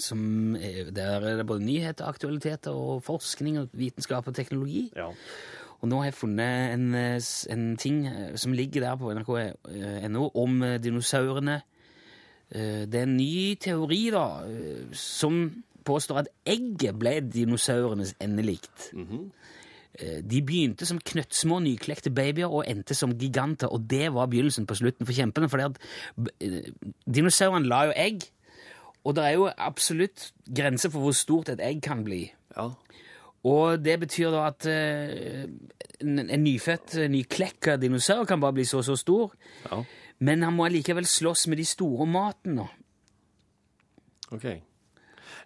Som 0.00 0.56
er, 0.56 0.90
der 0.96 1.20
er 1.20 1.36
det 1.36 1.46
både 1.46 1.64
nyheter, 1.64 2.06
aktualiteter 2.08 2.72
og 2.72 3.02
forskning 3.04 3.58
og 3.60 3.68
vitenskap 3.72 4.28
og 4.28 4.34
teknologi. 4.34 4.90
Ja. 4.96 5.10
Og 5.80 5.88
nå 5.88 5.98
har 6.00 6.08
jeg 6.08 6.16
funnet 6.16 6.72
en, 6.74 6.86
eh, 6.94 7.20
en 7.52 7.76
ting 7.76 8.06
eh, 8.08 8.36
som 8.40 8.52
ligger 8.56 8.80
der 8.80 8.96
på 8.96 9.12
nrk.no 9.12 10.30
om 10.34 10.62
eh, 10.62 10.78
dinosaurene. 10.80 11.60
Eh, 12.50 12.84
Det 12.88 12.94
er 13.00 13.02
en 13.08 13.16
ny 13.16 13.54
teori 13.60 14.10
da, 14.12 14.26
eh, 14.48 14.86
som 14.92 15.64
påstår 15.84 16.22
at 16.22 16.28
egget 16.48 16.96
ble 16.98 17.18
dinosaurenes 17.20 18.14
endelikt. 18.20 18.90
Eh, 18.96 19.26
De 20.00 20.40
begynte 20.42 20.86
som 20.86 20.98
knøttsmå, 20.98 21.60
nyklekte 21.62 22.10
babyer 22.10 22.50
og 22.50 22.64
endte 22.66 22.94
som 22.98 23.12
giganter, 23.18 23.68
og 23.70 23.84
det 23.90 24.08
var 24.14 24.26
begynnelsen 24.26 24.66
på 24.66 24.74
slutten 24.74 25.06
for 25.06 25.14
kjempene. 25.14 25.46
For 25.48 25.60
dinosaurene 27.06 27.68
la 27.70 27.84
jo 27.88 27.94
egg, 27.96 28.24
og 29.04 29.14
det 29.16 29.24
er 29.28 29.34
jo 29.36 29.48
absolutt 29.52 30.30
grenser 30.56 30.90
for 30.90 31.04
hvor 31.04 31.14
stort 31.16 31.52
et 31.52 31.62
egg 31.62 31.82
kan 31.84 32.04
bli. 32.06 32.26
ja. 32.56 32.70
Og 33.44 33.76
det 33.84 33.98
betyr 34.00 34.30
da 34.32 34.46
at 34.48 34.64
eh, 34.72 35.42
en, 36.00 36.16
nyfødt, 36.40 36.94
eh, 36.96 37.10
nyklekka 37.12 37.74
dinosaur 37.76 38.24
kan 38.24 38.40
bare 38.40 38.54
bli 38.56 38.64
så 38.64 38.78
og 38.80 38.84
så 38.86 38.94
stor, 38.96 39.34
Ja. 39.70 39.82
men 40.24 40.42
han 40.42 40.54
må 40.56 40.64
allikevel 40.64 41.04
slåss 41.04 41.46
med 41.52 41.58
de 41.60 41.64
store 41.68 42.06
maten 42.08 42.54
nå. 42.56 42.64
Ok. 44.32 44.46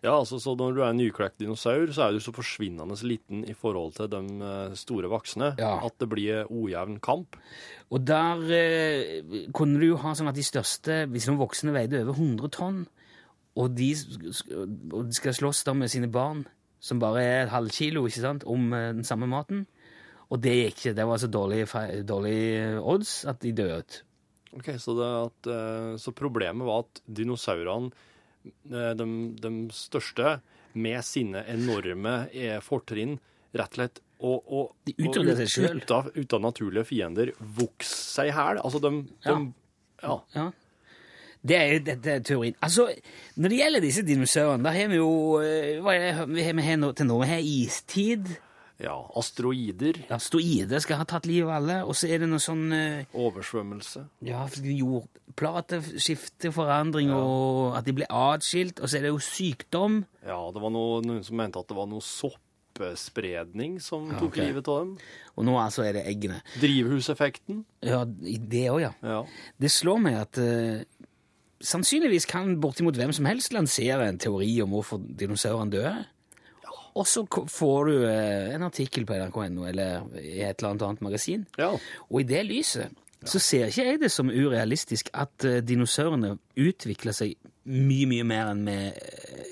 Ja, 0.02 0.12
altså, 0.18 0.38
så 0.42 0.54
når 0.58 0.74
du 0.76 0.80
er 0.82 0.90
en 0.92 0.98
nyklekt 1.00 1.38
dinosaur, 1.42 1.86
så 1.94 2.06
er 2.08 2.12
du 2.16 2.20
så 2.24 2.32
forsvinnende 2.34 2.96
liten 3.06 3.44
i 3.48 3.54
forhold 3.56 3.94
til 3.98 4.08
de 4.12 4.20
eh, 4.44 4.74
store 4.78 5.10
voksne 5.12 5.54
Ja. 5.58 5.74
at 5.86 5.96
det 5.98 6.08
blir 6.12 6.46
ojevn 6.50 6.98
kamp. 7.00 7.36
Og 7.90 8.04
der 8.06 8.42
eh, 8.52 9.48
kunne 9.56 9.80
du 9.80 9.86
jo 9.92 9.96
ha 10.02 10.14
sånn 10.14 10.28
at 10.30 10.36
de 10.38 10.44
største, 10.46 11.02
hvis 11.10 11.26
noen 11.30 11.40
voksne 11.40 11.72
veide 11.74 12.02
over 12.04 12.14
100 12.18 12.48
tonn, 12.58 12.84
og 13.58 13.72
de, 13.74 13.88
og 14.92 15.08
de 15.08 15.16
skal 15.16 15.34
slåss 15.34 15.64
da 15.66 15.72
med 15.74 15.90
sine 15.90 16.06
barn, 16.14 16.44
som 16.80 17.00
bare 17.02 17.22
er 17.26 17.40
et 17.46 17.50
halvkilo, 17.50 18.04
ikke 18.06 18.22
sant, 18.22 18.44
om 18.46 18.68
eh, 18.72 18.92
den 18.94 19.04
samme 19.08 19.26
maten. 19.26 19.64
Og 20.30 20.42
det 20.44 20.52
gikk 20.52 20.76
ikke. 20.82 20.92
Det 20.98 21.06
var 21.08 21.18
så 21.18 21.26
dårlig, 21.32 21.62
fe- 21.70 22.02
dårlig 22.06 22.36
eh, 22.60 22.76
odds 22.78 23.24
at 23.30 23.40
de 23.42 23.54
døde 23.56 23.80
ut. 23.80 24.02
Ok, 24.58 24.68
så, 24.80 24.94
det 24.96 25.08
at, 25.26 25.48
så 26.00 26.12
problemet 26.16 26.64
var 26.64 26.84
at 26.86 27.00
dinosaurene, 27.04 27.90
de, 28.64 29.08
de 29.42 29.52
største, 29.74 30.38
med 30.78 31.02
sine 31.04 31.42
enorme 31.50 32.28
eh, 32.30 32.58
fortrinn, 32.62 33.16
rett 33.56 33.72
og 33.72 33.80
slett 33.80 34.00
og, 34.18 34.38
og, 34.50 34.70
De 34.86 34.94
utdanner 34.98 35.36
seg 35.38 35.50
selv. 35.52 36.14
ut 36.16 36.34
av 36.34 36.42
naturlige 36.42 36.88
fiender 36.88 37.30
vokser 37.38 38.00
seg 38.18 38.30
i 38.32 38.34
hæl. 38.34 38.58
Altså, 38.64 38.80
de, 38.82 38.90
de 39.26 39.36
Ja. 40.02 40.16
Ja. 40.34 40.48
Det 41.48 41.54
er 41.54 41.68
jo 41.70 41.82
dette 41.86 42.16
teorien. 42.26 42.56
Altså, 42.66 42.88
når 43.38 43.52
det 43.52 43.58
gjelder 43.60 43.84
disse 43.84 44.02
dinosaurene, 44.02 44.64
da 44.66 44.72
har 44.74 44.90
vi 44.90 44.98
jo 44.98 45.10
eh, 45.38 45.78
Hva 45.82 45.94
er 45.94 46.02
det 46.02 46.26
vi 46.34 46.46
har 46.48 46.56
vi 46.58 46.66
har 46.66 46.92
til 46.98 47.06
nå? 47.06 47.18
Vi 47.22 47.30
har 47.30 47.44
istid. 47.46 48.32
Ja. 48.78 48.94
Asteroider. 49.18 49.98
Asteroider 50.14 50.82
skal 50.82 51.00
ha 51.00 51.06
tatt 51.08 51.26
livet 51.26 51.48
av 51.48 51.56
alle. 51.58 51.78
Og 51.88 51.96
så 51.98 52.10
er 52.12 52.22
det 52.22 52.28
noe 52.30 52.42
sånn 52.42 52.72
eh, 52.74 53.16
Oversvømmelse. 53.18 54.04
ja, 54.28 54.44
jordplateskifte, 54.62 56.52
forandring, 56.54 57.10
og 57.14 57.78
at 57.78 57.88
de 57.88 57.96
blir 57.98 58.10
atskilt. 58.10 58.78
Og 58.78 58.90
så 58.90 59.00
er 59.00 59.08
det 59.08 59.14
jo 59.14 59.22
sykdom. 59.22 60.04
Ja, 60.22 60.38
det 60.54 60.62
var 60.62 60.74
noe, 60.74 61.00
noen 61.06 61.24
som 61.26 61.40
mente 61.40 61.58
at 61.58 61.70
det 61.70 61.78
var 61.78 61.88
noe 61.90 62.04
soppspredning 62.06 63.80
som 63.82 64.06
tok 64.14 64.30
okay. 64.30 64.46
livet 64.46 64.70
av 64.70 64.84
dem. 64.84 64.94
Og 65.38 65.48
nå 65.48 65.56
altså 65.58 65.82
er 65.86 65.98
det 65.98 66.04
eggene. 66.10 66.38
Drivhuseffekten. 66.62 67.64
Ja, 67.86 68.04
det 68.06 68.66
òg, 68.70 68.80
ja. 68.86 68.92
Ja. 69.02 69.24
Det 69.58 69.70
slår 69.74 69.98
meg 70.06 70.20
at 70.22 70.38
eh, 70.42 70.86
sannsynligvis 71.66 72.28
kan 72.30 72.60
bortimot 72.62 72.98
hvem 72.98 73.10
som 73.16 73.26
helst 73.26 73.54
lansere 73.54 74.06
en 74.06 74.22
teori 74.22 74.52
om 74.62 74.70
hvorfor 74.76 75.02
dinosaurene 75.02 75.74
døde. 75.74 75.96
Og 76.98 77.06
så 77.06 77.22
får 77.30 77.90
du 77.90 77.96
eh, 78.08 78.54
en 78.56 78.64
artikkel 78.66 79.06
på 79.06 79.14
nrk.no 79.18 79.66
eller 79.68 80.08
i 80.18 80.40
et 80.42 80.58
eller 80.58 80.72
annet 80.72 80.86
annet 80.88 81.04
magasin. 81.06 81.44
ja. 81.60 81.70
Og 82.08 82.24
i 82.24 82.26
det 82.26 82.42
lyset 82.48 83.04
så 83.26 83.40
ser 83.42 83.66
ikke 83.66 83.84
jeg 83.84 83.98
det 83.98 84.10
som 84.14 84.30
urealistisk 84.30 85.08
at 85.18 85.44
eh, 85.46 85.60
dinosaurene 85.66 86.36
utvikler 86.58 87.16
seg 87.16 87.34
mye, 87.68 88.06
mye 88.08 88.26
mer 88.26 88.52
enn 88.52 88.62
vi 88.68 88.76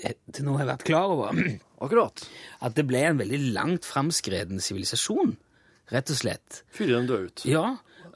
eh, 0.07 0.15
til 0.33 0.47
nå 0.47 0.55
har 0.59 0.69
vært 0.71 0.85
klar 0.87 1.11
over. 1.13 1.35
Akkurat. 1.83 2.23
At 2.63 2.77
det 2.77 2.87
ble 2.89 3.03
en 3.05 3.19
veldig 3.19 3.41
langt 3.55 3.85
framskreden 3.85 4.63
sivilisasjon, 4.63 5.35
rett 5.93 6.13
og 6.13 6.19
slett. 6.19 6.63
Før 6.73 6.93
de 6.93 7.01
døde 7.11 7.27
ut. 7.27 7.43
Ja, 7.47 7.65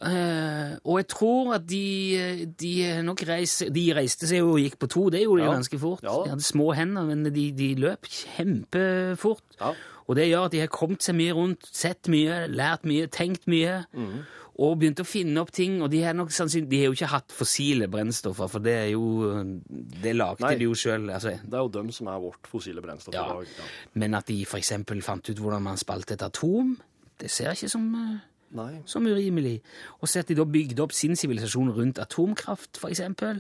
eh, 0.03 0.77
og 0.83 0.97
jeg 0.99 1.07
tror 1.13 1.53
at 1.55 1.65
de, 1.69 2.47
de 2.59 2.73
nok 3.05 3.21
reiste 3.27 3.69
de 3.73 3.85
reiste 3.93 4.27
seg 4.29 4.41
og 4.43 4.59
gikk 4.59 4.79
på 4.81 4.89
to, 4.89 5.09
det 5.13 5.21
gjorde 5.23 5.43
de 5.43 5.47
Ja. 5.49 5.53
ganske 5.55 5.79
fort. 5.79 6.03
Ja 6.03 6.17
de 6.23 6.29
hadde 6.35 6.43
små 6.47 6.73
hender, 6.75 7.05
men 7.05 7.23
de, 7.29 7.51
de 7.51 7.75
løp 7.75 8.05
kjempefort. 8.09 9.43
Ja. 9.59 9.73
Og 10.09 10.15
det 10.17 10.27
gjør 10.31 10.45
at 10.49 10.51
de 10.55 10.59
har 10.63 10.67
kommet 10.73 11.03
seg 11.05 11.15
mye 11.15 11.33
rundt, 11.37 11.67
sett 11.71 12.09
mye, 12.11 12.47
lært 12.51 12.83
mye, 12.89 13.07
tenkt 13.07 13.45
mye, 13.47 13.85
Mm. 13.93 14.23
og 14.61 14.79
begynt 14.79 14.99
å 14.99 15.05
finne 15.07 15.39
opp 15.39 15.51
ting. 15.51 15.81
Og 15.81 15.89
de 15.89 16.01
har 16.03 16.13
nok 16.13 16.29
de 16.29 16.77
har 16.77 16.85
jo 16.89 16.91
ikke 16.93 17.07
hatt 17.07 17.31
fossile 17.31 17.87
brennstoffer, 17.87 18.49
for 18.49 18.59
det 18.59 18.73
er 18.73 18.89
jo 18.91 19.55
Det 20.01 20.15
lagde 20.15 20.41
Nei. 20.41 20.55
de 20.57 20.63
jo 20.65 20.73
sjøl. 20.73 21.09
Altså. 21.13 21.39
Det 21.45 21.53
er 21.53 21.57
jo 21.63 21.69
dem 21.69 21.91
som 21.91 22.07
er 22.07 22.19
vårt 22.19 22.45
fossile 22.47 22.81
brennstoff 22.81 23.13
i 23.13 23.17
dag. 23.17 23.45
Ja. 23.57 23.63
Men 23.93 24.13
at 24.15 24.25
de 24.27 24.41
f.eks. 24.45 24.73
fant 25.01 25.29
ut 25.29 25.37
hvordan 25.37 25.61
man 25.61 25.77
spalte 25.77 26.13
et 26.13 26.21
atom, 26.21 26.77
det 27.19 27.29
ser 27.31 27.45
jeg 27.51 27.57
ikke 27.61 27.69
som 27.69 27.95
eh, 27.95 28.19
Nei. 28.51 28.81
som 28.85 29.05
urimelig. 29.07 29.61
Og 30.01 30.09
så 30.09 30.21
at 30.21 30.31
de 30.31 30.35
da 30.35 30.45
bygde 30.47 30.83
opp 30.83 30.93
sin 30.95 31.15
sivilisasjon 31.15 31.71
rundt 31.75 32.01
atomkraft, 32.03 32.79
for 32.81 32.91
eksempel. 32.91 33.39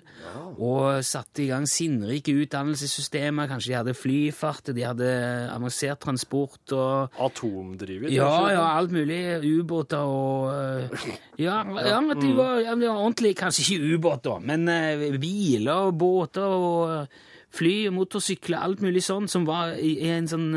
Og 0.55 1.03
satte 1.05 1.43
i 1.43 1.49
gang 1.49 1.67
sinnrike 1.69 2.33
utdannelsessystemer. 2.43 3.49
Kanskje 3.51 3.73
de 3.73 3.77
hadde 3.79 3.95
flyfart, 3.97 4.71
de 4.75 4.85
hadde 4.85 5.09
avansert 5.51 6.01
transport 6.05 6.75
og 6.77 7.19
Atomdrivet. 7.21 8.13
Ja, 8.15 8.31
ja, 8.53 8.63
alt 8.77 8.93
mulig. 8.95 9.19
Ubåter 9.41 10.05
og 10.05 10.51
eh, 10.53 11.09
Ja, 11.41 11.61
ja 11.91 11.99
men 12.03 12.15
de 12.21 12.31
var, 12.37 12.59
ja, 12.63 12.75
de 12.75 12.87
var 12.87 13.01
ordentlig 13.01 13.35
Kanskje 13.39 13.65
ikke 13.65 13.97
ubåter, 13.97 14.39
men 14.45 14.67
eh, 14.71 15.09
biler 15.21 15.89
og 15.89 15.97
båter 15.99 16.47
og 16.47 16.95
eh, 16.95 17.19
fly 17.51 17.75
og 17.89 17.97
motorsykler, 17.97 18.63
alt 18.63 18.83
mulig 18.85 19.03
sånn, 19.03 19.27
som 19.27 19.43
var 19.47 19.75
i, 19.75 19.97
i 20.05 20.11
en 20.15 20.29
sånn 20.31 20.49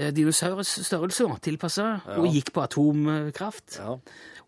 uh, 0.00 0.30
størrelser 0.34 0.84
størrelse, 0.84 1.26
ja. 1.28 1.40
tilpassa, 1.42 1.88
og 2.18 2.30
gikk 2.34 2.52
på 2.54 2.62
atomkraft. 2.64 3.78
Ja. 3.80 3.98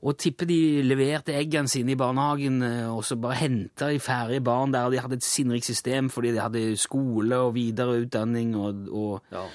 Og 0.07 0.19
tipper 0.21 0.47
de 0.47 0.83
leverte 0.85 1.33
eggene 1.35 1.71
sine 1.73 1.95
i 1.95 1.99
barnehagen, 1.99 2.61
eh, 2.63 2.85
og 2.93 3.01
så 3.09 3.17
bare 3.19 3.39
henta 3.41 3.89
de 3.91 3.99
ferdige 3.99 4.43
barn 4.45 4.71
der, 4.75 4.91
de 4.93 5.01
hadde 5.01 5.17
et 5.17 5.25
sinnrikt 5.25 5.65
system 5.65 6.11
fordi 6.13 6.35
de 6.37 6.43
hadde 6.45 6.77
skole 6.79 7.39
og 7.47 7.55
videreutdanning 7.57 8.55
og, 8.61 8.87
og 8.93 9.23
Ja. 9.33 9.47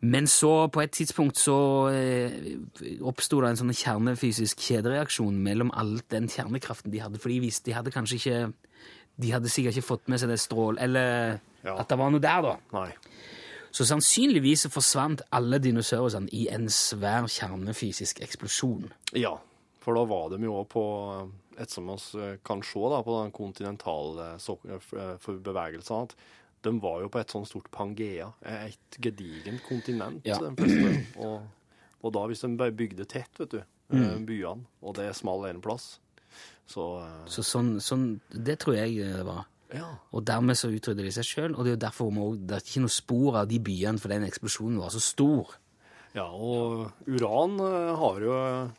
Men 0.00 0.26
så, 0.28 0.68
på 0.68 0.82
et 0.84 0.90
tidspunkt, 0.92 1.38
så 1.40 1.88
eh, 1.88 2.58
oppsto 3.00 3.40
det 3.40 3.48
en 3.54 3.56
sånn 3.62 3.72
kjernefysisk 3.72 4.60
kjedereaksjon 4.60 5.38
mellom 5.42 5.72
all 5.72 5.96
den 6.12 6.28
kjernekraften 6.28 6.92
de 6.92 7.00
hadde, 7.00 7.18
for 7.18 7.32
de 7.32 7.40
visste 7.40 7.70
de 7.70 7.74
hadde 7.78 7.90
kanskje 7.94 8.20
ikke 8.20 8.52
De 9.16 9.32
hadde 9.32 9.48
sikkert 9.48 9.78
ikke 9.78 9.88
fått 9.88 10.08
med 10.12 10.20
seg 10.20 10.28
det 10.28 10.36
strål... 10.42 10.76
Eller 10.78 11.40
Ja. 11.64 11.78
at 11.80 11.88
det 11.88 11.96
var 11.98 12.12
noe 12.12 12.20
der, 12.20 12.42
da. 12.44 12.52
Nei. 12.76 12.90
Så 13.76 13.84
sannsynligvis 13.84 14.64
forsvant 14.72 15.20
alle 15.36 15.58
dinosaurene 15.60 16.30
i 16.32 16.46
en 16.52 16.64
svær 16.72 17.26
kjernefysisk 17.28 18.22
eksplosjon. 18.24 18.86
Ja, 19.18 19.34
for 19.84 19.98
da 19.98 20.06
var 20.08 20.30
de 20.32 20.38
jo 20.46 20.62
på 20.70 20.84
et 21.60 21.72
som 21.72 21.88
vi 21.90 22.30
kan 22.44 22.62
se 22.64 22.80
da, 22.92 23.02
på 23.04 23.18
den 23.22 23.32
kontinentale 23.36 24.30
eh, 24.36 25.16
for 25.20 25.38
bevegelsene, 25.44 26.08
at 26.08 26.16
de 26.64 26.72
var 26.82 27.02
jo 27.04 27.10
på 27.12 27.20
et 27.20 27.32
sånn 27.32 27.44
stort 27.48 27.68
Pangea, 27.70 28.30
et 28.48 28.98
gedigent 29.00 29.62
kontinent, 29.68 30.24
Ja. 30.26 30.40
Og, 31.20 31.42
og 32.02 32.12
da, 32.16 32.24
hvis 32.30 32.42
de 32.44 32.70
bygde 32.72 33.04
tett, 33.08 33.32
vet 33.38 33.50
du, 33.58 33.62
Mm. 33.86 34.00
eh, 34.02 34.18
byene, 34.26 34.64
og 34.82 34.96
det 34.96 35.12
small 35.14 35.44
en 35.46 35.60
plass, 35.62 36.00
så 36.66 36.98
eh, 37.04 37.26
Så 37.30 37.44
sånn, 37.46 37.76
sånn 37.80 38.20
Det 38.34 38.58
tror 38.58 38.74
jeg 38.74 38.96
det 38.98 39.22
var. 39.24 39.44
Ja. 39.74 39.88
Og 40.12 40.24
dermed 40.26 40.56
så 40.58 40.70
utrydder 40.70 41.06
de 41.06 41.12
seg 41.12 41.24
sjøl, 41.24 41.54
og 41.56 41.64
det 41.64 41.72
er 41.72 41.76
jo 41.76 41.84
derfor 41.86 42.10
også- 42.10 42.46
det 42.46 42.56
er 42.56 42.64
ikke 42.64 42.80
noe 42.84 42.94
spor 42.94 43.36
av 43.42 43.48
de 43.48 43.58
byene, 43.58 43.98
for 43.98 44.08
den 44.08 44.24
eksplosjonen 44.24 44.78
var 44.78 44.90
så 44.90 45.00
stor. 45.00 45.56
Ja, 46.16 46.24
og 46.32 46.92
uran 47.06 47.58
eh, 47.60 47.96
har 48.00 48.20
jo 48.24 48.36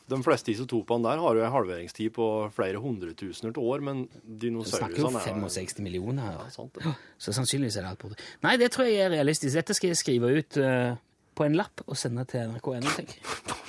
De 0.10 0.17
fleste 0.26 0.50
isotopene 0.52 1.04
der 1.06 1.19
har 1.21 1.36
jo 1.38 1.43
en 1.45 1.52
halveringstid 1.54 2.10
på 2.15 2.52
flere 2.56 2.82
hundretusener 2.82 3.54
til 3.54 3.62
år, 3.62 3.84
men 3.86 4.08
Vi 4.26 4.63
snakker 4.63 4.97
jo 4.97 5.10
dinosaurene 5.12 5.21
er 5.21 5.50
65 5.50 5.80
millioner 5.86 6.23
her. 6.23 6.39
Ja, 6.41 6.50
sant 6.50 6.73
det. 6.73 6.95
Så 7.19 7.34
sannsynligvis 7.38 7.78
er 7.78 7.86
det 7.86 7.91
alt 7.91 8.00
borte. 8.00 8.17
Nei, 8.41 8.56
det 8.58 8.71
tror 8.71 8.89
jeg 8.89 9.06
er 9.06 9.13
realistisk. 9.13 9.54
Dette 9.54 9.78
skal 9.78 9.93
jeg 9.93 9.97
skrive 10.02 10.34
ut 10.39 10.58
uh, 10.58 10.95
på 11.36 11.45
en 11.45 11.60
lapp 11.60 11.86
og 11.86 11.95
sende 11.95 12.26
til 12.26 12.39
NRK1, 12.39 12.89
tenker 12.97 13.21
jeg. 13.21 13.28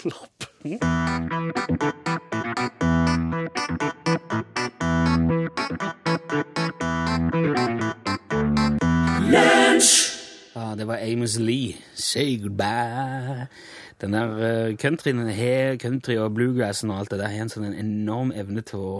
Lapp. 0.14 0.48
en 0.64 1.52
det 1.52 2.18
var 10.88 11.02
Amos 11.04 11.36
Lee. 11.42 11.76
Say 11.94 12.38
goodbye. 12.42 13.46
Den 14.00 14.14
der 14.14 14.32
uh, 14.38 14.76
countryen 14.78 15.26
har 15.34 15.76
country 15.82 16.16
og 16.22 16.32
bluegrassen 16.36 16.92
og 16.94 17.02
alt 17.02 17.12
det 17.12 17.20
der 17.20 17.32
har 17.32 17.44
en 17.44 17.52
sånn 17.52 17.74
enorm 17.74 18.30
evne 18.32 18.62
til 18.66 18.82
å 18.82 18.92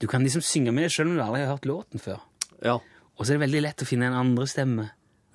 Du 0.00 0.06
kan 0.08 0.24
liksom 0.24 0.40
synge 0.44 0.72
med 0.72 0.88
selv 0.92 1.10
om 1.10 1.18
du 1.18 1.22
aldri 1.24 1.42
har 1.44 1.54
hørt 1.54 1.66
låten 1.68 2.00
før. 2.00 2.22
Ja. 2.64 2.78
Og 3.16 3.26
så 3.26 3.34
er 3.34 3.36
det 3.36 3.44
veldig 3.48 3.60
lett 3.66 3.82
å 3.84 3.88
finne 3.88 4.08
en 4.08 4.16
andre 4.16 4.46
stemme. 4.48 4.86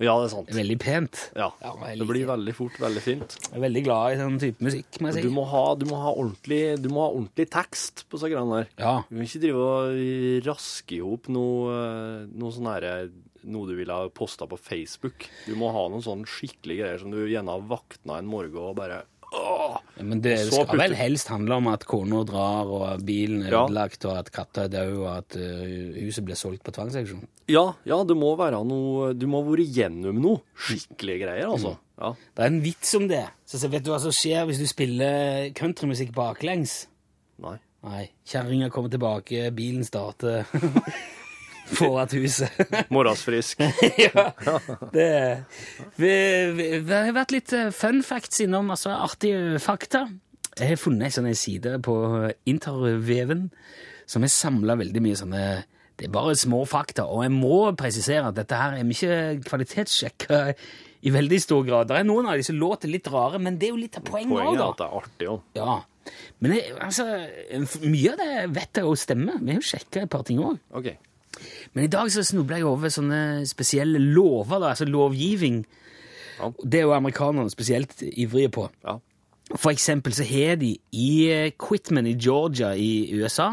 ja, 0.02 0.14
det 0.18 0.24
er 0.26 0.32
sant. 0.32 0.48
Det 0.48 0.56
er 0.56 0.58
veldig 0.58 0.78
pent. 0.82 1.20
Ja, 1.38 1.52
det 1.86 2.06
blir 2.08 2.26
veldig 2.26 2.54
fort 2.54 2.80
veldig 2.82 3.02
fint. 3.04 3.36
Jeg 3.46 3.54
er 3.56 3.62
veldig 3.62 3.82
glad 3.86 4.14
i 4.14 4.18
sånn 4.20 4.40
type 4.42 4.66
musikk, 4.66 4.98
må 5.00 5.12
jeg 5.12 5.22
Du 5.22 5.30
må 5.34 5.44
ha, 5.52 5.62
du 5.78 5.86
må 5.86 6.00
ha, 6.02 6.10
ordentlig, 6.10 6.60
du 6.82 6.90
må 6.90 7.04
ha 7.04 7.12
ordentlig 7.12 7.46
tekst 7.54 8.04
på 8.10 8.18
så 8.18 8.30
greiene 8.32 8.58
der. 8.64 8.72
Ja. 8.82 8.96
Du 9.06 9.14
må 9.14 9.28
ikke 9.28 9.44
drive 9.44 9.70
og 9.70 10.48
raske 10.48 10.98
i 10.98 11.00
hop 11.04 11.30
noe, 11.30 11.78
eh, 11.78 12.26
noe 12.34 12.54
sånn 12.58 12.70
herre 12.74 12.96
noe 13.46 13.68
du 13.70 13.74
ville 13.78 13.94
ha 13.94 14.08
posta 14.10 14.46
på 14.50 14.58
Facebook. 14.58 15.28
Du 15.46 15.54
må 15.58 15.70
ha 15.74 15.86
noen 15.92 16.02
sånn 16.04 16.24
skikkelige 16.28 16.82
greier 16.84 16.98
som 17.02 17.12
du 17.14 17.22
gjerne 17.30 17.52
har 17.54 17.62
våkna 17.70 18.18
en 18.20 18.28
morgen 18.30 18.70
og 18.72 18.76
bare 18.80 19.04
Åh! 19.36 19.80
Ja, 19.98 20.04
Men 20.06 20.20
det 20.22 20.36
det 20.36 20.42
skal 20.52 20.68
skal 20.68 20.78
vel 20.78 20.92
helst 20.94 21.28
handle 21.32 21.56
om 21.58 21.66
at 21.72 21.82
kona 21.84 22.20
drar, 22.24 22.68
og 22.70 23.00
bilen 23.04 23.40
er 23.42 23.50
Ja. 23.56 23.64
ødelagt, 23.66 24.04
og 24.06 24.14
at 24.20 24.30
katta 24.32 24.64
er 24.64 24.68
død, 24.70 24.92
og 25.02 25.08
at 25.16 25.36
eh, 25.36 25.96
huset 26.04 26.24
blir 26.24 26.38
solgt 26.38 26.62
på 26.62 26.70
tvangsauksjon. 26.72 27.24
Ja, 27.50 27.64
ja, 27.84 27.98
det 28.06 28.14
må 28.16 28.30
være 28.38 28.60
noe 28.64 29.10
Du 29.18 29.26
må 29.26 29.42
ha 29.42 29.50
vært 29.50 29.74
gjennom 29.74 30.20
noe. 30.22 30.40
Skikkelige 30.54 31.24
greier, 31.26 31.50
altså. 31.50 31.74
Ja. 31.98 32.12
Det 32.36 32.44
er 32.46 32.52
en 32.52 32.60
vits 32.62 32.94
om 32.94 33.08
det. 33.10 33.24
Så, 33.44 33.58
så 33.58 33.68
vet 33.72 33.82
du 33.84 33.90
hva 33.90 33.98
som 34.00 34.14
skjer 34.14 34.46
hvis 34.46 34.62
du 34.62 34.66
spiller 34.70 35.50
countrymusikk 35.58 36.14
baklengs? 36.14 36.86
Nei. 37.42 37.56
Nei. 37.82 38.04
Kjerringa 38.30 38.70
kommer 38.70 38.90
tilbake, 38.94 39.50
bilen 39.54 39.84
starter 39.84 40.46
foran 41.70 42.12
huset. 42.14 42.52
Morgensfrisk. 42.94 43.62
ja, 44.06 44.26
det 44.94 45.10
vi, 45.96 46.12
vi, 46.56 46.68
vi 46.78 46.94
har 46.94 47.12
vært 47.16 47.34
litt 47.34 47.54
eh, 47.56 47.72
fun 47.74 48.02
facts 48.06 48.42
innom, 48.44 48.70
altså 48.74 48.94
artige 48.94 49.60
fakta. 49.62 50.06
Jeg 50.56 50.72
har 50.72 50.80
funnet 50.80 51.10
en 51.10 51.16
sånn 51.18 51.32
side 51.36 51.76
på 51.84 51.96
interveven 52.48 53.48
som 54.08 54.24
har 54.24 54.32
samla 54.32 54.76
veldig 54.78 55.02
mye 55.04 55.18
sånne 55.18 55.42
Det 55.96 56.06
er 56.06 56.12
bare 56.12 56.34
små 56.36 56.62
fakta, 56.68 57.06
og 57.08 57.22
jeg 57.24 57.32
må 57.32 57.72
presisere 57.76 58.28
at 58.28 58.36
dette 58.36 58.56
her 58.56 58.76
er 58.76 58.84
mye 58.84 58.96
ikke 58.96 59.48
kvalitetssjekka 59.48 60.40
i 61.06 61.12
veldig 61.14 61.38
stor 61.40 61.62
grad. 61.64 61.88
Det 61.88 61.96
er 61.96 62.04
noen 62.08 62.28
av 62.28 62.36
disse 62.36 62.52
låter 62.52 62.90
litt 62.92 63.08
rare, 63.12 63.40
men 63.40 63.56
det 63.56 63.68
er 63.70 63.72
jo 63.72 63.80
litt 63.80 63.96
av 63.96 64.04
poenget 64.04 64.34
òg, 64.34 64.42
Poenget 64.42 64.60
er 64.60 64.66
at 64.66 64.80
det 64.80 64.86
er 64.86 64.98
artig 65.00 65.30
òg. 65.32 65.46
Ja. 65.56 65.76
Men 66.44 66.54
jeg, 66.56 66.74
altså, 66.84 67.06
mye 67.86 68.12
av 68.12 68.20
det 68.20 68.46
vet 68.58 68.80
jeg 68.80 68.86
jo 68.86 68.96
stemmer. 68.98 69.38
Vi 69.40 69.54
har 69.54 69.60
jo 69.60 69.68
sjekka 69.70 70.04
et 70.04 70.12
par 70.12 70.24
ting 70.28 70.42
òg. 70.44 70.58
OK. 70.76 70.90
Men 71.74 71.84
i 71.84 71.90
dag 71.92 72.10
så 72.12 72.24
snubla 72.24 72.60
jeg 72.60 72.68
over 72.68 72.92
sånne 72.92 73.20
spesielle 73.48 74.00
lover, 74.00 74.60
da, 74.62 74.70
altså 74.74 74.86
lovgivning. 74.88 75.64
Ja. 76.38 76.50
Det 76.64 76.80
er 76.80 76.86
jo 76.88 76.94
amerikanerne 76.96 77.52
spesielt 77.52 78.00
ivrige 78.02 78.50
på. 78.56 78.66
Ja. 78.84 78.96
For 79.54 79.70
eksempel 79.70 80.10
så 80.16 80.24
har 80.26 80.56
de 80.58 80.72
i 80.98 81.10
eh, 81.30 81.52
Quitman 81.54 82.08
i 82.10 82.16
Georgia 82.18 82.72
i 82.74 83.12
USA 83.14 83.52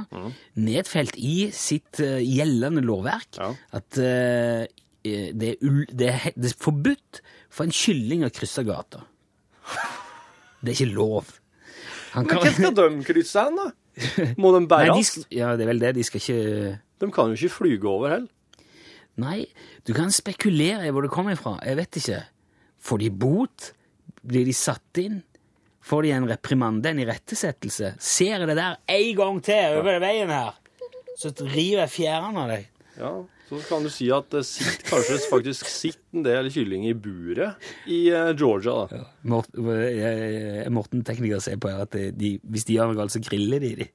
nedfelt 0.58 1.20
i 1.22 1.52
sitt 1.54 2.00
eh, 2.02 2.18
gjeldende 2.26 2.82
lovverk 2.82 3.38
Ja. 3.38 3.52
at 3.78 4.00
uh, 4.02 4.64
det, 5.04 5.52
er 5.52 5.62
ul, 5.62 5.84
det, 5.92 6.08
er, 6.10 6.34
det 6.34 6.50
er 6.50 6.58
forbudt 6.64 7.22
for 7.54 7.68
en 7.68 7.76
kylling 7.76 8.24
å 8.26 8.32
krysse 8.34 8.64
gata. 8.66 9.04
Det 10.64 10.72
er 10.72 10.78
ikke 10.80 10.96
lov. 10.96 11.30
Han 12.16 12.26
Men 12.30 12.40
hvem 12.42 12.54
skal 12.58 12.76
de 12.80 12.88
krysse 13.06 13.44
hen, 13.46 13.58
da? 13.60 13.70
Må 14.42 14.54
de 14.56 14.64
Nei, 14.66 14.86
de, 14.90 15.26
ja, 15.38 15.52
det 15.58 15.66
er 15.66 15.70
vel 15.70 15.82
det. 15.84 15.92
De 16.00 16.06
skal 16.08 16.22
ikke 16.22 16.78
De 17.04 17.12
kan 17.14 17.30
jo 17.30 17.38
ikke 17.38 17.58
flyge 17.60 17.90
over 17.90 18.16
heller. 18.16 18.32
Nei, 19.22 19.44
du 19.86 19.94
kan 19.94 20.10
spekulere 20.10 20.88
i 20.88 20.94
hvor 20.94 21.06
det 21.06 21.12
kommer 21.14 21.38
fra. 21.38 21.60
Jeg 21.62 21.78
vet 21.78 22.00
ikke. 22.02 22.24
Får 22.82 23.04
de 23.04 23.12
bot? 23.14 23.70
Blir 24.26 24.48
de 24.48 24.56
satt 24.58 25.02
inn? 25.04 25.20
Får 25.84 26.06
de 26.06 26.14
en 26.16 26.28
reprimande, 26.30 26.90
en 26.90 27.02
irettesettelse? 27.04 27.94
Ser 28.02 28.38
jeg 28.40 28.48
det 28.48 28.56
der 28.58 28.80
en 28.96 29.16
gang 29.20 29.40
til 29.44 29.80
over 29.82 30.00
veien 30.02 30.32
her, 30.32 30.56
så 31.20 31.34
river 31.44 31.84
jeg 31.84 31.94
fjærene 31.98 32.46
av 32.46 32.54
deg. 32.54 32.70
Ja, 32.96 33.12
Så 33.62 33.70
kan 33.70 33.84
du 33.86 33.90
si 33.94 34.08
at 34.12 34.30
det 34.34 34.44
sitter, 34.46 34.88
kanskje 34.90 35.18
faktisk 35.30 35.68
sitter 35.70 36.18
en 36.20 36.24
del 36.26 36.50
kylling 36.54 36.86
i 36.90 36.94
buret 36.94 37.56
i 37.88 38.00
eh, 38.10 38.32
Georgia. 38.40 38.88
da. 38.90 39.02
Ja. 39.02 39.42
jeg- 39.54 40.72
Morten 40.72 41.04
tekniker 41.04 41.40
ser 41.42 41.58
på 41.58 41.70
her 41.70 41.82
at 41.86 41.92
de, 42.18 42.40
hvis 42.44 42.66
de 42.66 42.78
gjør 42.78 42.88
noe 42.92 42.96
galt, 43.02 43.12
så 43.16 43.22
griller 43.24 43.60
de 43.64 43.76
de. 43.84 43.88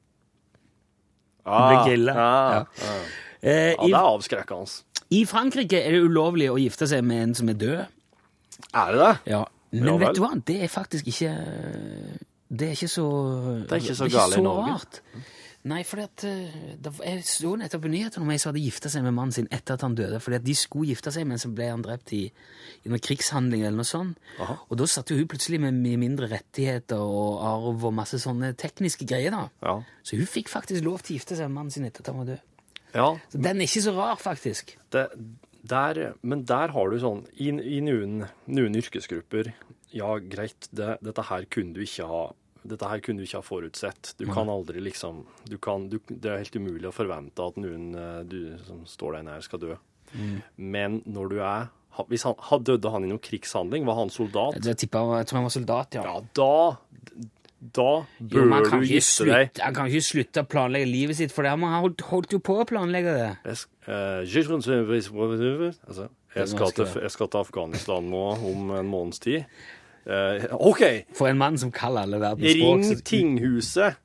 blir 1.49 1.85
grillet. 1.87 2.15
Ja, 2.15 2.51
Ja. 2.53 2.65
ja. 2.83 2.95
Eh, 3.41 3.71
ja, 3.73 3.77
det 3.87 3.95
er 3.95 4.03
avskrekkende. 4.03 4.83
I 5.11 5.25
Frankrike 5.25 5.79
er 5.81 5.93
det 5.95 6.03
ulovlig 6.05 6.51
å 6.53 6.59
gifte 6.61 6.87
seg 6.91 7.05
med 7.07 7.23
en 7.23 7.35
som 7.35 7.49
er 7.49 7.55
død. 7.55 7.87
Er 8.75 8.93
det 8.93 8.99
det? 9.01 9.13
Ja, 9.31 9.45
men 9.73 9.87
Ja 9.87 9.97
vet 9.97 10.15
du 10.17 10.21
hva? 10.25 10.33
Det 10.45 10.57
er 10.65 10.69
faktisk 10.69 11.07
ikke 11.07 11.31
Det 12.51 12.67
er 12.69 12.73
ikke 12.75 12.89
så 12.91 13.07
Det 13.69 13.73
er 13.73 13.81
ikke 13.85 13.95
så 13.97 14.09
galt 14.11 14.37
i 14.37 14.41
Norge. 14.43 14.81
Nei, 15.69 15.83
at 15.85 16.25
eh, 16.25 16.55
Jeg 17.05 17.25
så 17.29 17.51
nettopp 17.59 17.83
på 17.85 17.91
nyhetene 17.93 18.25
om 18.25 18.31
ei 18.33 18.39
som 18.41 18.51
hadde 18.53 18.63
gifta 18.63 18.91
seg 18.93 19.03
med 19.05 19.15
mannen 19.17 19.35
sin 19.37 19.49
etter 19.53 19.77
at 19.77 19.85
han 19.85 19.97
døde. 19.99 20.21
fordi 20.23 20.39
at 20.39 20.47
de 20.47 20.55
skulle 20.57 20.89
gifte 20.89 21.13
seg, 21.13 21.27
men 21.29 21.41
så 21.43 21.51
ble 21.53 21.67
han 21.69 21.83
drept 21.85 22.13
i, 22.17 22.23
i 22.85 22.89
noen 22.93 23.03
krigshandling 23.05 23.67
eller 23.67 23.77
noe 23.83 23.89
sånt. 23.89 24.19
Og 24.41 24.77
da 24.81 24.87
satt 24.89 25.13
jo 25.13 25.19
hun 25.19 25.29
plutselig 25.29 25.61
med 25.61 25.77
mye 25.77 26.01
mindre 26.01 26.31
rettigheter 26.31 27.03
og 27.03 27.43
arv 27.45 27.85
og 27.91 27.95
masse 27.99 28.21
sånne 28.23 28.55
tekniske 28.59 29.05
greier. 29.09 29.35
da. 29.35 29.49
Ja. 29.63 29.77
Så 30.03 30.17
hun 30.17 30.31
fikk 30.31 30.49
faktisk 30.53 30.87
lov 30.87 31.03
til 31.03 31.17
å 31.17 31.19
gifte 31.21 31.37
seg 31.37 31.51
med 31.51 31.59
mannen 31.61 31.75
sin 31.75 31.85
etter 31.89 32.05
at 32.07 32.13
han 32.13 32.23
var 32.23 32.33
død. 32.33 32.41
ja 32.95 33.09
Så 33.29 33.43
den 33.45 33.61
er 33.61 33.69
ikke 33.69 33.85
så 33.85 33.97
rar, 33.99 34.17
faktisk. 34.17 34.77
det, 34.95 35.09
der, 35.69 36.15
men 36.23 36.45
der 36.49 36.73
har 36.73 36.89
du 36.89 36.99
sånn 37.03 37.27
I, 37.37 37.51
i 37.51 37.81
noen, 37.85 38.23
noen 38.47 38.79
yrkesgrupper 38.79 39.53
Ja, 39.93 40.15
greit, 40.19 40.69
det, 40.71 40.97
dette 41.05 41.25
her 41.29 41.45
kunne 41.51 41.75
du 41.75 41.83
ikke 41.85 42.07
ha 42.09 42.23
dette 42.67 42.89
her 42.91 43.03
kunne 43.05 43.23
du 43.23 43.27
ikke 43.27 43.41
ha 43.41 43.47
forutsett. 43.47 44.15
Du 44.19 44.27
kan 44.31 44.51
aldri 44.51 44.83
liksom 44.83 45.23
du 45.49 45.57
kan, 45.63 45.89
du, 45.91 45.99
Det 46.09 46.31
er 46.31 46.43
helt 46.43 46.57
umulig 46.57 46.89
å 46.89 46.95
forvente 46.95 47.45
at 47.45 47.59
noen 47.61 47.93
eh, 47.95 48.21
du, 48.29 48.41
som 48.67 48.83
står 48.89 49.19
deg 49.19 49.29
nær, 49.29 49.45
skal 49.45 49.63
dø. 49.63 49.77
Men 50.57 51.03
når 51.05 51.35
du 51.35 51.41
er 51.45 51.69
Hvis 52.09 52.23
han 52.25 52.63
døde 52.65 52.91
han 52.95 53.05
i 53.05 53.09
noen 53.11 53.21
krigshandling, 53.21 53.85
var 53.85 53.99
han 53.99 54.11
soldat, 54.11 54.61
Jeg, 54.65 54.79
tipper, 54.85 55.17
jeg 55.19 55.27
tror 55.29 55.41
han 55.41 55.49
var 55.49 55.55
soldat, 55.55 55.97
ja. 55.99 56.05
ja, 56.07 56.21
da 56.39 56.77
Da 57.59 57.89
bør 58.23 58.47
jo, 58.47 58.61
du 58.71 58.87
gifte 58.87 59.27
deg. 59.27 59.59
Han 59.65 59.75
kan 59.75 59.91
ikke 59.91 60.07
slutte 60.07 60.45
å 60.45 60.49
planlegge 60.49 60.87
livet 60.87 61.19
sitt, 61.19 61.35
for 61.35 61.43
det, 61.43 61.57
han 61.57 61.83
holdt, 61.83 62.05
holdt 62.07 62.37
jo 62.37 62.39
på 62.39 62.61
å 62.63 62.67
planlegge 62.69 63.17
det. 63.17 63.33
Jeg, 63.49 63.65
eh, 63.91 64.21
altså, 65.89 66.07
jeg, 66.37 66.53
skal 66.55 66.77
til, 66.77 66.87
jeg 67.03 67.11
skal 67.17 67.33
til 67.35 67.43
Afghanistan 67.43 68.09
nå 68.15 68.23
om 68.53 68.71
en 68.79 68.93
måneds 68.95 69.19
tid. 69.27 69.49
Eh, 70.09 70.45
OK! 70.57 70.83
For 71.17 71.29
en 71.29 71.37
mann 71.41 71.59
som 71.61 71.71
kaller 71.75 72.07
alle 72.07 72.21
verdens 72.23 72.55
språk. 72.57 72.85
Ring 72.85 73.03
tinghuset. 73.05 73.99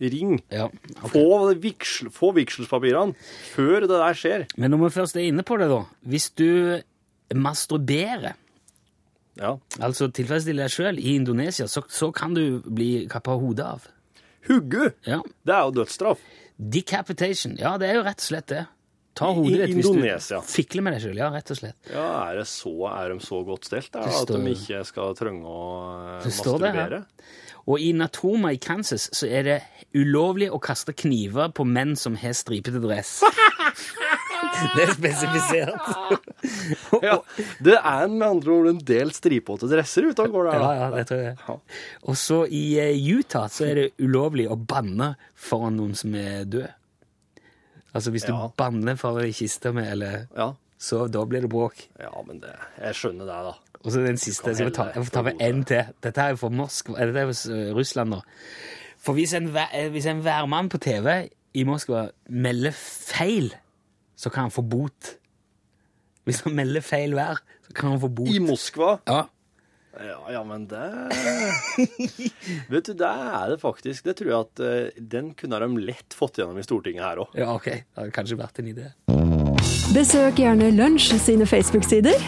Ring. 0.00 0.36
Ja, 0.52 0.66
okay. 0.68 1.08
Få, 1.14 1.54
viksel, 1.62 2.10
få 2.12 2.28
vigselspapirene 2.36 3.14
før 3.54 3.86
det 3.86 3.94
der 3.96 4.18
skjer. 4.18 4.44
Men 4.60 4.74
når 4.74 4.82
vi 4.84 4.90
først 4.98 5.16
er 5.16 5.24
inne 5.30 5.42
på 5.48 5.56
det, 5.58 5.70
da. 5.72 5.78
Hvis 6.04 6.28
du 6.36 6.48
masturberer, 7.34 8.36
Ja. 9.40 9.54
altså 9.80 10.06
tilfredsstiller 10.12 10.64
deg 10.64 10.72
sjøl 10.72 10.98
i 11.00 11.14
Indonesia, 11.16 11.66
så, 11.68 11.82
så 11.92 12.10
kan 12.14 12.32
du 12.36 12.60
bli 12.64 13.06
kappa 13.10 13.34
hodet 13.40 13.64
av. 13.66 13.88
Hugge! 14.48 14.92
Ja. 15.08 15.18
Det 15.44 15.52
er 15.56 15.64
jo 15.66 15.74
dødsstraff. 15.80 16.20
Decapitation. 16.56 17.56
Ja, 17.60 17.74
det 17.80 17.88
er 17.90 17.98
jo 17.98 18.04
rett 18.06 18.22
og 18.22 18.28
slett 18.30 18.46
det. 18.52 18.62
Ta 19.16 19.30
hodet 19.32 19.62
ditt 19.64 19.78
hvis 19.78 19.88
Indonesia. 19.88 20.42
du 20.44 20.50
fikler 20.52 20.84
med 20.84 20.96
deg 20.96 21.06
sjøl. 21.06 21.20
Ja, 21.22 21.30
rett 21.32 21.50
og 21.54 21.58
slett. 21.60 21.78
Ja, 21.88 22.06
er, 22.26 22.42
det 22.42 22.46
så, 22.52 22.74
er 22.92 23.14
de 23.14 23.18
så 23.24 23.40
godt 23.46 23.68
stelt 23.68 23.90
da, 23.94 24.04
at 24.04 24.32
de 24.32 24.52
ikke 24.52 24.84
skal 24.88 25.16
trenge 25.16 25.48
å 25.48 25.66
masturbere? 26.20 26.88
Det 26.92 27.02
ja. 27.02 27.34
Og 27.66 27.82
i 27.82 27.90
Natoma 27.96 28.52
i 28.54 28.60
Kansas 28.62 29.08
så 29.16 29.26
er 29.26 29.46
det 29.46 29.56
ulovlig 29.96 30.52
å 30.54 30.60
kaste 30.62 30.94
kniver 30.94 31.50
på 31.54 31.66
menn 31.66 31.96
som 31.98 32.14
har 32.20 32.36
stripete 32.38 32.78
dress. 32.82 33.18
det 34.76 34.86
er 34.86 34.94
spesifisert. 34.94 35.92
Ja, 37.02 37.16
det 37.64 37.74
er 37.74 38.06
med 38.10 38.22
andre 38.26 38.52
ord 38.52 38.68
en 38.70 38.78
del 38.86 39.10
stripete 39.14 39.66
dresser 39.68 40.06
ute 40.06 40.26
og 40.28 40.36
går 40.36 40.46
der. 40.48 40.62
Ja, 40.62 40.68
ja, 40.78 40.86
det 40.94 41.04
tror 41.08 41.22
jeg. 41.24 41.56
Og 42.06 42.18
så 42.20 42.38
i 42.46 42.62
eh, 42.80 43.08
Utah 43.16 43.48
så 43.50 43.66
er 43.66 43.80
det 43.80 43.86
ulovlig 44.02 44.46
å 44.50 44.56
banne 44.58 45.14
foran 45.34 45.76
noen 45.80 45.96
som 45.98 46.14
er 46.18 46.46
død. 46.46 46.68
Altså 47.96 48.12
hvis 48.12 48.26
du 48.28 48.32
Ja. 48.34 48.48
banner 48.60 48.96
for 49.00 49.18
ei 49.24 49.32
kiste 49.32 49.72
med, 49.72 49.88
eller 49.92 50.26
Ja. 50.36 50.50
så 50.78 51.06
da 51.10 51.24
blir 51.24 51.40
det 51.46 51.50
bråk. 51.50 51.86
ja, 52.00 52.10
men 52.26 52.40
det, 52.42 52.52
jeg 52.82 52.94
skjønner 52.94 53.24
det, 53.26 53.38
da. 53.48 53.54
Og 53.84 53.92
så 53.92 54.02
den 54.04 54.16
siste. 54.18 54.50
Jeg, 54.58 54.72
ta, 54.74 54.88
jeg 54.94 55.04
får 55.06 55.12
ta 55.14 55.22
med 55.22 55.34
én 55.40 55.48
en 55.54 55.64
til. 55.64 55.84
Dette 56.02 56.18
er 56.20 56.28
jo 56.34 56.36
for 56.40 56.50
Moskva, 56.50 56.98
dette 57.06 57.20
er 57.22 57.28
jo 57.30 57.54
eh, 57.54 57.74
Russland 57.76 58.10
nå. 58.10 58.20
For 58.98 59.14
hvis 59.14 59.32
en, 59.38 59.46
eh, 59.56 59.88
hvis 59.94 60.06
en 60.10 60.24
værmann 60.24 60.68
på 60.68 60.78
TV 60.82 61.28
i 61.54 61.62
Moskva 61.64 62.08
melder 62.28 62.72
feil, 62.74 63.52
så 64.16 64.30
kan 64.30 64.48
han 64.48 64.50
få 64.50 64.62
bot. 64.68 65.14
Hvis 66.26 66.40
han 66.42 66.56
melder 66.56 66.80
feil 66.82 67.14
vær, 67.14 67.38
så 67.68 67.72
kan 67.74 67.90
han 67.94 68.00
få 68.00 68.08
bot. 68.08 68.28
I 68.28 68.38
Moskva 68.42 68.96
Ja. 69.06 69.22
Ja, 69.96 70.18
ja, 70.34 70.42
men 70.44 70.66
det 70.68 70.82
Vet 72.72 72.84
du, 72.90 72.92
det 72.98 73.08
er 73.08 73.50
det 73.54 73.60
faktisk. 73.62 74.04
Det 74.04 74.16
tror 74.18 74.30
jeg 74.32 74.40
at 74.44 74.60
eh, 74.66 75.02
den 75.14 75.30
kunne 75.38 75.60
de 75.62 75.68
lett 75.88 76.16
fått 76.16 76.36
gjennom 76.40 76.58
i 76.60 76.64
Stortinget 76.66 77.04
her 77.06 77.22
òg. 77.24 77.32
ja, 77.38 77.48
ok. 77.54 77.64
Det 77.70 78.00
hadde 78.00 78.14
kanskje 78.16 78.38
vært 78.40 78.60
en 78.62 78.68
idé. 78.74 78.90
Besøk 79.94 80.40
gjerne 80.42 80.68
Lunsj 80.76 81.14
sine 81.22 81.46
Facebook-sider. 81.48 82.18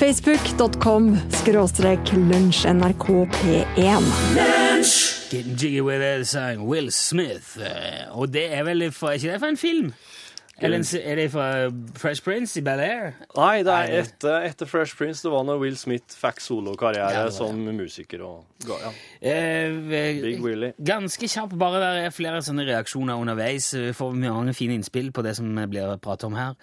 Facebook.com 0.00 1.10
skråstrek 1.42 2.12
lunsjnrkp1. 2.16 4.06
Getting 5.30 5.56
jiggy 5.56 5.80
with 5.84 6.00
it, 6.02 6.26
sang 6.26 6.64
Will 6.66 6.88
Smith. 6.90 7.58
Eh, 7.60 8.08
Og 8.16 8.30
det 8.32 8.46
er 8.56 8.64
vel 8.66 8.86
fra, 8.94 9.12
ikke 9.18 9.34
det 9.34 9.40
fra 9.42 9.50
en 9.52 9.60
film? 9.60 9.92
Eller 10.60 10.82
er 11.00 11.16
det 11.16 11.26
fra 11.32 11.46
Fresh 11.96 12.22
Prince 12.24 12.58
i 12.60 12.62
Bel-Air? 12.64 13.14
Nei, 13.36 13.62
det 13.64 13.72
er 13.72 13.94
etter, 14.02 14.44
etter 14.50 14.68
Fresh 14.68 14.96
Prince. 14.98 15.22
Det 15.24 15.32
var 15.32 15.44
når 15.48 15.60
Will 15.62 15.76
Smith 15.80 16.16
fikk 16.20 16.42
solokarriere 16.44 17.24
Ja, 17.26 17.30
som 17.32 17.56
musiker. 17.76 18.22
og 18.26 18.44
ja. 18.68 18.92
Eh, 19.22 19.72
Big 20.20 20.42
Willy. 20.44 20.72
Ganske 20.84 21.28
kjapt, 21.28 21.56
bare 21.58 21.80
det 21.80 22.04
er 22.04 22.14
flere 22.14 22.42
sånne 22.44 22.66
reaksjoner 22.68 23.16
underveis. 23.20 23.72
Vi 23.74 23.92
får 23.96 24.16
mange 24.20 24.54
fine 24.54 24.76
innspill 24.76 25.12
på 25.16 25.24
det 25.24 25.36
som 25.40 25.48
blir 25.70 25.96
pratet 26.04 26.28
om 26.28 26.36
her. 26.36 26.54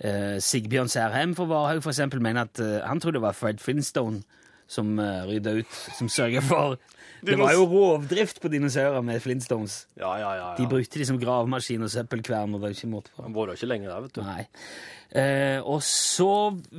Eh, 0.00 0.36
Sigbjørn 0.42 0.92
Særheim 0.92 1.32
fra 1.36 1.48
Varhaug 1.48 1.82
for 1.82 1.94
eksempel 1.94 2.20
mener 2.20 2.48
at 2.50 2.60
eh, 2.60 2.80
han 2.84 3.00
trodde 3.00 3.16
det 3.20 3.24
var 3.24 3.32
Fred 3.38 3.62
Flintstone 3.64 4.20
som 4.70 4.96
uh, 4.98 5.24
rydda 5.28 5.58
ut, 5.60 5.80
som 5.96 6.10
sørga 6.12 6.42
for 6.44 6.76
Det 7.26 7.36
var 7.40 7.54
jo 7.56 7.64
rovdrift 7.70 8.40
på 8.42 8.50
dinosaurer 8.52 9.02
med 9.04 9.22
Flintstones. 9.24 9.86
Ja, 9.98 10.12
ja, 10.20 10.32
ja. 10.36 10.48
De 10.58 10.66
brukte 10.70 11.00
de 11.00 11.06
som 11.08 11.18
gravemaskin 11.18 11.82
og 11.82 11.90
søppelkvern. 11.90 12.52
og 12.54 12.60
det 12.60 12.66
var 12.66 12.76
ikke 12.76 12.90
måte 12.92 13.14
på. 13.14 13.24
Han 13.24 13.34
varer 13.34 13.56
ikke 13.56 13.70
lenge 13.70 13.88
der, 13.88 14.04
vet 14.04 14.14
du. 14.14 14.20
Nei. 14.26 14.44
Eh, 15.16 15.58
og 15.64 15.80
så 15.86 16.30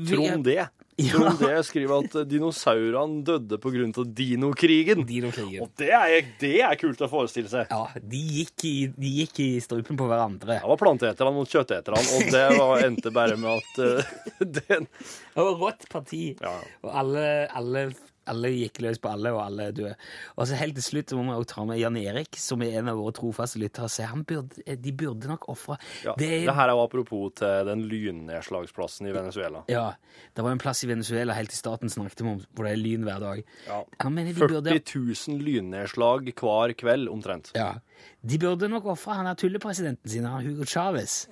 Trond 0.07 0.45
D. 0.45 0.59
Ja. 0.97 1.11
Trond 1.13 1.41
D 1.43 1.49
skriver 1.61 2.01
at 2.01 2.15
eh, 2.17 2.25
dinosaurene 2.25 3.21
døde 3.25 3.59
av 3.61 4.05
dinokrigen. 4.17 5.03
Dinokrigen. 5.05 5.61
Og 5.61 5.69
det 5.77 5.91
er, 5.93 6.15
det 6.41 6.55
er 6.65 6.79
kult 6.81 7.03
å 7.05 7.09
forestille 7.11 7.51
seg. 7.51 7.69
Ja, 7.69 7.83
de 8.01 8.21
gikk, 8.39 8.65
i, 8.65 8.73
de 8.95 9.11
gikk 9.19 9.41
i 9.43 9.49
strupen 9.61 9.99
på 9.99 10.07
hverandre. 10.09 10.57
Det 10.57 10.71
var 10.71 10.81
planteeterne 10.81 11.35
mot 11.35 11.53
kjøtteterne, 11.53 12.01
og 12.01 12.33
det 12.33 12.43
var, 12.57 12.81
endte 12.87 13.13
bare 13.13 13.37
med 13.37 13.61
at 13.61 13.79
uh, 13.85 14.41
den 14.41 14.89
Det 14.89 15.37
var 15.37 15.61
rått 15.61 15.85
parti. 15.91 16.23
Ja. 16.41 16.55
Og 16.81 16.97
alle, 17.03 17.27
alle, 17.53 17.87
alle 18.31 18.51
gikk 18.53 18.81
løs 18.85 18.99
på 19.03 19.11
alle, 19.11 19.31
og 19.35 19.41
alle 19.43 19.69
er 19.69 19.75
døde. 19.77 19.93
Og 20.35 20.49
så 20.49 20.59
helt 20.59 20.77
til 20.79 20.85
slutt 20.85 21.13
må 21.17 21.25
vi 21.27 21.35
også 21.37 21.51
ta 21.53 21.65
med 21.69 21.79
Jan 21.81 21.97
Erik, 21.99 22.37
som 22.41 22.63
er 22.65 22.77
en 22.81 22.91
av 22.91 22.99
våre 22.99 23.15
trofaste 23.17 23.61
lyttere. 23.61 23.89
Så 23.91 24.07
han 24.09 24.25
burde, 24.27 24.61
de 24.65 24.93
burde 24.97 25.29
nok 25.31 25.47
ofre 25.53 25.77
ja, 26.03 26.15
det, 26.19 26.29
det 26.47 26.55
her 26.57 26.71
er 26.71 26.75
jo 26.75 26.83
apropos 26.83 27.33
til 27.39 27.67
den 27.69 27.85
lynnedslagsplassen 27.91 29.09
i 29.09 29.15
Venezuela. 29.15 29.63
Ja, 29.71 29.87
det 30.35 30.45
var 30.45 30.55
en 30.55 30.61
plass 30.61 30.83
i 30.85 30.91
Venezuela 30.91 31.35
helt 31.37 31.53
til 31.53 31.61
staten 31.61 31.91
snakket 31.91 32.23
om, 32.25 32.41
hvor 32.53 32.67
det 32.67 32.75
er 32.75 32.81
lyn 32.81 33.07
hver 33.07 33.23
dag. 33.23 33.43
Ja. 33.67 33.81
Han 34.03 34.15
mener 34.17 34.33
de 34.33 34.39
40 34.39 34.61
burde, 34.61 34.77
000 34.83 35.41
lynnedslag 35.47 36.31
hver 36.37 36.75
kveld, 36.77 37.09
omtrent. 37.11 37.51
ja, 37.55 37.75
de 38.21 38.39
burde 38.41 38.69
nok 38.69 38.85
ofre 38.93 39.17
han 39.17 39.29
der 39.29 39.37
tullepresidenten 39.39 40.09
sin, 40.09 40.25
han 40.25 40.45
Hugo 40.45 40.65
Chavez. 40.65 41.25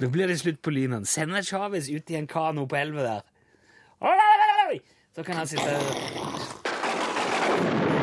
Da 0.00 0.08
blir 0.10 0.30
det 0.30 0.40
slutt 0.40 0.62
på 0.62 0.72
lynene. 0.74 1.06
Send 1.06 1.34
Chavez 1.46 1.90
ut 1.90 2.10
i 2.10 2.16
en 2.18 2.26
kano 2.26 2.66
på 2.66 2.76
elva 2.76 3.02
der. 3.06 3.28
Oi! 4.02 4.31
Så 5.12 5.20
kan 5.22 5.36
han 5.36 5.44
sitte 5.44 5.72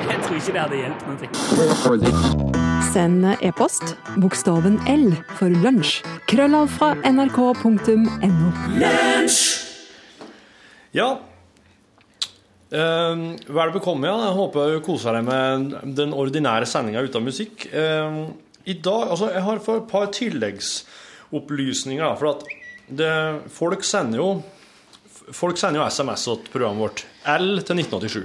Jeg 0.10 0.18
tror 0.22 0.36
ikke 0.38 0.52
det 0.54 0.62
hadde 0.62 0.78
hjulpet 0.78 1.08
noe. 1.10 2.52
Send 2.94 3.26
e-post 3.42 3.96
bokstaven 4.22 4.78
L 4.92 5.16
for 5.40 5.50
lunsj. 5.64 6.04
Krøllav 6.30 6.70
fra 6.76 6.92
nrk.no. 7.10 8.52
Ja. 10.94 11.08
Uh, 12.70 13.26
vel 13.58 13.74
bekomme, 13.74 14.06
ja. 14.06 14.14
Jeg 14.28 14.38
håper 14.38 14.76
du 14.76 14.86
koser 14.86 15.18
deg 15.18 15.26
med 15.32 15.74
den 15.98 16.14
ordinære 16.14 16.70
sendinga 16.70 17.02
uten 17.10 17.26
musikk. 17.26 17.66
Eh, 17.74 18.22
I 18.70 18.78
dag, 18.86 19.10
altså, 19.10 19.34
Jeg 19.34 19.48
har 19.50 19.66
for 19.66 19.82
et 19.82 19.90
par 19.90 20.14
tilleggsopplysninger. 20.14 22.06
Da, 22.06 22.14
for 22.22 22.38
at 22.38 22.46
det, 23.02 23.14
folk 23.50 23.82
sender 23.82 24.22
jo 24.22 24.32
Folk 25.36 25.60
sender 25.62 25.82
jo 25.82 25.88
SMS 25.90 26.26
til 26.26 26.52
programmet 26.54 26.84
vårt. 26.84 27.04
L 27.30 27.62
til 27.66 27.82
1987. 27.84 28.22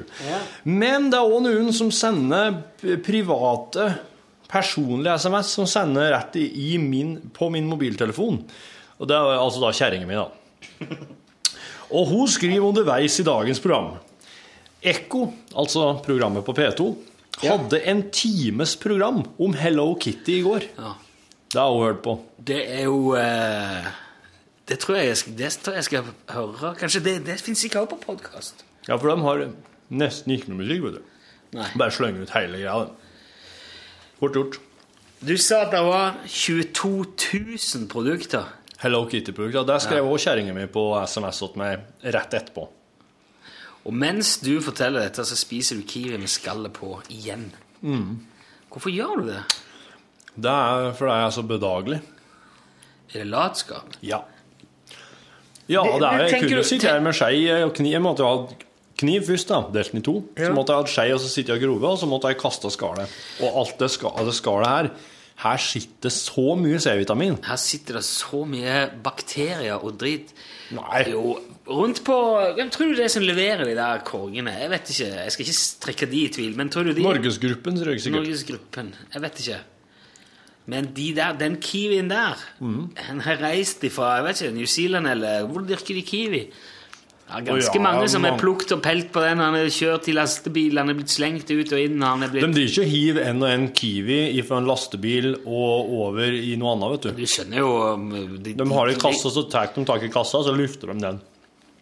Men 0.69 1.11
det 1.12 1.19
er 1.21 1.35
òg 1.37 1.45
noen 1.45 1.73
som 1.77 1.90
sender 1.95 2.57
private, 3.05 3.88
personlige 4.51 5.19
SMS, 5.25 5.53
som 5.59 5.69
sender 5.69 6.12
rett 6.14 6.38
i, 6.40 6.77
min, 6.81 7.17
på 7.35 7.51
min 7.53 7.69
mobiltelefon. 7.69 8.40
Og 9.01 9.11
det 9.11 9.19
er 9.19 9.37
altså 9.37 9.62
da 9.64 9.73
kjerringa 9.75 10.09
mi, 10.09 10.19
da. 10.19 10.29
Og 11.95 12.09
hun 12.11 12.31
skriver 12.31 12.64
underveis 12.64 13.19
i 13.21 13.27
dagens 13.27 13.61
program. 13.62 13.95
Ekko, 14.85 15.27
altså 15.57 15.95
programmet 16.05 16.45
på 16.47 16.55
P2, 16.57 16.87
hadde 17.43 17.81
en 17.90 18.05
times 18.14 18.77
program 18.81 19.23
om 19.40 19.57
Hello 19.59 19.93
Kitty 20.01 20.38
i 20.38 20.45
går. 20.45 20.69
Ja. 20.79 20.95
Det 21.55 21.61
har 21.61 21.71
hun 21.71 21.85
hørt 21.87 22.03
på. 22.03 22.17
Det 22.38 22.61
er 22.67 22.87
jo 22.88 23.14
eh, 23.19 23.87
det, 24.68 24.79
tror 24.83 24.98
jeg 24.98 25.11
jeg 25.11 25.16
skal, 25.20 25.37
det 25.38 25.50
tror 25.64 25.79
jeg 25.79 25.87
skal 25.88 26.12
høre. 26.35 26.74
Kanskje 26.81 27.03
det, 27.05 27.14
det 27.27 27.38
finnes 27.40 27.64
ikke 27.66 27.83
også 27.85 27.94
på 27.94 28.00
podkast. 28.07 28.64
Ja, 28.88 28.96
for 28.96 29.11
de 29.11 29.16
har 29.24 29.46
nesten 29.94 30.35
ikke 30.35 30.53
noe 30.53 30.62
musikk, 30.62 30.85
vet 30.87 31.00
du. 31.00 31.11
Nei. 31.55 31.68
Bare 31.79 31.94
slenger 31.94 32.24
ut 32.24 32.33
hele 32.35 32.61
greia. 32.62 32.87
Fort 34.18 34.38
gjort. 34.38 34.61
Du 35.24 35.37
sa 35.40 35.62
at 35.64 35.72
det 35.72 35.81
var 35.87 36.18
22 36.29 36.88
000 37.57 37.88
produkter. 37.92 38.48
Hello 38.83 39.05
Kitty-produkter. 39.09 39.64
Det 39.68 39.79
skrev 39.85 40.09
også 40.09 40.31
kjerringa 40.31 40.57
mi 40.57 40.66
på 40.68 40.83
SMS 41.09 41.38
til 41.40 41.61
meg 41.61 42.11
rett 42.16 42.35
etterpå. 42.37 42.66
Og 43.85 43.92
mens 43.96 44.38
du 44.40 44.59
forteller 44.64 45.05
dette, 45.05 45.24
så 45.29 45.37
spiser 45.37 45.79
du 45.81 45.87
kiwi 45.88 46.18
med 46.20 46.33
skallet 46.33 46.72
på 46.77 46.98
igjen. 47.12 47.50
Hvorfor 48.72 48.92
gjør 48.92 49.20
du 49.20 49.31
det? 49.31 49.42
Det 50.35 50.50
er 50.50 50.92
fordi 50.98 51.16
jeg 51.16 51.27
er 51.29 51.35
så 51.37 51.44
bedagelig. 51.48 51.98
Er 53.12 53.18
det 53.22 53.27
latskap? 53.31 53.96
Ja. 54.03 54.24
Ja, 55.68 55.83
Det- 55.83 56.03
er, 56.03 56.27
jeg 56.29 56.40
kunne 56.40 56.57
du- 56.57 56.62
sitte 56.62 56.87
her 56.88 57.00
med 57.00 57.12
skei 57.14 57.62
og 57.62 57.74
kniv. 57.74 57.92
Jeg 57.92 58.03
måtte 58.03 58.20
jo 58.20 58.29
ha 58.29 58.46
kniv 58.98 59.22
først, 59.27 59.48
da, 59.48 59.62
delt 59.72 59.90
den 59.92 60.00
i 60.00 60.05
to. 60.05 60.24
Så 60.37 60.53
måtte 60.55 60.72
jeg 60.72 60.77
ha 60.77 60.87
skei 60.87 61.12
og 61.12 61.20
så 61.20 61.29
sitte 61.29 61.53
og 61.53 61.61
grove, 61.61 61.88
og 61.94 61.98
så 61.98 62.07
måtte 62.07 62.29
jeg 62.29 62.38
kaste 62.38 62.70
skallet. 62.70 63.09
Og 63.40 63.59
alt 63.62 63.79
det, 63.79 63.90
ska, 63.90 64.09
det 64.24 64.35
skallet 64.35 64.66
her 64.68 64.90
Her 65.37 65.57
sitter 65.59 66.11
så 66.11 66.55
mye 66.57 66.79
C-vitamin. 66.79 67.38
Her 67.44 67.57
sitter 67.57 67.94
det 67.94 68.05
så 68.05 68.44
mye 68.46 68.88
bakterier 69.03 69.83
og 69.83 69.98
drit. 69.98 70.29
Nei. 70.70 71.11
Jo, 71.11 71.40
rundt 71.66 72.05
på 72.05 72.55
Hvem 72.55 72.70
tror 72.70 72.87
du 72.87 72.94
det 72.94 73.05
er 73.07 73.09
som 73.09 73.22
leverer 73.27 73.64
de 73.64 73.74
der 73.74 73.98
korgene? 74.07 74.55
Jeg 74.61 74.70
vet 74.70 74.90
ikke. 74.94 75.09
Jeg 75.24 75.33
skal 75.33 75.44
ikke 75.44 75.59
trekke 75.81 76.11
de 76.12 76.20
i 76.24 76.29
tvil, 76.29 76.57
men 76.57 76.70
tror 76.70 76.85
du 76.85 76.92
de 76.94 77.03
Norgesgruppen, 77.03 77.77
tror 77.77 77.90
jeg 77.90 78.00
sikkert. 78.00 78.22
Norgesgruppen. 78.22 78.94
Jeg 79.12 79.22
vet 79.22 79.40
ikke. 79.42 79.59
Men 80.70 80.92
de 80.96 81.11
der, 81.16 81.35
den 81.37 81.59
kiwien 81.61 82.09
der 82.09 82.38
mm. 82.57 82.85
Den 82.96 83.18
har 83.27 83.42
reist 83.42 83.85
ifra 83.85 84.14
jeg 84.16 84.24
vet 84.24 84.40
ikke, 84.40 84.55
New 84.57 84.70
Zealand 84.70 85.11
eller 85.11 85.44
Hvor 85.50 85.66
dyrker 85.68 85.98
de 85.98 86.05
kiwi? 86.07 86.46
Det 87.24 87.40
er 87.40 87.44
ganske 87.46 87.72
oh, 87.72 87.81
ja, 87.81 87.83
mange 87.83 88.09
som 88.12 88.20
er 88.20 88.35
mange. 88.35 88.40
plukket 88.42 88.72
og 88.77 88.81
pelt 88.85 89.07
på 89.11 89.22
den. 89.24 89.40
Han 89.40 89.55
er 89.57 89.70
kjørt 89.72 90.11
i 90.12 90.14
lastebil, 90.14 90.77
han 90.77 90.92
er 90.92 90.96
blitt 90.98 91.11
slengt 91.14 91.48
ut 91.48 91.72
og 91.72 91.81
inn. 91.81 92.03
Han 92.05 92.22
er 92.22 92.35
De 92.35 92.42
driver 92.42 92.68
ikke 92.68 92.85
og 92.85 92.90
hiver 92.92 93.29
en 93.31 93.40
og 93.40 93.48
en 93.48 93.64
Kiwi 93.81 94.18
fra 94.44 94.59
en 94.61 94.68
lastebil 94.68 95.31
og 95.40 95.94
over 96.05 96.37
i 96.37 96.53
noe 96.61 96.74
annet, 96.77 96.92
vet 96.92 97.07
du. 97.09 97.22
Du 97.24 97.33
skjønner 97.33 97.62
jo 97.62 97.70
De, 98.44 98.53
De 98.61 98.66
har 98.77 98.90
det 98.90 98.98
i 98.98 99.00
kassa, 99.00 99.33
så 99.33 99.46
tar 99.48 99.72
de 99.72 99.87
tak 99.88 100.05
i 100.05 100.12
kassa, 100.12 100.44
så 100.44 100.53
løfter 100.55 100.92
de 100.92 101.00
den. 101.07 101.22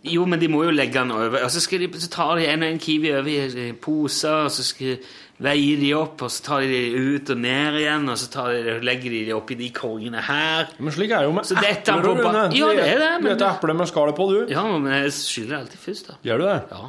Jo, 0.05 0.25
men 0.27 0.41
de 0.43 0.49
må 0.51 0.65
jo 0.67 0.71
legge 0.75 0.99
den 0.99 1.13
over. 1.15 1.45
Og 1.47 1.51
så, 1.55 1.61
de, 1.79 1.87
så 2.03 2.09
tar 2.11 2.35
de 2.41 2.47
en 2.51 2.63
og 2.67 2.69
en 2.73 2.79
kiwi 2.83 3.13
over 3.15 3.29
i 3.63 3.69
poser, 3.79 4.49
og 4.49 4.51
så 4.51 4.65
skal 4.67 4.97
veier 5.43 5.79
de 5.79 5.93
opp, 5.95 6.23
og 6.27 6.31
så 6.31 6.43
tar 6.43 6.65
de 6.67 6.69
de 6.73 7.03
ut 7.21 7.31
og 7.31 7.39
ned 7.39 7.79
igjen, 7.81 8.09
og 8.11 8.19
så 8.19 8.27
tar 8.31 8.51
de, 8.53 8.75
legger 8.83 9.11
de 9.15 9.21
de 9.29 9.33
oppi 9.37 9.55
de 9.59 9.69
korgene 9.75 10.21
her. 10.27 10.73
Men 10.83 10.93
slik 10.95 11.15
er 11.15 11.23
jo 11.29 11.33
med 11.37 11.47
Så 11.47 11.55
epler, 11.55 12.03
på 12.03 12.15
ba- 12.19 12.33
Rune. 12.33 12.43
Ja, 12.59 12.73
det 12.75 12.89
er 12.89 12.99
det, 12.99 13.11
Du 13.21 13.29
men- 13.29 13.39
vet 13.39 13.47
epler 13.47 13.75
med 13.79 13.87
skallet 13.93 14.19
på, 14.19 14.27
du. 14.33 14.47
Ja, 14.51 14.65
men 14.79 14.91
jeg 14.93 15.13
skyller 15.13 15.59
alltid 15.63 15.79
først, 15.79 16.09
da. 16.11 16.19
Gjør 16.27 16.39
du 16.39 16.45
det? 16.51 16.59
Ja. 16.73 16.83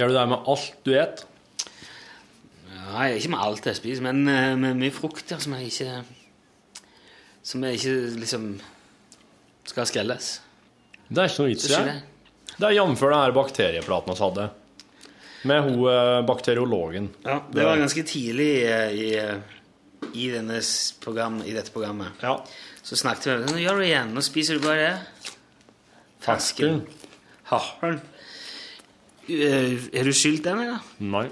Gjør 0.00 0.08
du 0.08 0.14
det 0.18 0.28
med 0.28 0.38
alt 0.54 0.72
du 0.84 0.94
et? 0.94 1.24
Nei, 2.88 3.08
ikke 3.18 3.28
med 3.36 3.38
alt 3.44 3.66
jeg 3.68 3.76
spiser, 3.76 4.02
men 4.08 4.24
eh, 4.32 4.54
med 4.56 4.76
mye 4.80 4.90
frukter 4.96 5.40
som 5.44 5.52
jeg 5.58 5.66
ikke 5.68 6.02
Som 7.44 7.64
jeg 7.64 7.78
ikke 7.78 8.20
liksom 8.20 8.60
skal 9.68 9.86
skrelles. 9.88 10.40
Det 11.08 11.22
er 11.22 11.30
ikke 11.30 11.42
noe 11.44 11.50
vits 11.52 11.66
i 11.68 11.72
det. 11.72 11.94
det. 12.58 12.68
Er 12.68 12.74
jf. 12.76 13.00
den 13.00 13.14
her 13.18 13.32
bakteriepraten 13.36 14.14
vi 14.14 14.20
hadde. 14.24 14.48
Med 15.48 15.62
hun 15.62 15.76
eh, 15.88 16.22
bakteriologen. 16.26 17.08
Ja, 17.24 17.38
det 17.54 17.64
var 17.64 17.78
ganske 17.78 18.02
tidlig 18.04 18.50
eh, 18.66 18.90
i, 18.92 19.08
eh, 19.16 19.58
i, 20.12 20.28
denne 20.34 20.58
program, 21.00 21.40
i 21.46 21.54
dette 21.54 21.70
programmet. 21.72 22.18
Ja. 22.24 22.34
Så 22.82 22.96
snakket 22.98 23.26
vi 23.26 23.34
om 23.36 23.44
det. 23.46 23.52
Nå 23.54 23.62
gjør 23.62 23.78
du 23.80 23.86
igjen. 23.86 24.14
Nå 24.16 24.24
spiser 24.26 24.58
du 24.58 24.66
bare 24.66 24.88
det. 24.88 25.34
Fersken. 26.24 26.80
Harren. 27.52 28.00
Er 29.28 30.08
du 30.08 30.12
skylt 30.16 30.42
den, 30.46 30.64
eller? 30.64 30.80
Nei. 31.04 31.26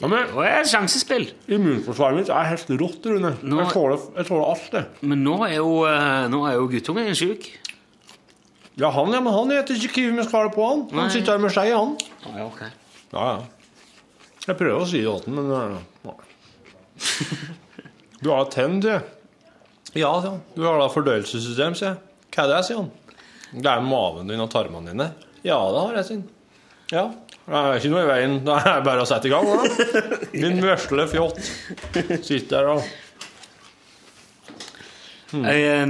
Ja, 0.00 0.08
men 0.08 0.30
Det 0.32 0.46
er 0.48 0.64
sjansespill. 0.68 1.26
immunforsvaret 1.52 2.16
mitt 2.16 2.30
er 2.32 2.46
helt 2.48 2.70
rått, 2.80 3.04
Rune. 3.06 3.34
Nå- 3.42 3.58
Jeg 3.60 3.72
tåler, 3.74 3.98
jeg 4.16 4.26
tåler 4.26 4.46
alt, 4.48 4.70
det. 4.72 4.84
Men 5.02 5.22
nå 5.24 5.34
er 5.46 5.56
jo, 5.56 5.84
eh, 5.84 6.28
nå 6.32 6.40
er 6.48 6.54
jo 6.56 6.68
guttungen 6.68 7.04
din 7.06 7.14
sjuk. 7.14 7.50
Ja, 8.80 8.88
han, 8.96 9.12
ja, 9.12 9.20
men 9.20 9.34
han 9.34 9.50
spiser 9.64 9.86
ikke 9.86 9.98
kiwi 9.98 10.12
med 10.16 10.24
skallet 10.28 10.54
på, 10.54 10.64
han. 10.64 10.86
Nei. 10.88 11.02
Han 11.02 11.10
sitter 11.12 11.36
her 11.36 11.42
med 11.42 11.52
skei, 11.52 11.68
han. 11.74 11.96
Ah, 12.24 12.36
ja, 12.38 12.46
ok. 12.46 12.60
Ja, 13.12 13.24
ja. 13.26 13.40
Jeg 14.46 14.56
prøver 14.56 14.80
å 14.80 14.86
si 14.88 15.02
det 15.04 15.16
til 15.24 15.36
han, 15.36 15.36
men 15.36 15.52
eh. 15.58 15.80
Du 18.20 18.30
har 18.32 18.48
tenn, 18.52 18.78
du. 18.80 18.92
Ja, 19.92 20.14
sier 20.22 20.30
han. 20.30 20.40
Du 20.56 20.64
har 20.64 20.80
da 20.80 20.88
fordøyelsessystem, 20.92 21.76
sier 21.76 21.90
jeg. 21.90 21.98
Hva 22.32 22.46
er 22.46 22.52
det, 22.54 22.60
sier 22.70 22.80
han. 22.80 22.90
Det 23.50 23.68
er 23.68 23.84
maven 23.84 24.30
din 24.30 24.40
og 24.40 24.48
tarmene 24.52 24.94
dine. 24.94 25.10
Ja, 25.44 25.58
det 25.58 25.84
har 25.84 26.00
jeg, 26.00 26.08
sier 26.08 26.22
han. 26.22 26.28
Ja. 26.90 27.04
Det 27.50 27.60
er 27.60 27.80
ikke 27.80 27.92
noe 27.92 28.02
i 28.04 28.08
veien. 28.08 28.34
Det 28.46 28.56
er 28.70 28.82
bare 28.86 29.04
å 29.04 29.08
sette 29.08 29.28
i 29.28 29.32
gang, 29.32 29.46
da. 29.50 29.60
Din 30.32 30.60
vesle 30.62 31.06
fjott. 31.10 31.40
Sitter 32.22 32.52
der 32.54 32.68
og 32.76 32.84
Eh, 35.34 35.86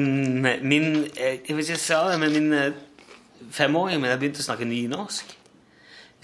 min 0.63 1.05
eh, 1.17 1.39
Jeg 1.41 1.41
vet 1.41 1.49
ikke 1.49 1.55
om 1.55 1.59
jeg 1.69 1.79
sa 1.79 2.01
det, 2.11 2.21
men 2.21 2.33
min 2.33 2.53
eh, 2.53 2.73
femåring 3.51 4.01
min 4.01 4.11
har 4.11 4.19
begynt 4.21 4.39
å 4.39 4.43
snakke 4.45 4.65
nynorsk. 4.69 5.37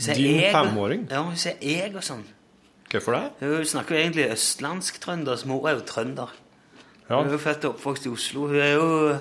Hun 0.06 0.14
Din 0.14 0.40
jeg- 0.40 0.52
femåring? 0.52 1.06
Ja, 1.10 1.22
hun 1.22 1.36
sier 1.36 1.54
'jeg' 1.60 1.96
og 1.96 2.02
sånn. 2.02 2.24
Hvorfor 2.90 3.12
det? 3.12 3.30
Hun 3.48 3.64
snakker 3.64 3.94
jo 3.96 4.00
egentlig 4.02 4.30
østlandsk-trønder, 4.32 5.36
så 5.36 5.46
mor 5.46 5.68
er 5.68 5.74
jo 5.74 5.80
trønder. 5.80 6.28
Ja. 7.10 7.16
Hun 7.22 7.26
er 7.28 7.32
jo 7.32 7.38
født 7.38 7.64
og 7.64 7.74
oppvokst 7.74 8.06
i 8.06 8.08
Oslo. 8.08 8.46
Hun 8.46 8.56
er 8.56 8.72
jo 8.74 9.18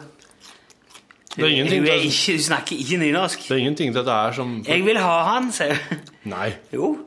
Det 1.38 1.44
er 1.44 1.64
hun, 1.64 1.88
er 1.88 1.94
ikke, 2.00 2.32
hun 2.32 2.40
snakker 2.40 2.78
ikke 2.78 2.98
nynorsk. 2.98 3.40
Det 3.48 3.52
er 3.52 3.56
ingenting 3.56 3.94
til 3.94 4.00
dette 4.04 4.12
er 4.12 4.32
som 4.32 4.64
Jeg 4.68 4.86
vil 4.86 4.98
ha 4.98 5.24
han, 5.34 5.52
sier 5.52 5.74
hun. 5.90 6.00
Nei. 6.26 6.54
Jo, 6.74 6.98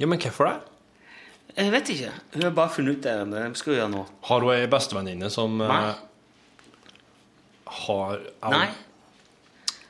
Ja, 0.00 0.06
men 0.06 0.18
hvorfor 0.18 0.44
det? 0.44 0.56
Jeg 1.56 1.72
vet 1.74 1.90
ikke. 1.92 2.12
Hun 2.34 2.42
har 2.46 2.54
bare 2.56 2.72
funnet 2.72 2.96
ut 2.96 3.04
det. 3.04 3.14
men 3.28 3.54
skal 3.58 3.72
hun 3.72 3.78
gjøre 3.80 3.92
nå. 3.92 4.02
Har 4.28 4.46
hun 4.46 4.54
ei 4.54 4.66
bestevenninne 4.72 5.28
som 5.32 5.60
eh, 5.60 5.68
Nei. 5.68 5.92
har 7.82 8.20
Nei. 8.54 8.68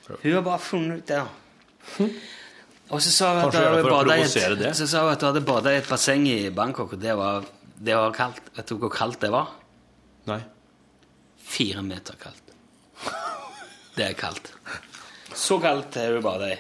Hun 0.09 0.33
har 0.35 0.43
bare 0.47 0.59
funnet 0.63 1.03
ut 1.03 1.13
det. 1.13 1.23
Og 2.93 3.03
så 3.03 3.11
sa 3.15 3.31
hun 3.33 3.45
at 3.45 3.55
hun 3.55 3.63
hadde 3.63 3.77
hun 3.79 3.87
hun 5.39 5.47
badet 5.47 5.73
i 5.73 5.81
et 5.81 5.89
basseng 5.89 6.27
i 6.29 6.51
Bangkok, 6.51 6.97
og 6.97 7.01
det 7.01 7.15
var, 7.17 7.47
det 7.79 7.95
var 7.97 8.17
kaldt. 8.17 8.43
Vet 8.57 8.69
du 8.69 8.77
hvor 8.83 8.93
kaldt 8.93 9.21
det 9.23 9.31
var? 9.33 9.55
Nei. 10.29 10.41
Fire 11.53 11.83
meter 11.87 12.19
kaldt. 12.21 12.53
Det 13.97 14.09
er 14.11 14.19
kaldt. 14.19 14.53
Så 15.45 15.57
kaldt 15.63 15.97
er 15.97 16.17
hun 16.17 16.25
bada 16.25 16.51
i 16.53 16.59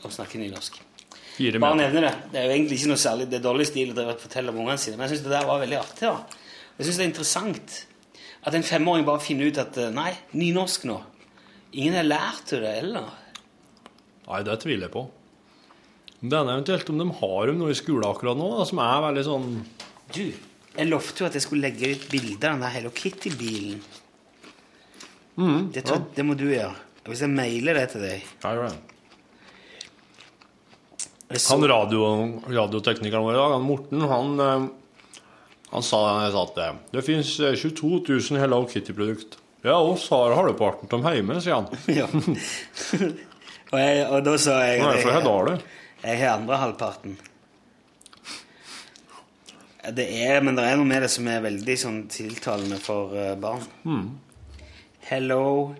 Og 0.00 0.12
snakker 0.12 0.40
nynorsk. 0.40 0.78
Bare 1.62 1.78
nevne 1.78 2.02
det. 2.04 2.14
Det 2.32 2.40
er 2.40 2.48
jo 2.48 2.56
egentlig 2.56 2.76
ikke 2.80 2.90
noe 2.90 3.00
særlig 3.00 3.26
Det 3.30 3.38
er 3.38 3.44
dårlig 3.44 3.66
stil 3.70 3.94
å 3.94 4.16
fortelle 4.20 4.52
om 4.52 4.58
ungene 4.60 4.80
sine, 4.82 4.98
men 4.98 5.06
jeg 5.06 5.14
syns 5.16 5.24
det 5.28 5.32
der 5.32 5.46
var 5.48 5.62
veldig 5.62 5.78
artig. 5.78 6.10
da. 6.10 6.42
Jeg 6.76 6.88
syns 6.88 6.98
det 6.98 7.04
er 7.04 7.10
interessant 7.10 7.78
at 8.40 8.56
en 8.56 8.66
femåring 8.66 9.06
bare 9.06 9.22
finner 9.22 9.50
ut 9.50 9.60
at 9.60 9.78
eh, 9.80 9.92
nei, 9.92 10.12
nynorsk 10.32 10.86
nå. 10.88 10.98
Ingen 11.76 11.98
har 12.00 12.06
lært 12.08 12.52
det 12.56 12.74
heller. 12.80 13.08
Nei, 14.26 14.42
det 14.46 14.56
tviler 14.62 14.88
jeg 14.88 14.94
på. 14.94 15.06
Det 16.20 16.36
er 16.36 16.52
eventuelt 16.52 16.92
om 16.92 17.00
de 17.00 17.08
har 17.20 17.48
dem 17.48 17.60
noe 17.60 17.72
i 17.72 17.78
skolen 17.78 18.08
akkurat 18.10 18.36
nå, 18.36 18.48
da, 18.58 18.68
som 18.68 18.80
er 18.84 19.04
veldig 19.06 19.24
sånn 19.24 19.46
Du, 20.12 20.24
jeg 20.74 20.88
lovte 20.90 21.22
jo 21.22 21.28
at 21.30 21.36
jeg 21.38 21.44
skulle 21.46 21.64
legge 21.64 21.94
ut 21.94 22.06
bilde 22.12 22.44
av 22.44 22.58
den 22.58 22.64
der 22.66 22.74
Hello 22.74 22.92
Kitty-bilen. 22.92 23.80
det, 25.72 25.86
ja. 25.86 25.96
det 26.16 26.24
må 26.26 26.36
du 26.36 26.50
gjøre. 26.50 26.74
Hvis 27.08 27.22
jeg 27.24 27.32
mailer 27.32 27.78
det 27.80 27.86
til 27.94 28.04
deg 28.04 28.26
Ja, 28.42 28.52
gjør 28.52 28.68
det. 28.68 28.99
Jeg 31.30 31.40
så- 31.40 31.54
Han 31.54 31.68
radio, 31.68 32.00
radioteknikeren 32.50 33.22
vår 33.22 33.34
i 33.34 33.36
dag, 33.38 33.52
han 33.52 33.62
Morten, 33.62 34.00
han, 34.00 34.40
eh, 34.40 34.68
han 35.70 35.82
sa 35.82 36.24
jeg 36.24 36.32
sa 36.32 36.42
at 36.42 36.54
det, 36.56 36.70
det 36.90 37.08
eh, 37.08 37.54
22 37.54 38.00
000 38.08 38.40
Hello 38.40 38.64
Kitty-produkt. 38.66 39.36
Ja, 39.62 39.76
oss 39.78 40.08
har 40.10 40.34
halvparten 40.34 40.88
av 40.90 41.02
dem 41.04 41.14
hjemme, 41.14 41.40
sier 41.40 41.54
han. 41.54 41.68
Ja. 42.00 42.06
og, 43.70 43.78
jeg, 43.78 44.06
og 44.10 44.24
da 44.24 44.36
sa 44.40 44.56
jeg 44.66 44.80
Han 44.82 44.96
er 44.96 45.02
fra 45.04 45.12
Hedale. 45.20 45.60
Jeg 46.02 46.18
har 46.18 46.38
andre 46.40 46.56
halvparten. 46.56 47.16
Det 49.94 50.06
er, 50.26 50.40
men 50.44 50.56
det 50.58 50.64
er 50.66 50.76
noe 50.76 50.88
med 50.88 51.02
det 51.06 51.10
som 51.12 51.28
er 51.30 51.40
veldig 51.44 51.76
sånn 51.78 52.00
tiltalende 52.12 52.76
for 52.82 53.14
eh, 53.16 53.34
barn. 53.40 53.62
Hello 55.08 55.74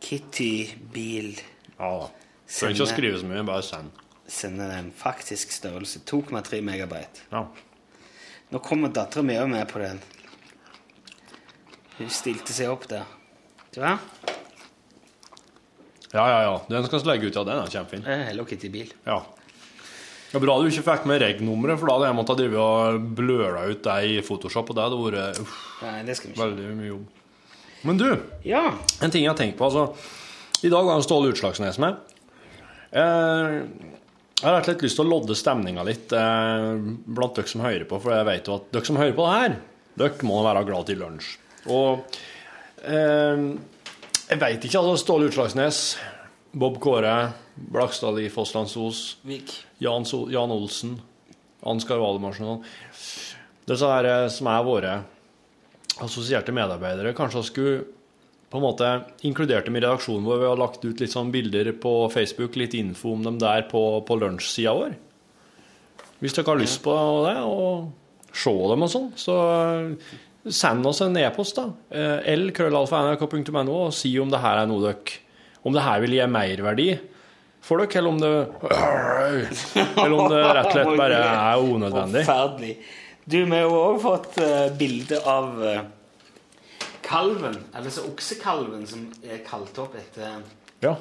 Kitty-bil. 0.00 1.34
Ja 1.78 1.92
da. 2.00 2.08
Trenger 2.48 2.74
ikke 2.78 2.86
å 2.86 2.94
skrive 2.94 3.18
så 3.20 3.28
mye, 3.28 3.44
bare 3.44 3.62
send. 3.66 3.92
Sender 4.28 4.70
en 4.76 4.90
faktisk 4.92 5.52
størrelse. 5.56 6.02
2,3 6.04 6.60
megabyte. 6.62 7.24
Ja. 7.32 7.46
Nå 8.52 8.60
kommer 8.64 8.92
dattera 8.92 9.22
mi 9.24 9.36
òg 9.40 9.48
med 9.50 9.68
på 9.70 9.80
den. 9.82 10.00
Hun 11.98 12.10
stilte 12.12 12.52
seg 12.54 12.68
opp 12.70 12.84
der. 12.90 13.08
Du 13.74 13.80
hva? 13.82 13.96
ja, 16.12 16.24
ja, 16.24 16.38
ja. 16.46 16.54
Den 16.70 16.86
skal 16.86 17.02
vi 17.02 17.10
legge 17.10 17.28
ut, 17.28 17.36
ja. 17.36 17.44
Den 17.44 17.58
er 17.60 17.72
kjempefin. 17.72 18.04
Hello 18.28 18.44
Kitty-bil. 18.48 18.92
Ja. 19.06 19.18
Det 20.28 20.36
er 20.36 20.44
bra 20.44 20.58
du 20.60 20.68
ikke 20.68 20.84
fikk 20.84 21.06
med 21.08 21.22
reg-nummeret, 21.24 21.78
for 21.80 21.88
da 21.88 21.94
hadde 21.96 22.08
jeg 22.10 22.16
måttet 22.18 22.40
drive 22.42 22.60
og 22.60 23.04
bløla 23.16 23.62
ut 23.70 23.80
det 23.86 23.96
i 24.12 24.18
Photoshop, 24.24 24.68
og 24.72 24.76
det 24.76 24.84
hadde 24.84 24.98
vært 25.00 25.38
uff, 25.40 25.54
Nei, 25.80 26.02
det 26.04 26.16
skal 26.18 26.28
vi 26.30 26.34
ikke. 26.34 26.42
veldig 26.44 26.74
mye 26.76 26.90
jobb. 26.90 27.06
Men 27.88 27.96
du, 28.00 28.08
Ja. 28.44 28.74
en 29.00 29.10
ting 29.10 29.24
jeg 29.24 29.30
har 29.32 29.38
tenkt 29.38 29.56
på, 29.56 29.64
altså. 29.64 29.96
I 30.64 30.68
dag 30.68 30.84
har 30.84 31.00
Ståle 31.00 31.32
Utslagsnes 31.32 31.78
med. 31.80 31.96
Eh, 32.92 33.62
jeg 34.38 34.46
har 34.46 34.54
rett 34.54 34.68
og 34.68 34.70
slett 34.70 34.84
lyst 34.86 34.98
til 35.00 35.06
å 35.06 35.10
lodde 35.10 35.34
stemninga 35.34 35.84
litt 35.86 36.12
eh, 36.14 36.76
blant 37.10 37.34
dere 37.34 37.50
som 37.50 37.64
hører 37.64 37.86
på, 37.90 37.98
for 38.02 38.14
jeg 38.14 38.28
vet 38.28 38.46
jo 38.50 38.58
at 38.60 38.68
dere 38.74 38.86
som 38.86 39.00
hører 39.00 39.16
på 39.16 39.26
det 39.26 39.34
her, 39.34 39.56
dere 39.98 40.28
må 40.28 40.38
være 40.46 40.62
glad 40.68 40.86
til 40.86 41.02
lunsj. 41.02 41.32
Og 41.74 42.18
eh, 42.86 43.42
jeg 44.28 44.40
veit 44.44 44.62
ikke, 44.62 44.78
altså. 44.78 44.94
Ståle 45.02 45.26
Utslagsnes, 45.32 45.82
Bob 46.54 46.78
Kåre, 46.82 47.16
Blakstad 47.74 48.20
i 48.22 48.28
Fosslandsos. 48.30 49.02
Jan, 49.82 50.06
so 50.06 50.28
Jan 50.30 50.54
Olsen, 50.54 50.94
Ansgar 51.66 51.98
Valemarsen 51.98 52.46
og 52.46 52.66
Disse 53.68 53.88
her 53.90 54.06
eh, 54.06 54.30
som 54.32 54.48
er 54.54 54.64
våre 54.64 54.96
assosierte 55.98 56.54
medarbeidere, 56.54 57.10
kanskje 57.16 57.42
skulle 57.48 57.78
på 58.48 58.58
en 58.58 58.64
måte 58.64 58.92
inkludert 59.28 59.68
dem 59.68 59.76
i 59.76 59.82
redaksjonen 59.82 60.24
vår 60.24 60.40
ved 60.40 60.48
å 60.48 60.54
ha 60.54 60.60
lagt 60.62 60.84
ut 60.86 61.02
litt 61.02 61.12
sånn 61.12 61.32
bilder 61.34 61.68
på 61.80 61.92
Facebook, 62.12 62.56
litt 62.56 62.76
info 62.78 63.12
om 63.12 63.26
dem 63.26 63.36
der 63.40 63.66
på, 63.68 63.82
på 64.08 64.16
lunsjsida 64.16 64.72
vår. 64.78 64.94
Hvis 66.22 66.34
dere 66.34 66.50
har 66.50 66.62
lyst 66.62 66.80
på 66.82 66.94
det, 67.26 67.36
og 67.44 68.32
se 68.34 68.54
dem 68.72 68.86
og 68.86 68.90
sånn, 68.92 69.10
så 69.20 69.36
eh, 69.52 70.16
send 70.48 70.88
oss 70.88 71.02
en 71.04 71.18
e-post, 71.20 71.60
da. 71.60 71.68
lkrøllalfa.nrk.no, 72.32 73.76
og 73.76 73.94
si 73.94 74.14
om 74.18 74.32
det 74.32 74.40
her 74.42 74.62
er 74.62 74.70
noe 74.70 74.84
dere 74.88 75.24
Om 75.66 75.74
det 75.74 75.84
her 75.84 76.00
vil 76.00 76.16
gi 76.16 76.26
merverdi 76.30 76.88
for 77.68 77.82
dere, 77.82 77.98
eller 78.00 78.10
om 78.10 78.20
det 78.22 78.32
Eller 80.04 80.16
om 80.16 80.30
det 80.32 80.40
rett 80.40 80.70
og 80.70 80.72
slett 80.72 80.92
bare 80.96 81.20
er 81.20 81.62
unødvendig. 81.68 82.24
Forferdelig. 82.24 82.74
Du, 83.28 83.42
vi 83.44 83.58
har 83.60 83.68
òg 83.68 83.98
fått 84.00 84.38
uh, 84.40 84.70
bilde 84.78 85.18
av 85.28 85.58
eh, 85.68 85.80
kalven, 87.08 87.56
eller 87.74 87.90
så 87.94 88.04
oksekalven, 88.08 88.84
som 88.88 89.06
er 89.24 89.40
kalt 89.46 89.78
opp 89.80 89.96
etter 89.98 90.42
Ja. 90.84 90.94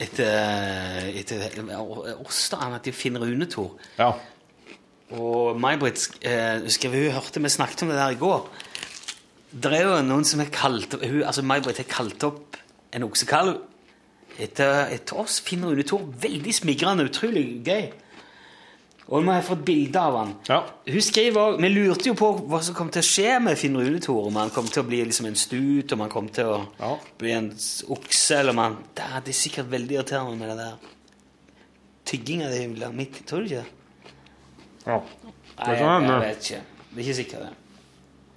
etter, 0.00 1.10
etter 1.18 1.42
de 2.84 2.92
finner 2.92 3.20
Finn 3.20 3.34
Runetor. 3.34 3.74
ja. 3.98 4.12
Og 5.14 5.60
May-Britt 5.60 6.08
eh, 6.24 6.64
Hun 6.64 7.12
hørte 7.12 7.42
vi 7.42 7.48
snakket 7.52 7.82
om 7.84 7.90
det 7.92 7.98
der 7.98 8.14
i 8.14 8.18
går. 8.18 8.48
Det 9.52 9.72
er 9.72 9.84
jo 9.84 9.98
noen 10.02 10.24
som 10.24 10.40
har 10.40 10.48
kalt 10.50 10.96
opp 10.96 11.02
altså 11.04 11.44
May-Britt 11.44 11.76
har 11.76 11.90
kalt 11.90 12.24
opp 12.24 12.56
en 12.94 13.04
oksekalv 13.06 13.60
etter, 14.40 14.88
etter 14.90 15.20
oss. 15.20 15.40
Finn 15.44 15.62
Runetor. 15.62 16.02
Veldig 16.24 16.54
smigrende, 16.56 17.06
utrolig 17.06 17.62
gøy. 17.66 17.92
Og 19.08 19.20
nå 19.22 19.30
har 19.32 19.40
jeg 19.42 19.48
fått 19.50 19.64
bilde 19.66 20.00
av 20.00 20.14
han. 20.16 20.30
Ja. 20.48 20.62
Hun 20.88 21.02
skriver 21.04 21.58
Vi 21.60 21.68
lurte 21.68 22.06
jo 22.08 22.14
på 22.16 22.30
hva 22.48 22.60
som 22.64 22.74
kom 22.74 22.88
til 22.90 23.02
å 23.02 23.04
skje 23.04 23.34
med 23.44 23.58
Finn 23.60 23.76
Runetor. 23.76 24.26
Om 24.30 24.36
han 24.40 24.50
kom 24.50 24.64
til 24.66 24.82
å 24.82 24.86
bli 24.88 25.02
liksom 25.04 25.26
en 25.28 25.36
stut, 25.36 25.92
om 25.92 26.00
han 26.00 26.10
kom 26.10 26.28
til 26.32 26.44
å 26.44 26.66
Ja. 26.80 26.94
bli 27.18 27.30
en 27.32 27.50
okse, 27.50 28.38
eller 28.38 28.50
om 28.50 28.58
han 28.58 28.76
Det 28.94 29.04
er- 29.04 29.20
er 29.28 29.32
sikkert 29.32 29.66
veldig 29.70 29.90
irriterende 29.98 30.38
med 30.38 30.48
det 30.48 30.56
der 30.56 30.74
tygginga 32.06 32.48
di 32.50 32.66
midt, 32.92 33.26
tror 33.26 33.38
du 33.40 33.44
ikke 33.44 33.62
det? 33.62 33.66
ja. 34.86 35.00
Det 35.56 35.66
jeg, 35.66 35.78
hende. 35.86 36.08
jeg 36.08 36.20
vet 36.20 36.42
ikke. 36.50 36.62
Det 36.94 36.98
er 36.98 37.08
ikke 37.08 37.14
sikkert, 37.24 37.40
det. 37.40 37.54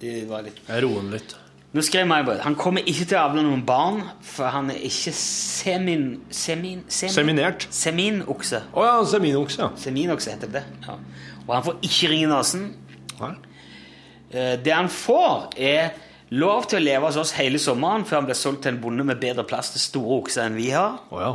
Det 0.00 0.28
var 0.28 0.42
litt 0.42 0.60
Jeg 0.68 0.82
roer 0.84 1.00
den 1.02 1.10
litt. 1.10 1.34
Nå 1.76 1.82
skrev 1.84 2.06
May-Britt 2.08 2.40
han 2.46 2.54
kommer 2.56 2.86
ikke 2.88 3.04
til 3.10 3.18
å 3.18 3.26
avle 3.26 3.42
noen 3.44 3.60
barn, 3.68 3.98
for 4.24 4.48
han 4.54 4.70
er 4.72 4.78
ikke 4.88 5.12
semin... 5.12 6.06
semin, 6.32 6.80
semin 6.88 7.12
Seminert. 7.12 7.66
Seminokse. 7.76 8.62
Å 8.72 8.86
ja, 8.86 8.94
seminokse, 9.10 9.60
ja. 9.60 9.68
Seminokse 9.76 10.32
heter 10.32 10.52
det. 10.54 10.62
Ja. 10.86 10.96
Og 11.44 11.52
han 11.52 11.66
får 11.66 11.76
ikke 11.84 12.08
ring 12.14 12.22
i 12.24 12.30
nesen. 12.30 12.70
Nei. 13.18 13.34
Eh, 14.32 14.54
Det 14.64 14.72
han 14.72 14.88
får, 14.88 15.50
er 15.60 15.92
lov 16.32 16.70
til 16.72 16.80
å 16.80 16.84
leve 16.86 17.10
hos 17.10 17.20
oss 17.20 17.34
hele 17.36 17.60
sommeren 17.60 18.08
før 18.08 18.22
han 18.22 18.30
blir 18.30 18.40
solgt 18.40 18.64
til 18.64 18.72
en 18.74 18.80
bonde 18.80 19.04
med 19.04 19.20
bedre 19.20 19.44
plass 19.48 19.70
til 19.76 19.84
store 19.84 20.18
okser 20.22 20.48
enn 20.48 20.56
vi 20.56 20.70
har. 20.72 20.98
Oh, 21.12 21.20
ja. 21.20 21.34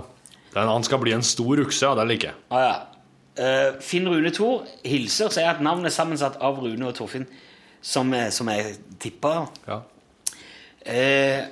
Den, 0.53 0.69
han 0.69 0.85
skal 0.85 1.01
bli 1.01 1.13
en 1.13 1.25
stor 1.25 1.61
okse, 1.67 1.85
ja. 1.85 1.93
Det 2.01 2.09
liker 2.09 2.31
jeg. 2.33 2.41
Ah, 2.49 2.65
ja. 2.65 2.75
Eh, 3.37 3.69
Finn 3.85 4.09
Rune 4.09 4.33
Thor 4.33 4.65
hilser 4.85 5.29
og 5.29 5.37
sier 5.37 5.53
at 5.53 5.61
navnet 5.65 5.93
er 5.93 5.99
sammensatt 6.01 6.41
av 6.41 6.57
Rune 6.61 6.89
og 6.89 6.97
Torfinn, 6.97 7.29
som, 7.85 8.09
som 8.33 8.49
jeg 8.53 8.79
tipper. 9.01 9.45
Ja. 9.69 9.83
Eh, 10.85 11.43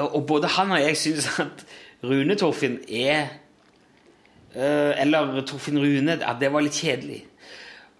og 0.00 0.22
både 0.28 0.48
han 0.56 0.72
og 0.72 0.80
jeg 0.80 0.96
syns 1.00 1.26
at 1.42 1.64
Rune 2.04 2.36
Torfinn 2.36 2.78
er 2.88 3.26
eh, 4.54 4.92
Eller 5.02 5.40
Torfinn 5.48 5.78
Rune 5.80 6.18
at 6.20 6.40
det 6.40 6.50
var 6.52 6.64
litt 6.64 6.76
kjedelig. 6.76 7.22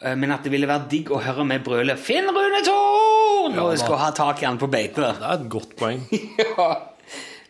Eh, 0.02 0.14
men 0.16 0.32
at 0.32 0.44
det 0.44 0.52
ville 0.52 0.68
være 0.68 0.88
digg 0.92 1.12
å 1.12 1.20
høre 1.24 1.44
meg 1.48 1.64
brøle 1.64 1.96
'Finn 1.96 2.28
Rune 2.28 2.60
Torn!' 2.66 3.54
når 3.56 3.62
Ja, 3.62 3.70
jeg 3.72 3.78
skal 3.84 3.98
ha 4.02 4.10
tak 4.16 4.42
i 4.42 4.46
han 4.48 4.58
på 4.60 4.68
beite. 4.70 5.00
Det 5.00 5.24
er 5.24 5.40
et 5.40 5.48
godt 5.52 5.76
poeng. 5.78 6.02
ja. 6.58 6.68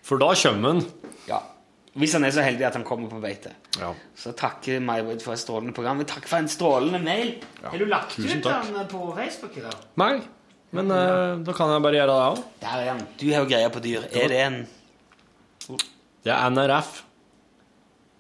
For 0.07 0.19
da 0.23 0.33
kommer 0.35 0.75
han. 0.77 0.83
ja. 1.29 1.43
Hvis 1.97 2.13
han 2.13 2.27
er 2.29 2.31
så 2.37 2.43
heldig 2.45 2.67
at 2.69 2.75
han 2.77 2.85
kommer 2.85 3.09
på 3.09 3.17
beite. 3.23 3.55
Ja. 3.81 3.95
Så 4.15 4.35
takker 4.37 4.83
May-Britt 4.85 5.23
for 5.25 5.33
et 5.33 5.41
strålende 5.41 5.73
program. 5.73 6.03
Takk 6.05 6.27
for 6.29 6.37
en 6.37 6.49
strålende 6.53 6.99
mail. 7.01 7.31
Ja, 7.63 7.71
Har 7.73 7.79
du 7.81 7.87
lagt 7.89 8.13
tusen 8.19 8.37
ut 8.39 8.45
takk. 8.45 8.67
den 8.69 8.87
på 8.91 9.15
Facebook? 9.17 9.57
Eller? 9.57 9.79
Nei, 9.97 10.21
men 10.77 10.93
uh, 10.93 11.37
da 11.47 11.55
kan 11.57 11.73
jeg 11.73 11.85
bare 11.85 11.99
gjøre 11.99 12.13
det 12.15 12.27
òg. 12.31 12.43
Der 12.63 12.75
er 12.83 12.91
han. 12.93 13.03
Du 13.21 13.27
har 13.33 13.45
jo 13.45 13.51
greie 13.51 13.71
på 13.75 13.83
dyr. 13.85 14.07
Er 14.13 14.33
det 14.33 14.41
en 14.45 14.59
Det 16.27 16.33
er 16.35 16.51
NRF. 16.51 17.03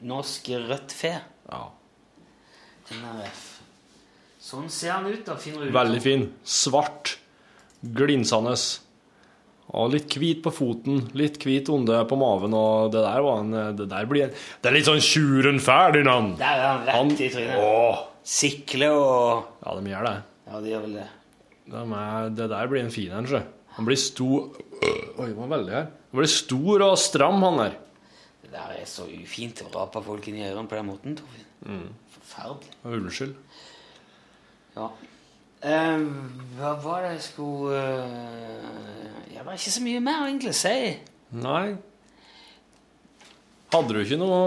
norsk 0.06 0.48
rødt 0.68 0.92
fe? 0.94 1.12
Ja. 1.50 1.62
NRF. 2.96 3.44
Sånn 4.46 4.68
ser 4.70 4.92
han 4.94 5.06
ut, 5.10 5.24
da. 5.26 5.34
Finner 5.40 5.64
du 5.64 5.70
ut. 5.70 5.74
Veldig 5.74 6.02
fin. 6.04 6.26
Svart. 6.46 7.16
Glinsende. 7.82 8.54
Og 9.76 9.90
litt 9.90 10.14
hvit 10.14 10.44
på 10.44 10.52
foten, 10.54 11.00
litt 11.18 11.40
hvit 11.42 11.66
onde 11.74 11.96
på 12.06 12.16
maven, 12.20 12.52
og 12.54 12.92
det 12.94 13.00
der 13.02 13.24
var 13.24 13.40
en 13.42 13.50
Det 13.76 13.88
der 13.90 14.06
blir 14.06 14.28
en 14.28 14.34
Det 14.62 14.70
er 14.70 14.76
litt 14.76 14.86
sånn 14.86 15.02
Tjuren 15.02 15.58
Ferdinand! 15.58 16.36
Der 16.38 16.60
er 16.60 16.68
han 16.68 16.84
rett 16.86 16.94
Han 16.94 17.10
i 17.10 17.30
trynet. 17.34 17.58
Åh! 17.58 18.04
Sikle 18.26 18.92
og 18.94 19.48
Ja, 19.64 19.74
de 19.80 19.90
gjør 19.90 20.06
det. 20.06 20.14
Ja, 20.46 20.60
de 20.62 20.70
gjør 20.70 20.84
vel 20.86 20.94
det. 21.00 21.08
De 21.66 21.82
er, 21.82 22.28
det 22.38 22.48
der 22.52 22.70
blir 22.70 22.84
en 22.84 22.94
fin 22.94 23.14
en, 23.14 23.26
sjø. 23.28 23.42
Han 23.76 23.88
blir 23.88 23.98
stor 24.00 24.62
Oi, 25.16 25.30
var 25.32 25.48
veldig 25.48 25.72
her. 25.72 25.88
Han 26.12 26.20
blir 26.20 26.30
stor 26.30 26.84
og 26.84 26.98
stram, 27.00 27.40
han 27.42 27.60
der. 27.62 27.76
Det 28.44 28.52
der 28.52 28.74
er 28.76 28.86
så 28.88 29.06
ufint 29.08 29.62
å 29.64 29.70
rape 29.72 30.02
folk 30.04 30.28
inn 30.28 30.38
i 30.38 30.44
ørene 30.46 30.68
på 30.68 30.76
den 30.76 30.88
måten, 30.90 31.16
Torfinn. 31.18 31.46
Mm. 31.64 31.88
Forferdelig. 32.18 32.74
Unnskyld. 32.84 33.34
Ja. 34.76 34.90
Eh, 35.66 36.04
hva 36.58 36.74
var 36.84 37.06
det 37.06 37.14
jeg 37.14 37.22
skulle 37.30 37.80
uh, 37.80 39.32
Ja, 39.32 39.40
det 39.40 39.48
er 39.48 39.56
ikke 39.56 39.72
så 39.78 39.84
mye 39.86 40.02
mer 40.04 40.26
egentlig 40.28 40.52
å 40.52 40.58
si. 40.60 40.76
Nei. 41.40 41.64
Hadde 43.72 43.96
du 43.96 44.02
ikke 44.04 44.20
noe 44.20 44.40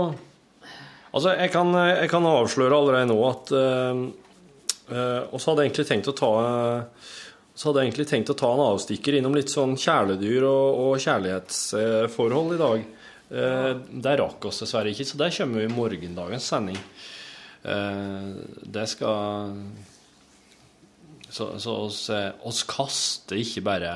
Altså, 1.10 1.34
jeg 1.34 1.50
kan, 1.50 1.74
jeg 1.74 2.10
kan 2.12 2.28
avsløre 2.30 2.78
allerede 2.78 3.10
nå 3.10 3.18
at 3.26 3.52
uh, 3.58 4.04
oss 4.90 5.46
hadde 5.46 5.64
jeg 5.64 5.70
egentlig 5.70 5.90
tenkt 5.90 6.10
å 6.12 6.18
ta 6.18 6.32
så 7.60 7.68
hadde 7.68 7.82
jeg 7.82 7.90
egentlig 7.90 8.08
tenkt 8.08 8.30
å 8.32 8.38
ta 8.40 8.50
en 8.56 8.62
avstikker 8.64 9.18
innom 9.18 9.34
litt 9.36 9.52
sånn 9.52 9.74
kjæledyr 9.76 10.46
og, 10.48 10.78
og 10.80 11.02
kjærlighetsforhold 11.04 12.56
i 12.56 12.60
dag. 12.62 12.86
Eh, 13.30 13.72
det 14.06 14.14
rakk 14.22 14.48
oss 14.48 14.64
dessverre 14.64 14.94
ikke, 14.94 15.06
så 15.06 15.20
det 15.20 15.34
kommer 15.36 15.60
vi 15.60 15.68
i 15.68 15.74
morgendagens 15.74 16.48
sending. 16.54 16.80
Eh, 17.68 18.30
det 18.64 18.88
skal 18.90 19.58
Så, 21.30 21.60
så 21.60 21.76
oss, 21.86 22.10
eh, 22.10 22.32
oss 22.42 22.64
kaster 22.66 23.38
ikke 23.38 23.62
bare 23.62 23.92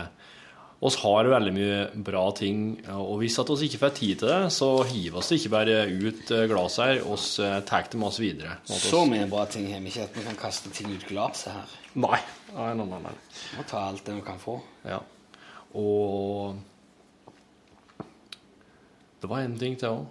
oss 0.84 0.98
har 1.00 1.30
veldig 1.32 1.52
mye 1.56 1.76
bra 2.04 2.24
ting, 2.36 2.64
og 2.92 3.14
hvis 3.22 3.38
at 3.40 3.50
oss 3.54 3.62
ikke 3.64 3.80
får 3.80 3.94
tid 3.96 4.20
til 4.20 4.28
det, 4.28 4.40
så 4.52 4.68
hiver 4.90 5.22
oss 5.22 5.30
ikke 5.36 5.52
bare 5.54 5.78
ut 5.88 6.34
glasset 6.52 6.84
her, 6.90 7.02
oss 7.08 7.30
tar 7.70 7.86
det 7.88 8.00
med 8.02 8.10
oss 8.10 8.20
videre. 8.20 8.58
Oss- 8.68 8.90
Så 8.92 9.06
mye 9.08 9.30
bra 9.32 9.46
ting 9.48 9.70
har 9.72 9.80
vi 9.80 9.94
ikke 9.94 10.04
at 10.10 10.18
vi 10.18 10.26
kan 10.28 10.36
kaste 10.42 10.74
ting 10.76 10.92
ut 10.92 11.06
glasset 11.08 11.54
her. 11.56 11.78
Nei. 11.96 12.20
Nei, 12.54 12.74
nei, 12.78 12.86
nei, 12.86 13.00
nei. 13.08 13.16
Vi 13.32 13.58
må 13.62 13.66
ta 13.70 13.86
alt 13.88 14.04
det 14.06 14.18
vi 14.20 14.26
kan 14.28 14.38
få. 14.44 14.60
Ja. 14.86 15.00
Og 15.80 16.60
Det 19.24 19.30
var 19.32 19.40
en 19.46 19.58
ting 19.58 19.78
til 19.80 19.88
òg. 19.90 20.06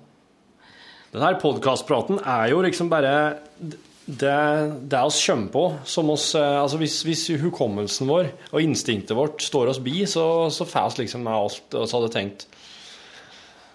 Den 1.13 1.21
her 1.21 1.35
podkastpraten 1.43 2.23
er 2.25 2.47
jo 2.55 2.63
liksom 2.65 2.89
bare 2.89 3.11
det, 4.21 4.39
det 4.91 5.01
oss 5.01 5.21
kommer 5.27 5.53
på 5.53 5.63
som 5.89 6.11
oss 6.13 6.33
eh, 6.39 6.59
Altså 6.61 6.79
hvis, 6.81 7.01
hvis 7.07 7.27
hukommelsen 7.43 8.11
vår 8.11 8.31
og 8.51 8.65
instinktet 8.65 9.17
vårt 9.17 9.43
står 9.45 9.73
oss 9.73 9.81
bi, 9.83 10.03
så, 10.11 10.51
så 10.53 10.67
får 10.69 10.97
vi 10.97 11.05
liksom 11.05 11.25
med 11.25 11.37
alt 11.37 11.77
vi 11.77 11.87
hadde 11.87 12.13
tenkt. 12.13 12.47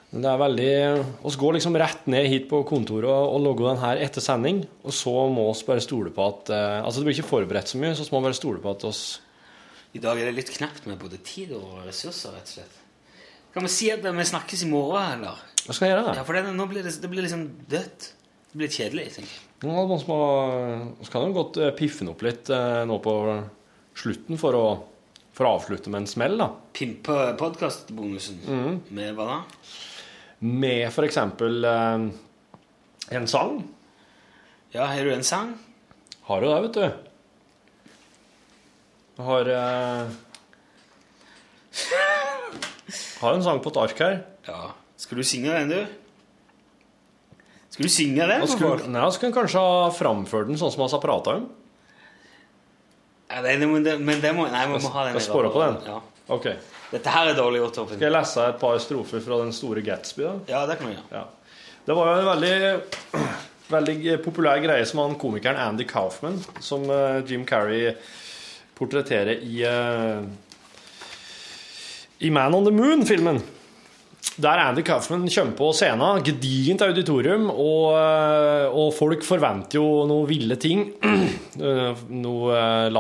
Det 0.08 0.24
er 0.30 0.40
veldig 0.40 0.74
oss 1.28 1.36
går 1.40 1.58
liksom 1.58 1.76
rett 1.80 2.06
ned 2.12 2.30
hit 2.32 2.48
på 2.52 2.62
kontoret 2.68 3.10
og, 3.12 3.34
og 3.36 3.44
logger 3.44 3.72
den 3.74 3.82
her 3.82 4.02
etter 4.06 4.24
sending, 4.24 4.62
og 4.88 4.96
så 4.96 5.14
må 5.32 5.50
vi 5.52 5.68
bare 5.68 5.84
stole 5.84 6.14
på 6.16 6.28
at 6.32 6.52
eh, 6.56 6.80
Altså 6.82 7.02
det 7.02 7.10
blir 7.10 7.18
ikke 7.20 7.32
forberedt 7.34 7.74
så 7.74 7.82
mye, 7.82 7.96
så 7.98 8.08
må 8.12 8.22
vi 8.22 8.30
bare 8.30 8.40
stole 8.40 8.64
på 8.64 8.76
at 8.76 8.88
oss 8.88 9.04
I 9.98 10.04
dag 10.04 10.20
er 10.20 10.30
det 10.30 10.38
litt 10.38 10.54
knapt 10.56 10.88
med 10.88 11.00
både 11.02 11.20
tid 11.26 11.56
og 11.58 11.82
ressurser, 11.88 12.36
rett 12.36 12.52
og 12.52 12.60
slett. 12.60 12.84
Kan 13.56 13.66
vi 13.66 13.74
si 13.74 13.90
at 13.90 14.04
vi 14.06 14.30
snakkes 14.30 14.68
i 14.68 14.70
morgen, 14.70 15.18
eller? 15.18 15.44
Hva 15.66 15.76
skal 15.76 15.90
jeg 15.90 15.98
gjøre? 15.98 16.16
Ja, 16.20 16.24
for 16.28 16.38
det, 16.38 16.46
nå 16.54 16.68
blir 16.70 16.86
det, 16.86 16.94
det 17.02 17.10
blir 17.10 17.26
liksom 17.26 17.48
dødt. 17.72 18.12
Det 18.52 18.60
blir 18.62 18.72
kjedelig, 18.72 19.08
tenker 19.16 19.34
jeg. 19.34 19.47
Ja, 19.64 19.86
man 19.90 19.98
skal 21.08 21.24
jo 21.26 21.34
godt 21.34 21.58
eh, 21.58 21.72
piffe 21.78 22.04
den 22.04 22.12
opp 22.12 22.22
litt 22.26 22.50
eh, 22.54 22.84
nå 22.86 23.00
på 23.02 23.14
slutten 23.98 24.38
for 24.38 24.54
å, 24.54 24.66
for 25.34 25.48
å 25.48 25.56
avslutte 25.58 25.90
med 25.90 26.04
en 26.04 26.10
smell, 26.12 26.36
da. 26.38 26.52
Pimpe 26.78 27.16
podkastbonusen. 27.40 28.44
Mhm. 28.46 28.78
Med 28.94 29.16
hva 29.18 29.26
da? 29.32 29.40
Med 30.46 30.86
for 30.94 31.08
eksempel 31.08 31.66
eh, 31.66 32.06
en 33.18 33.28
sang. 33.32 33.58
Ja, 34.76 34.86
har 34.92 35.02
du 35.08 35.14
en 35.16 35.26
sang? 35.26 35.56
Har 36.28 36.44
jo 36.46 36.54
det, 36.54 36.62
vet 36.68 36.78
du. 36.78 36.88
Jeg 39.18 39.26
har 39.26 39.50
eh, 39.56 40.18
Har 43.24 43.34
en 43.34 43.42
sang 43.46 43.64
på 43.66 43.74
et 43.74 43.82
ark 43.82 43.98
her. 44.06 44.20
Ja. 44.46 44.68
Skal 45.02 45.18
du 45.18 45.26
synge 45.26 45.56
den, 45.58 45.74
du? 45.74 46.07
Skal 47.78 47.86
du 47.86 47.94
synge? 47.94 48.26
Og 48.42 48.50
skulle, 48.50 48.88
nei, 48.90 49.02
jeg 49.06 49.14
skulle 49.14 49.36
kanskje 49.36 49.62
ha 49.62 49.90
framført 49.94 50.48
den 50.50 50.58
sånn 50.58 50.72
som 50.74 50.82
vi 50.82 50.88
har 50.90 51.02
prata 51.04 51.36
om. 51.38 51.44
Ja, 53.30 53.44
det, 53.46 53.54
men, 53.62 53.84
det, 53.86 54.00
men 54.02 54.24
det 54.24 54.32
må 54.34 54.48
Nei, 54.50 54.64
vi 54.72 54.80
må 54.82 54.90
ha 54.96 55.04
den. 55.06 55.20
Skal 55.20 55.26
spore 55.28 55.52
på 55.54 55.62
den? 55.62 55.76
Ja. 55.86 56.00
Ok. 56.34 56.48
Dette 56.90 57.12
her 57.14 57.30
er 57.30 57.38
dårlig 57.38 57.60
gjort, 57.62 57.76
Torfinn. 57.76 58.00
Skal 58.00 58.08
jeg 58.08 58.16
lese 58.16 58.46
et 58.50 58.58
par 58.64 58.80
strofer 58.82 59.22
fra 59.22 59.38
Den 59.44 59.54
store 59.54 59.84
Gatsby? 59.86 60.24
da? 60.26 60.34
Ja, 60.50 60.64
det 60.66 60.80
kan 60.80 60.90
vi 60.90 60.96
gjøre. 60.96 61.22
Ja. 61.22 61.68
Det 61.86 62.00
var 62.00 62.10
jo 62.10 62.16
en 62.18 62.30
veldig, 62.32 63.22
veldig 63.76 64.18
populær 64.26 64.64
greie 64.64 64.90
som 64.90 65.04
han 65.04 65.14
komikeren 65.22 65.62
Andy 65.62 65.86
Kaufman, 65.86 66.42
som 66.64 66.90
uh, 66.90 67.22
Jim 67.30 67.46
Carrey 67.46 67.94
portretterer 68.80 69.38
i 69.38 69.62
uh, 69.70 70.26
i 72.26 72.34
Man 72.34 72.58
on 72.58 72.66
the 72.66 72.74
Moon-filmen. 72.74 73.44
Der 74.38 74.60
Andy 74.68 74.84
Kaufman 74.86 75.26
kommer 75.32 75.56
på 75.58 75.72
scenen, 75.74 76.22
gedigent 76.26 76.84
auditorium, 76.86 77.48
og, 77.50 77.96
eh, 77.98 78.68
og 78.70 78.92
folk 78.94 79.24
forventer 79.26 79.80
jo 79.80 80.04
noe 80.10 80.28
ville 80.30 80.60
ting. 80.62 80.92
Eh, 81.58 81.96
Han 81.98 82.22
kan 82.22 82.44
være 82.46 82.92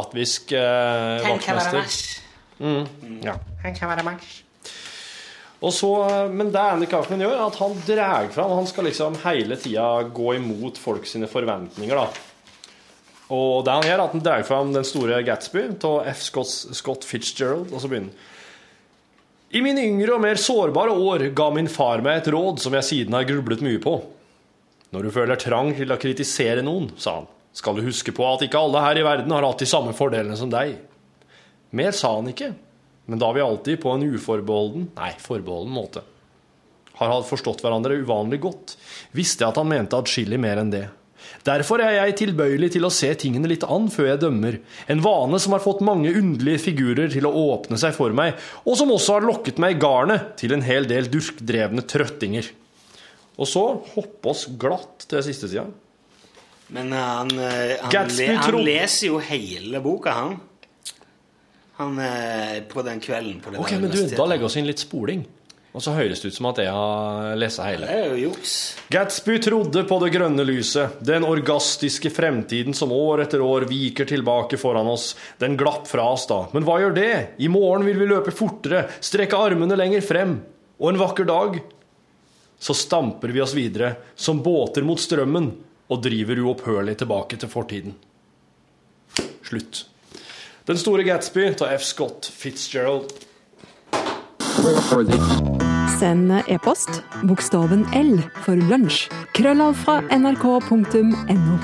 uh, 0.50 1.28
vaktmester. 1.28 1.84
Ja. 3.22 3.36
Og 5.62 5.74
så, 5.74 5.92
men 6.34 6.50
det 6.54 6.64
Andy 6.64 6.88
Kaufman 6.90 7.22
gjør, 7.22 7.36
at 7.48 7.60
han 7.62 7.76
drar 7.86 8.32
fram 8.34 8.56
Han 8.58 8.70
skal 8.70 8.88
liksom 8.90 9.20
hele 9.22 9.60
tida 9.62 9.86
gå 10.10 10.34
imot 10.40 10.82
folk 10.82 11.06
sine 11.06 11.30
forventninger. 11.30 11.94
da. 11.94 12.08
Og 13.30 13.62
det 13.66 13.76
han 13.76 13.86
gjør, 13.86 13.98
er 14.00 14.06
at 14.08 14.18
han 14.18 14.26
drar 14.26 14.48
fram 14.48 14.74
den 14.74 14.88
store 14.88 15.22
Gatsby 15.28 15.68
av 15.86 16.10
F. 16.16 16.26
Scott, 16.32 16.50
Scott 16.82 17.06
Fitzgerald, 17.06 17.70
og 17.74 17.84
så 17.84 17.92
begynner 17.92 18.10
han. 18.10 18.34
I 19.48 19.62
mine 19.64 19.86
yngre 19.88 20.18
og 20.18 20.24
mer 20.24 20.40
sårbare 20.42 20.92
år 20.92 21.30
ga 21.36 21.48
min 21.56 21.70
far 21.72 22.02
meg 22.04 22.20
et 22.20 22.30
råd 22.34 22.60
som 22.60 22.74
jeg 22.76 22.84
siden 22.84 23.16
har 23.16 23.28
grublet 23.30 23.64
mye 23.64 23.80
på. 23.80 23.96
Når 24.92 25.08
du 25.08 25.14
føler 25.16 25.40
trang 25.40 25.72
til 25.76 25.92
å 25.92 26.00
kritisere 26.00 26.64
noen, 26.66 26.90
sa 27.00 27.22
han, 27.22 27.30
skal 27.56 27.78
du 27.78 27.86
huske 27.86 28.12
på 28.16 28.26
at 28.28 28.44
ikke 28.44 28.60
alle 28.60 28.84
her 28.84 29.00
i 29.00 29.06
verden 29.08 29.32
har 29.32 29.48
hatt 29.48 29.64
de 29.64 29.70
samme 29.70 29.96
fordelene 29.96 30.36
som 30.40 30.52
deg. 30.52 30.76
Mer 31.76 31.96
sa 31.96 32.14
han 32.18 32.28
ikke, 32.32 32.52
men 33.08 33.24
da 33.24 33.32
vi 33.36 33.44
alltid 33.44 33.80
på 33.84 33.96
en 33.96 34.04
uforbeholden, 34.04 34.90
nei, 35.00 35.14
forbeholden 35.24 35.74
måte, 35.76 36.04
har 37.00 37.12
hatt 37.14 37.28
forstått 37.30 37.64
hverandre 37.64 38.00
uvanlig 38.02 38.42
godt, 38.44 38.76
visste 39.16 39.46
jeg 39.46 39.54
at 39.54 39.60
han 39.62 39.70
mente 39.72 40.00
atskillig 40.00 40.40
mer 40.44 40.60
enn 40.60 40.74
det. 40.74 40.88
Derfor 41.48 41.82
er 41.84 41.96
jeg 41.96 42.18
tilbøyelig 42.22 42.72
til 42.76 42.86
å 42.88 42.92
se 42.94 43.10
tingene 43.20 43.50
litt 43.50 43.66
an 43.68 43.88
før 43.94 44.12
jeg 44.12 44.22
dømmer, 44.26 44.60
en 44.92 45.04
vane 45.04 45.40
som 45.44 45.56
har 45.56 45.64
fått 45.64 45.84
mange 45.86 46.12
underlige 46.12 46.66
figurer 46.68 47.12
til 47.14 47.28
å 47.28 47.34
åpne 47.54 47.80
seg 47.82 47.96
for 47.98 48.16
meg, 48.16 48.38
og 48.66 48.78
som 48.80 48.94
også 48.94 49.18
har 49.18 49.28
lokket 49.28 49.62
meg 49.62 49.78
i 49.78 49.82
garnet 49.82 50.34
til 50.40 50.56
en 50.56 50.66
hel 50.66 50.90
del 50.90 51.10
durkdrevne 51.12 51.86
trøttinger. 51.88 52.52
Og 53.38 53.50
så 53.50 53.64
hoppe 53.94 54.34
oss 54.34 54.48
glatt 54.60 55.06
til 55.10 55.24
siste 55.26 55.50
sida. 55.52 55.68
Men 56.74 56.92
eh, 56.92 57.00
han, 57.00 57.34
eh, 57.40 57.74
han, 57.86 58.14
le, 58.18 58.30
han 58.42 58.60
leser 58.66 59.12
jo 59.12 59.22
hele 59.24 59.82
boka, 59.84 60.16
han. 60.18 60.38
Han 61.78 62.00
er 62.02 62.64
på 62.66 62.82
den 62.82 63.00
kvelden 63.04 63.38
på 63.44 63.54
det 63.54 63.60
Ok, 63.62 63.76
men 63.78 63.92
du, 63.94 64.00
da 64.10 64.26
legger 64.26 64.48
vi 64.48 64.50
oss 64.50 64.58
inn 64.58 64.66
litt 64.66 64.82
spoling. 64.82 65.22
Og 65.78 65.84
så 65.86 65.94
høres 65.94 66.24
det 66.24 66.32
ut 66.32 66.36
som 66.40 66.48
at 66.50 66.58
jeg 66.64 66.74
har 66.74 67.36
lest 67.38 67.62
hele. 67.62 67.86
Det 67.86 67.98
er 68.02 68.08
jo 68.10 68.32
juks. 68.32 68.54
Gatsby 68.90 69.36
trodde 69.46 69.84
på 69.86 70.00
det 70.02 70.08
grønne 70.16 70.42
lyset, 70.48 70.96
den 71.06 71.22
orgastiske 71.28 72.10
fremtiden 72.10 72.74
som 72.74 72.90
år 72.96 73.22
etter 73.28 73.44
år 73.46 73.68
viker 73.70 74.10
tilbake 74.10 74.58
foran 74.58 74.90
oss. 74.90 75.12
Den 75.38 75.54
glapp 75.60 75.86
fra 75.86 76.08
oss 76.16 76.26
da. 76.32 76.40
Men 76.56 76.66
hva 76.66 76.80
gjør 76.82 76.98
det? 76.98 77.12
I 77.38 77.52
morgen 77.54 77.86
vil 77.86 78.02
vi 78.02 78.08
løpe 78.10 78.34
fortere, 78.34 78.88
strekke 79.06 79.38
armene 79.38 79.78
lenger 79.78 80.02
frem. 80.02 80.34
Og 80.82 80.90
en 80.90 81.02
vakker 81.04 81.30
dag 81.30 81.60
så 82.58 82.74
stamper 82.74 83.30
vi 83.30 83.46
oss 83.46 83.54
videre 83.54 83.94
som 84.18 84.42
båter 84.42 84.82
mot 84.82 84.98
strømmen 84.98 85.52
og 85.94 86.02
driver 86.02 86.42
uopphørlig 86.42 86.98
tilbake 87.04 87.38
til 87.38 87.54
fortiden. 87.54 87.94
Slutt. 89.46 89.86
Den 90.66 90.82
store 90.82 91.06
Gatsby 91.06 91.52
av 91.54 91.70
F. 91.78 91.86
Scott 91.94 92.34
Fitzgerald. 92.34 93.14
Send 95.98 96.30
e-post 96.46 97.02
bokstaven 97.26 97.88
L 97.94 98.22
for 98.46 98.56
lunsj. 98.70 99.08
Krøllav 99.34 99.74
fra 99.74 100.02
nrk.no. 100.14 101.58